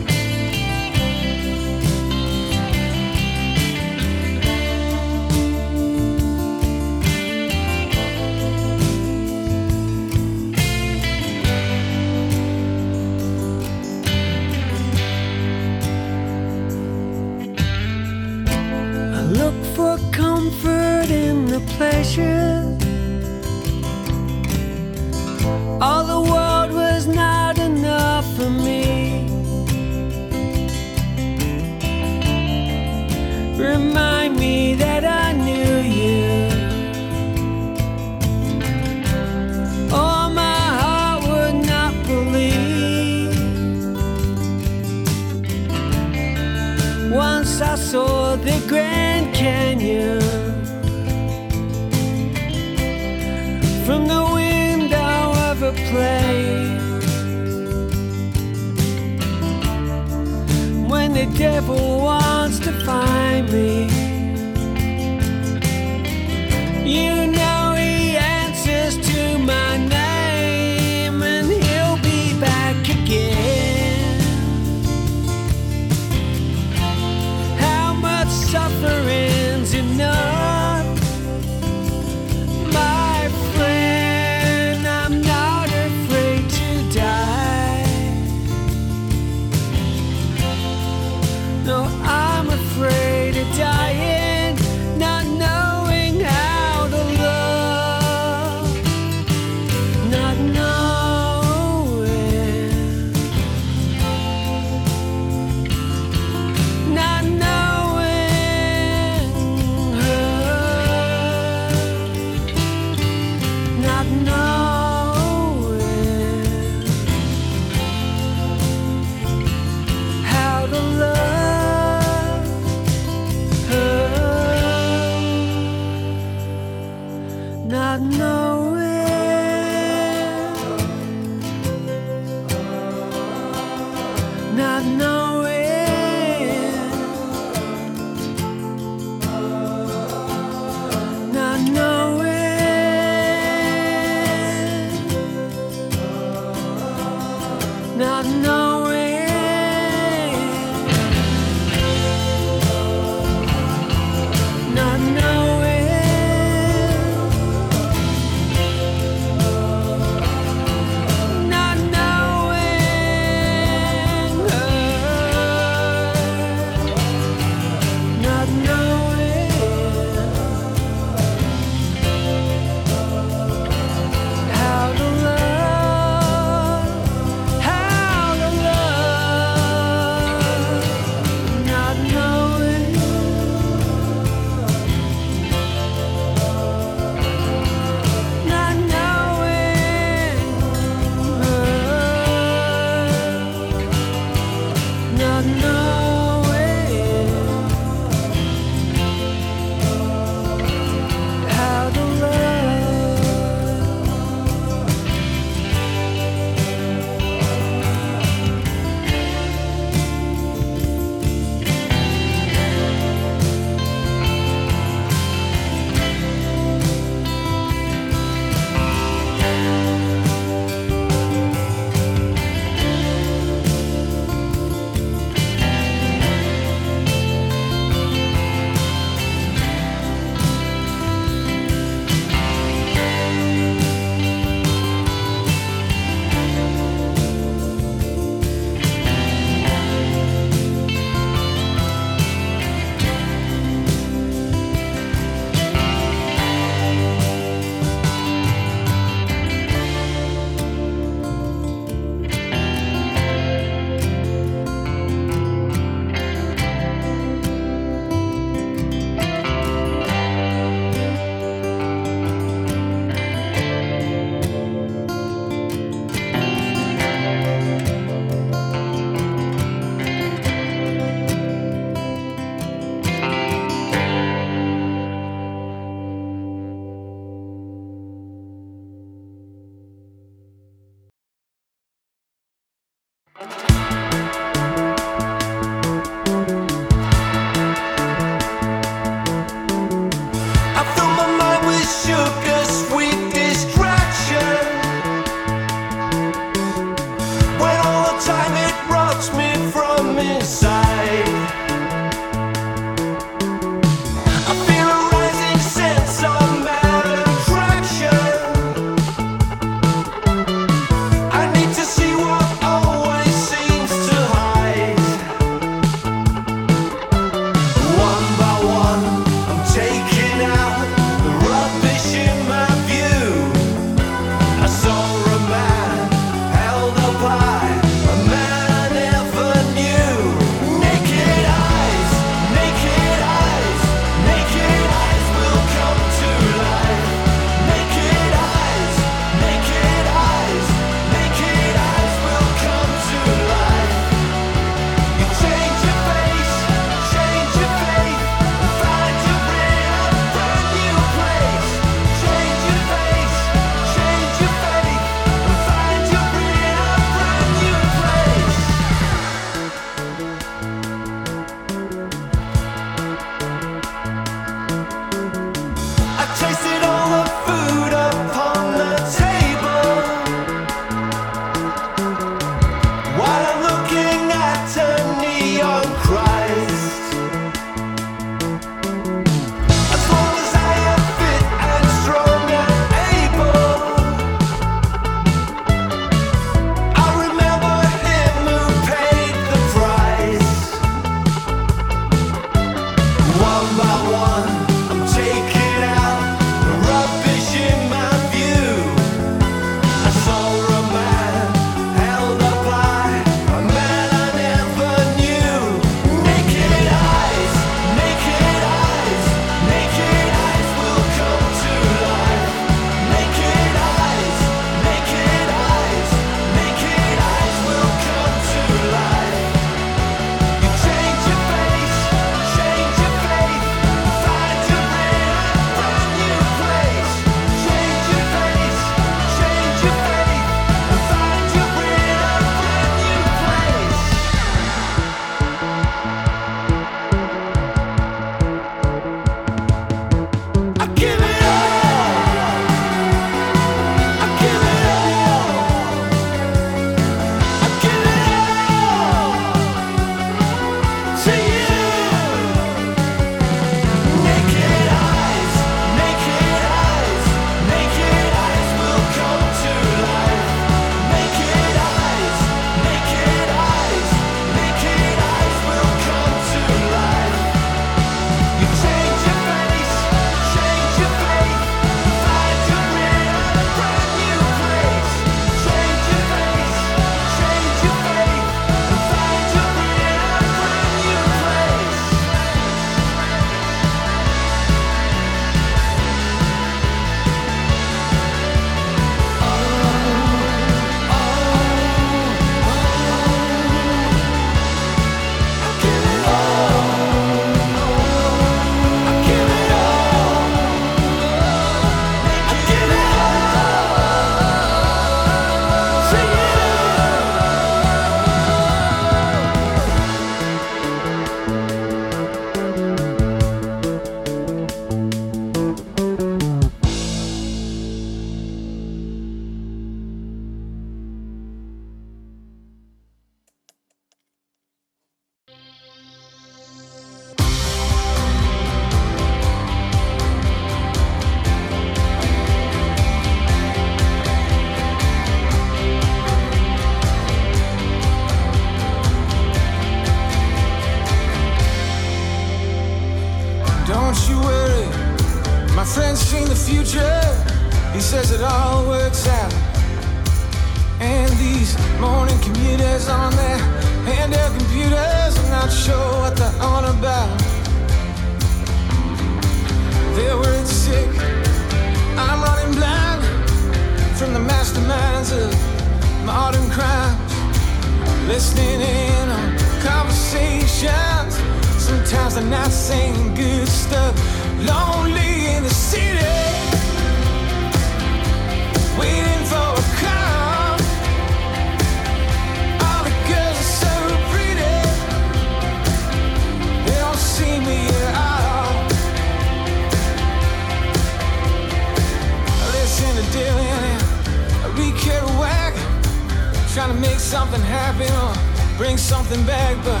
Trying 596.74 596.94
to 596.94 597.00
make 597.00 597.18
something 597.18 597.60
happen 597.60 598.08
or 598.22 598.76
bring 598.76 598.96
something 598.96 599.44
back, 599.44 599.76
but 599.84 600.00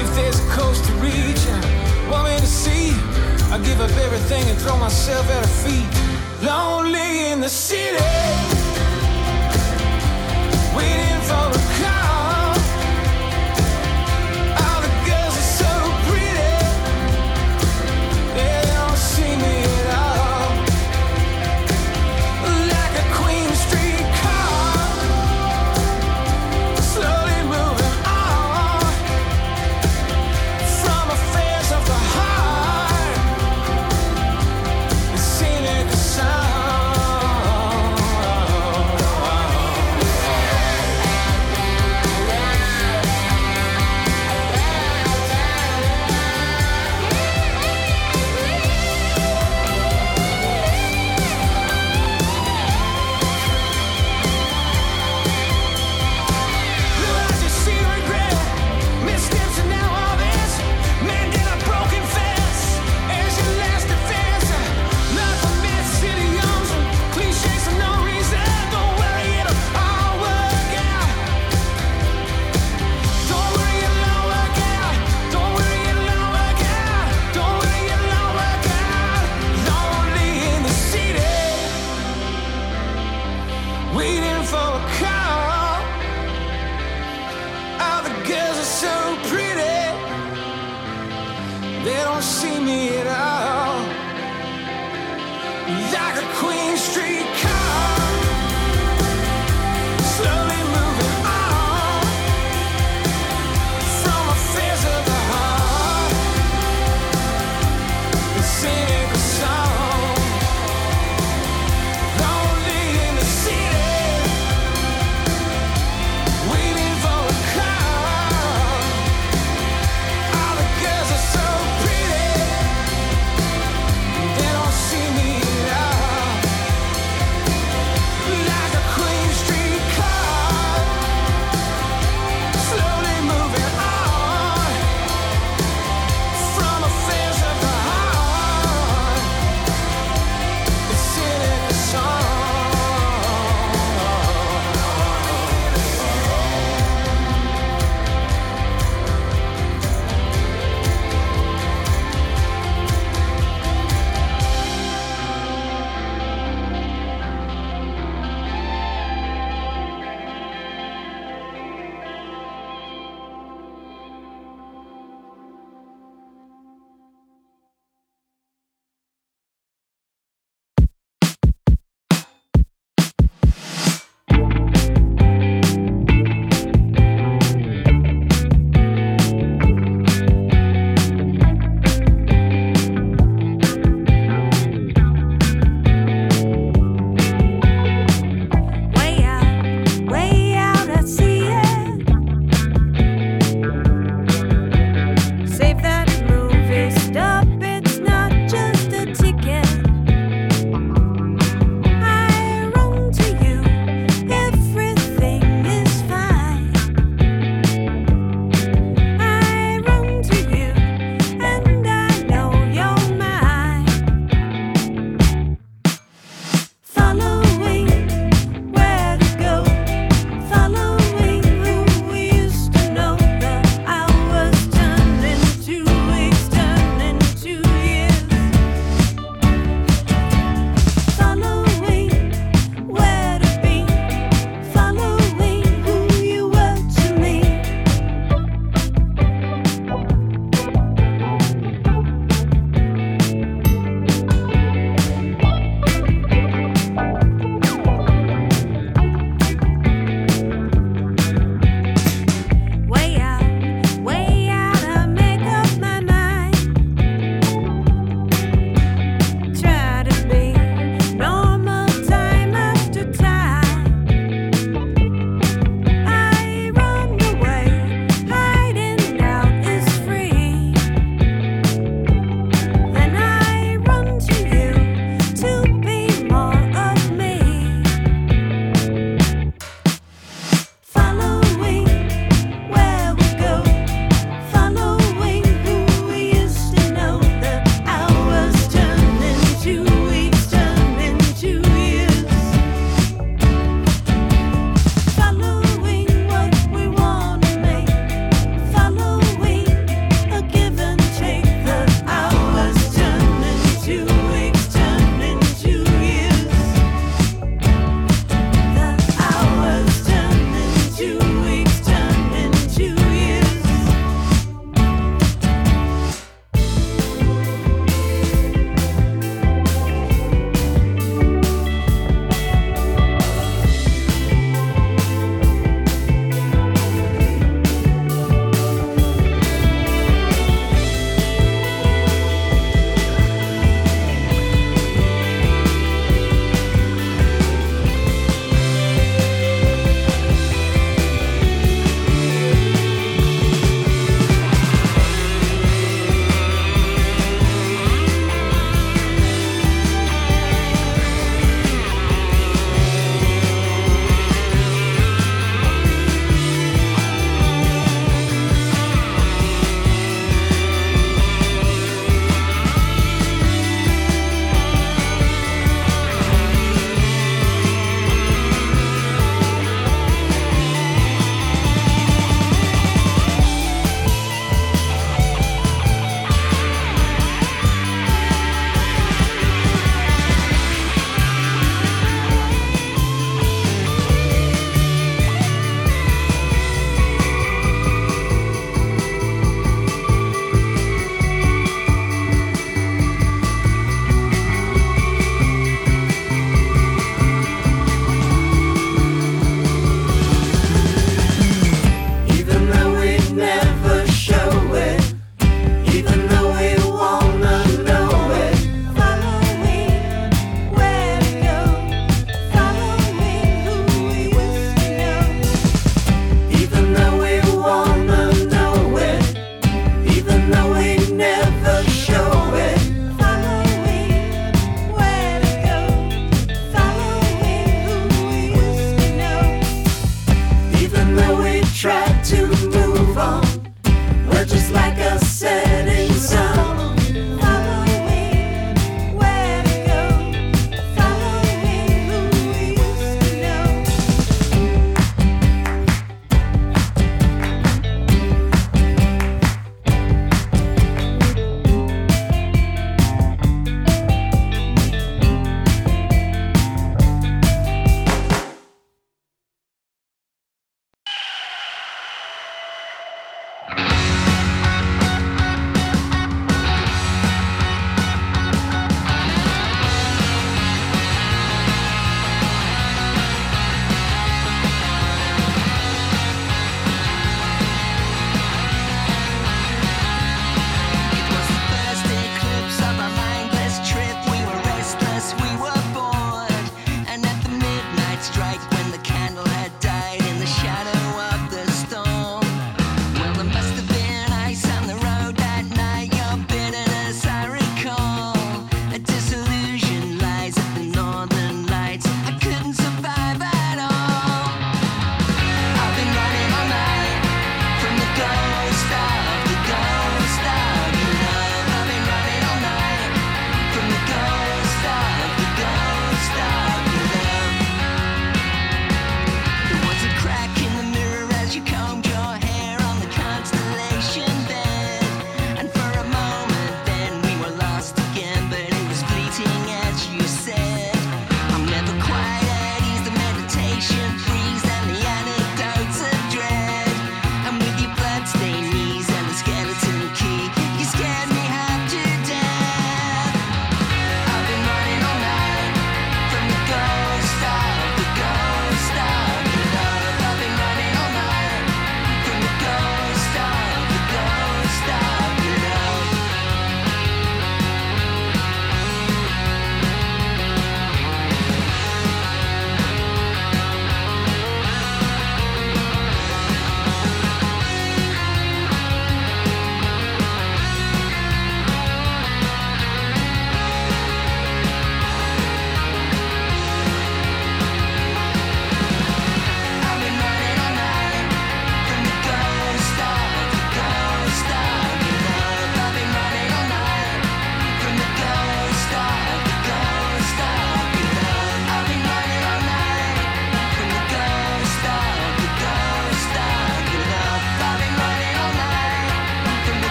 if 0.00 0.14
there's 0.14 0.40
a 0.40 0.48
coast 0.48 0.82
to 0.86 0.92
reach 0.94 1.46
and 1.46 2.10
want 2.10 2.28
me 2.28 2.36
to 2.40 2.46
see, 2.46 2.92
I 3.52 3.60
give 3.62 3.78
up 3.78 3.90
everything 3.90 4.48
and 4.48 4.58
throw 4.58 4.78
myself 4.78 5.28
at 5.28 5.44
her 5.44 5.68
feet. 5.68 6.46
Lonely 6.48 7.30
in 7.30 7.40
the 7.40 7.48
city. 7.50 8.61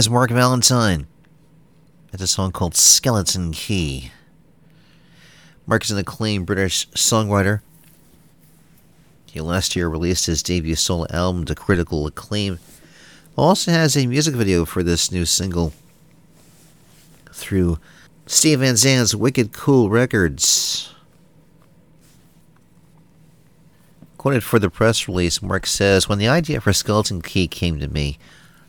Yes, 0.00 0.08
Marc 0.08 0.30
Valentine. 0.30 1.06
That's 2.10 2.22
a 2.22 2.26
song 2.26 2.52
called 2.52 2.74
Skeleton 2.74 3.52
Key. 3.52 4.10
Marc 5.66 5.84
is 5.84 5.90
an 5.90 5.98
acclaimed 5.98 6.46
British 6.46 6.88
songwriter. 6.92 7.60
He 9.26 9.42
last 9.42 9.76
year 9.76 9.90
released 9.90 10.24
his 10.24 10.42
debut 10.42 10.74
solo 10.74 11.06
album 11.10 11.44
to 11.44 11.54
critical 11.54 12.06
acclaim. 12.06 12.60
Also 13.36 13.72
has 13.72 13.94
a 13.94 14.06
music 14.06 14.34
video 14.34 14.64
for 14.64 14.82
this 14.82 15.12
new 15.12 15.26
single 15.26 15.74
through 17.30 17.78
Steve 18.24 18.60
Van 18.60 18.76
Zandt's 18.76 19.14
Wicked 19.14 19.52
Cool 19.52 19.90
Records. 19.90 20.94
Quoted 24.16 24.44
for 24.44 24.58
the 24.58 24.70
press 24.70 25.06
release, 25.06 25.42
Mark 25.42 25.66
says, 25.66 26.08
When 26.08 26.18
the 26.18 26.28
idea 26.28 26.62
for 26.62 26.72
Skeleton 26.72 27.20
Key 27.20 27.46
came 27.46 27.78
to 27.80 27.88
me, 27.88 28.18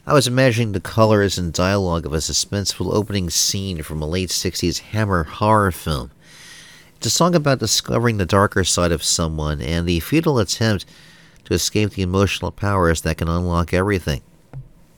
I 0.06 0.14
was 0.14 0.26
imagining 0.26 0.72
the 0.72 0.80
colors 0.80 1.38
and 1.38 1.54
dialogue 1.54 2.08
of 2.08 2.14
a 2.14 2.18
suspenseful 2.18 2.92
opening 2.92 3.30
scene 3.30 3.84
from 3.84 4.02
a 4.02 4.08
late 4.08 4.30
60s 4.30 4.80
Hammer 4.80 5.24
horror 5.24 5.72
film. 5.72 6.10
It's 6.98 7.06
a 7.06 7.12
song 7.12 7.36
about 7.36 7.60
discovering 7.60 8.18
the 8.18 8.26
darker 8.26 8.64
side 8.64 8.92
of 8.92 9.04
someone 9.04 9.62
and 9.62 9.88
the 9.88 10.00
futile 10.00 10.40
attempt 10.40 10.88
to 11.46 11.54
escape 11.54 11.92
the 11.92 12.02
emotional 12.02 12.52
powers 12.52 13.02
that 13.02 13.20
can 13.20 13.28
unlock 13.28 13.76
everything. 13.76 14.24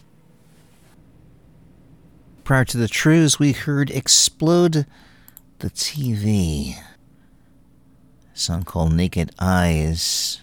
Prior 2.44 2.66
to 2.66 2.76
the 2.76 2.88
Trews, 2.88 3.38
we 3.38 3.52
heard 3.52 3.90
Explode 3.90 4.84
the 5.60 5.70
TV. 5.70 6.76
A 6.76 8.38
song 8.38 8.64
called 8.64 8.92
Naked 8.92 9.30
Eyes. 9.38 10.42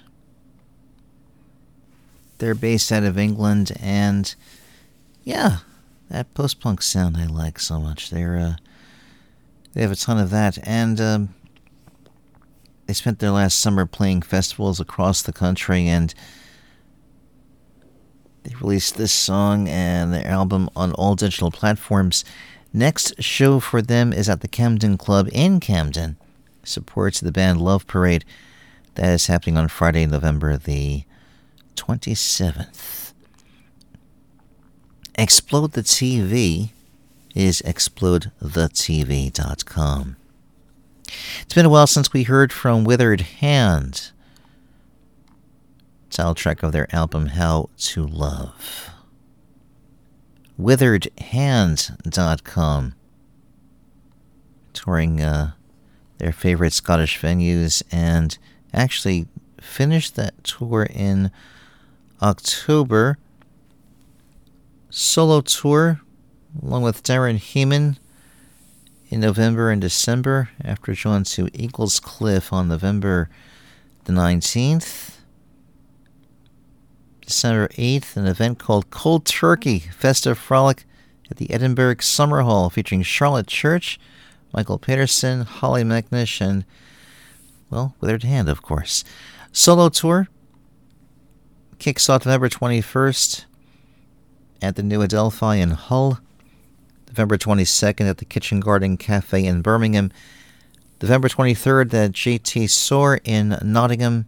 They're 2.39 2.55
based 2.55 2.91
out 2.91 3.03
of 3.03 3.19
England, 3.19 3.73
and 3.79 4.33
yeah, 5.23 5.57
that 6.09 6.33
post 6.33 6.59
punk 6.59 6.81
sound 6.81 7.17
I 7.17 7.27
like 7.27 7.59
so 7.59 7.79
much. 7.79 8.09
They're 8.09 8.35
uh, 8.35 8.55
they 9.73 9.83
have 9.83 9.91
a 9.91 9.95
ton 9.95 10.17
of 10.17 10.31
that, 10.31 10.57
and 10.67 10.99
um, 10.99 11.35
they 12.87 12.93
spent 12.93 13.19
their 13.19 13.29
last 13.29 13.59
summer 13.59 13.85
playing 13.85 14.23
festivals 14.23 14.79
across 14.79 15.21
the 15.21 15.33
country, 15.33 15.87
and 15.87 16.15
they 18.43 18.55
released 18.55 18.97
this 18.97 19.11
song 19.11 19.67
and 19.67 20.13
their 20.13 20.27
album 20.27 20.69
on 20.75 20.93
all 20.93 21.15
digital 21.15 21.51
platforms. 21.51 22.23
Next 22.73 23.21
show 23.21 23.59
for 23.59 23.81
them 23.81 24.13
is 24.13 24.29
at 24.29 24.39
the 24.41 24.47
Camden 24.47 24.97
Club 24.97 25.27
in 25.31 25.59
Camden. 25.59 26.17
Supports 26.63 27.19
the 27.19 27.31
band 27.31 27.59
Love 27.61 27.87
Parade. 27.87 28.23
That 28.95 29.13
is 29.13 29.27
happening 29.27 29.57
on 29.57 29.67
Friday, 29.67 30.05
November 30.05 30.57
the 30.57 31.03
27th. 31.75 33.13
Explode 35.15 35.73
the 35.73 35.81
TV 35.81 36.69
is 37.35 37.61
explodethetv.com. 37.63 40.15
It's 41.41 41.53
been 41.53 41.65
a 41.65 41.69
while 41.69 41.87
since 41.87 42.13
we 42.13 42.23
heard 42.23 42.53
from 42.53 42.85
Withered 42.85 43.21
Hand, 43.21 44.11
title 46.11 46.35
track 46.35 46.61
of 46.61 46.73
their 46.73 46.93
album 46.93 47.27
How 47.27 47.69
to 47.77 48.05
Love. 48.05 48.89
Witheredhand.com, 50.59 52.93
touring 54.73 55.21
uh, 55.21 55.51
their 56.17 56.33
favorite 56.33 56.73
Scottish 56.73 57.17
venues, 57.19 57.81
and 57.91 58.37
actually 58.73 59.27
finished 59.59 60.15
that 60.17 60.43
tour 60.43 60.85
in 60.89 61.31
October. 62.21 63.17
Solo 64.89 65.39
tour 65.41 66.01
along 66.61 66.83
with 66.83 67.03
Darren 67.03 67.37
Hayman 67.37 67.97
in 69.09 69.21
November 69.21 69.71
and 69.71 69.81
December 69.81 70.49
after 70.63 70.95
going 70.95 71.23
to 71.23 71.47
Eaglescliffe 71.53 72.51
on 72.51 72.67
November 72.67 73.29
the 74.05 74.13
19th. 74.13 75.10
December 77.31 77.69
8th, 77.69 78.17
an 78.17 78.27
event 78.27 78.59
called 78.59 78.89
Cold 78.89 79.25
Turkey 79.25 79.79
Festive 79.79 80.37
Frolic 80.37 80.83
at 81.29 81.37
the 81.37 81.49
Edinburgh 81.49 81.95
Summerhall 81.95 82.69
featuring 82.69 83.03
Charlotte 83.03 83.47
Church, 83.47 83.97
Michael 84.53 84.77
Pedersen, 84.77 85.45
Hollie 85.45 85.85
McNish, 85.85 86.41
and, 86.41 86.65
well, 87.69 87.95
Withered 88.01 88.23
Hand, 88.23 88.49
of 88.49 88.61
course. 88.61 89.05
Solo 89.53 89.87
tour 89.87 90.27
kicks 91.79 92.09
off 92.09 92.25
November 92.25 92.49
21st 92.49 93.45
at 94.61 94.75
the 94.75 94.83
New 94.83 95.01
Adelphi 95.01 95.61
in 95.61 95.71
Hull, 95.71 96.19
November 97.07 97.37
22nd 97.37 98.09
at 98.09 98.17
the 98.17 98.25
Kitchen 98.25 98.59
Garden 98.59 98.97
Cafe 98.97 99.45
in 99.45 99.61
Birmingham, 99.61 100.11
November 101.01 101.29
23rd 101.29 101.93
at 101.93 102.11
JT 102.11 102.69
Soar 102.69 103.21
in 103.23 103.57
Nottingham, 103.63 104.27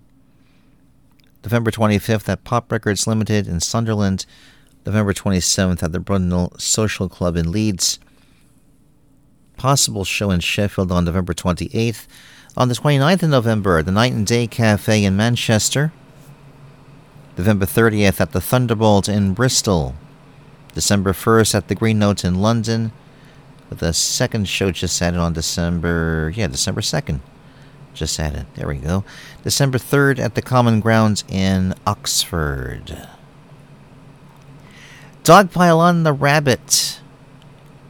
November 1.43 1.71
25th 1.71 2.29
at 2.29 2.43
Pop 2.43 2.71
Records 2.71 3.05
Limited 3.05 3.47
in 3.47 3.59
Sunderland, 3.59 4.25
November 4.85 5.13
27th 5.13 5.83
at 5.83 5.91
the 5.91 5.99
Brudenell 5.99 6.59
Social 6.59 7.09
Club 7.09 7.35
in 7.35 7.51
Leeds, 7.51 7.99
possible 9.57 10.03
show 10.03 10.31
in 10.31 10.39
Sheffield 10.39 10.91
on 10.91 11.05
November 11.05 11.33
28th. 11.33 12.07
On 12.55 12.69
the 12.69 12.75
29th 12.75 13.23
of 13.23 13.29
November, 13.29 13.81
the 13.81 13.91
Night 13.91 14.13
and 14.13 14.27
Day 14.27 14.45
Cafe 14.45 15.03
in 15.03 15.15
Manchester, 15.15 15.91
November 17.37 17.65
30th 17.65 18.21
at 18.21 18.31
the 18.31 18.41
Thunderbolt 18.41 19.09
in 19.09 19.33
Bristol. 19.33 19.95
December 20.73 21.13
1st 21.13 21.55
at 21.55 21.67
the 21.67 21.75
Green 21.75 21.99
Note 21.99 22.23
in 22.23 22.35
London. 22.35 22.91
With 23.69 23.81
a 23.81 23.93
second 23.93 24.47
show 24.47 24.71
just 24.71 25.01
added 25.01 25.19
on 25.19 25.33
December, 25.33 26.31
yeah, 26.35 26.47
December 26.47 26.81
2nd. 26.81 27.19
Just 27.93 28.19
added. 28.19 28.45
There 28.55 28.67
we 28.67 28.77
go. 28.77 29.03
December 29.43 29.77
3rd 29.77 30.19
at 30.19 30.35
the 30.35 30.41
Common 30.41 30.79
Grounds 30.79 31.23
in 31.27 31.73
Oxford. 31.85 33.07
Dogpile 35.23 35.77
on 35.77 36.03
the 36.03 36.13
Rabbit 36.13 37.01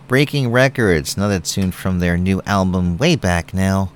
Breaking 0.08 0.52
Records, 0.52 1.16
another 1.16 1.40
tune 1.40 1.72
from 1.72 2.00
their 2.00 2.18
new 2.18 2.42
album 2.46 2.98
way 2.98 3.16
back 3.16 3.54
now. 3.54 3.92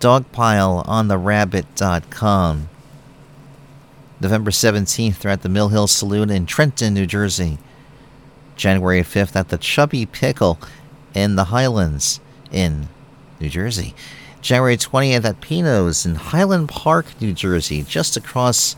Dogpile 0.00 0.86
on 0.88 1.08
the 1.08 1.18
rabbit.com. 1.18 2.68
November 4.20 4.50
17th, 4.50 5.18
they're 5.20 5.30
at 5.30 5.42
the 5.42 5.48
Mill 5.48 5.68
Hill 5.68 5.86
Saloon 5.86 6.30
in 6.30 6.46
Trenton, 6.46 6.94
New 6.94 7.06
Jersey. 7.06 7.58
January 8.56 9.02
5th 9.02 9.36
at 9.36 9.48
the 9.48 9.58
Chubby 9.58 10.04
Pickle 10.04 10.58
in 11.14 11.36
the 11.36 11.44
Highlands 11.44 12.20
in 12.50 12.88
New 13.38 13.48
Jersey. 13.48 13.94
January 14.40 14.76
20th 14.76 15.24
at 15.24 15.40
Pino's 15.40 16.06
in 16.06 16.14
Highland 16.14 16.68
Park, 16.68 17.06
New 17.20 17.32
Jersey, 17.32 17.82
just 17.82 18.16
across 18.16 18.76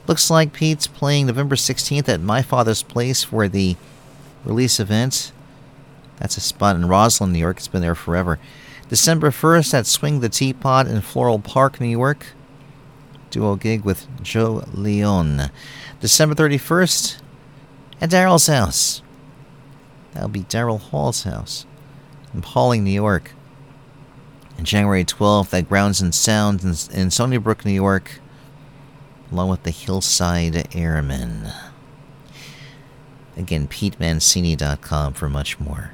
Looks 0.08 0.30
like 0.30 0.54
Pete's 0.54 0.88
playing 0.88 1.28
November 1.28 1.56
16th 1.56 2.10
at 2.10 2.22
My 2.22 2.42
Father's 2.42 2.84
Place 2.84 3.24
for 3.24 3.48
the 3.48 3.76
release 4.46 4.80
event. 4.80 5.32
That's 6.20 6.38
a 6.38 6.42
spot 6.42 6.76
in 6.76 6.88
Roslyn, 6.88 7.34
New 7.34 7.40
York. 7.40 7.58
It's 7.58 7.68
been 7.68 7.82
there 7.82 7.96
forever. 7.96 8.40
December 8.90 9.32
1st 9.32 9.74
at 9.74 9.86
Swing 9.88 10.20
the 10.20 10.30
Teapot 10.30 10.88
in 10.88 11.02
Floral 11.02 11.40
Park, 11.40 11.82
New 11.82 11.88
York. 11.88 12.28
Duo 13.30 13.56
gig 13.56 13.84
with 13.84 14.06
Joe 14.22 14.64
Leon. 14.74 15.50
December 16.00 16.36
31st 16.36 17.20
at 18.00 18.12
Daryl's 18.12 18.48
house. 18.48 19.02
That'll 20.14 20.30
be 20.30 20.44
Daryl 20.44 20.80
Hall's 20.80 21.24
house 21.24 21.66
in 22.34 22.42
Pawling, 22.42 22.84
New 22.84 22.92
York. 22.92 23.32
And 24.58 24.68
January 24.68 25.04
12th 25.04 25.58
at 25.58 25.68
Grounds 25.68 26.00
and 26.00 26.14
Sound 26.14 26.64
in, 26.64 26.76
in 26.94 27.10
Stony 27.10 27.38
Brook, 27.38 27.66
New 27.66 27.72
York, 27.72 28.20
along 29.32 29.50
with 29.50 29.64
the 29.64 29.72
Hillside 29.72 30.76
Airmen. 30.76 31.52
Again, 33.36 33.68
PeteMancini.com 33.68 35.14
for 35.14 35.28
much 35.28 35.60
more. 35.60 35.94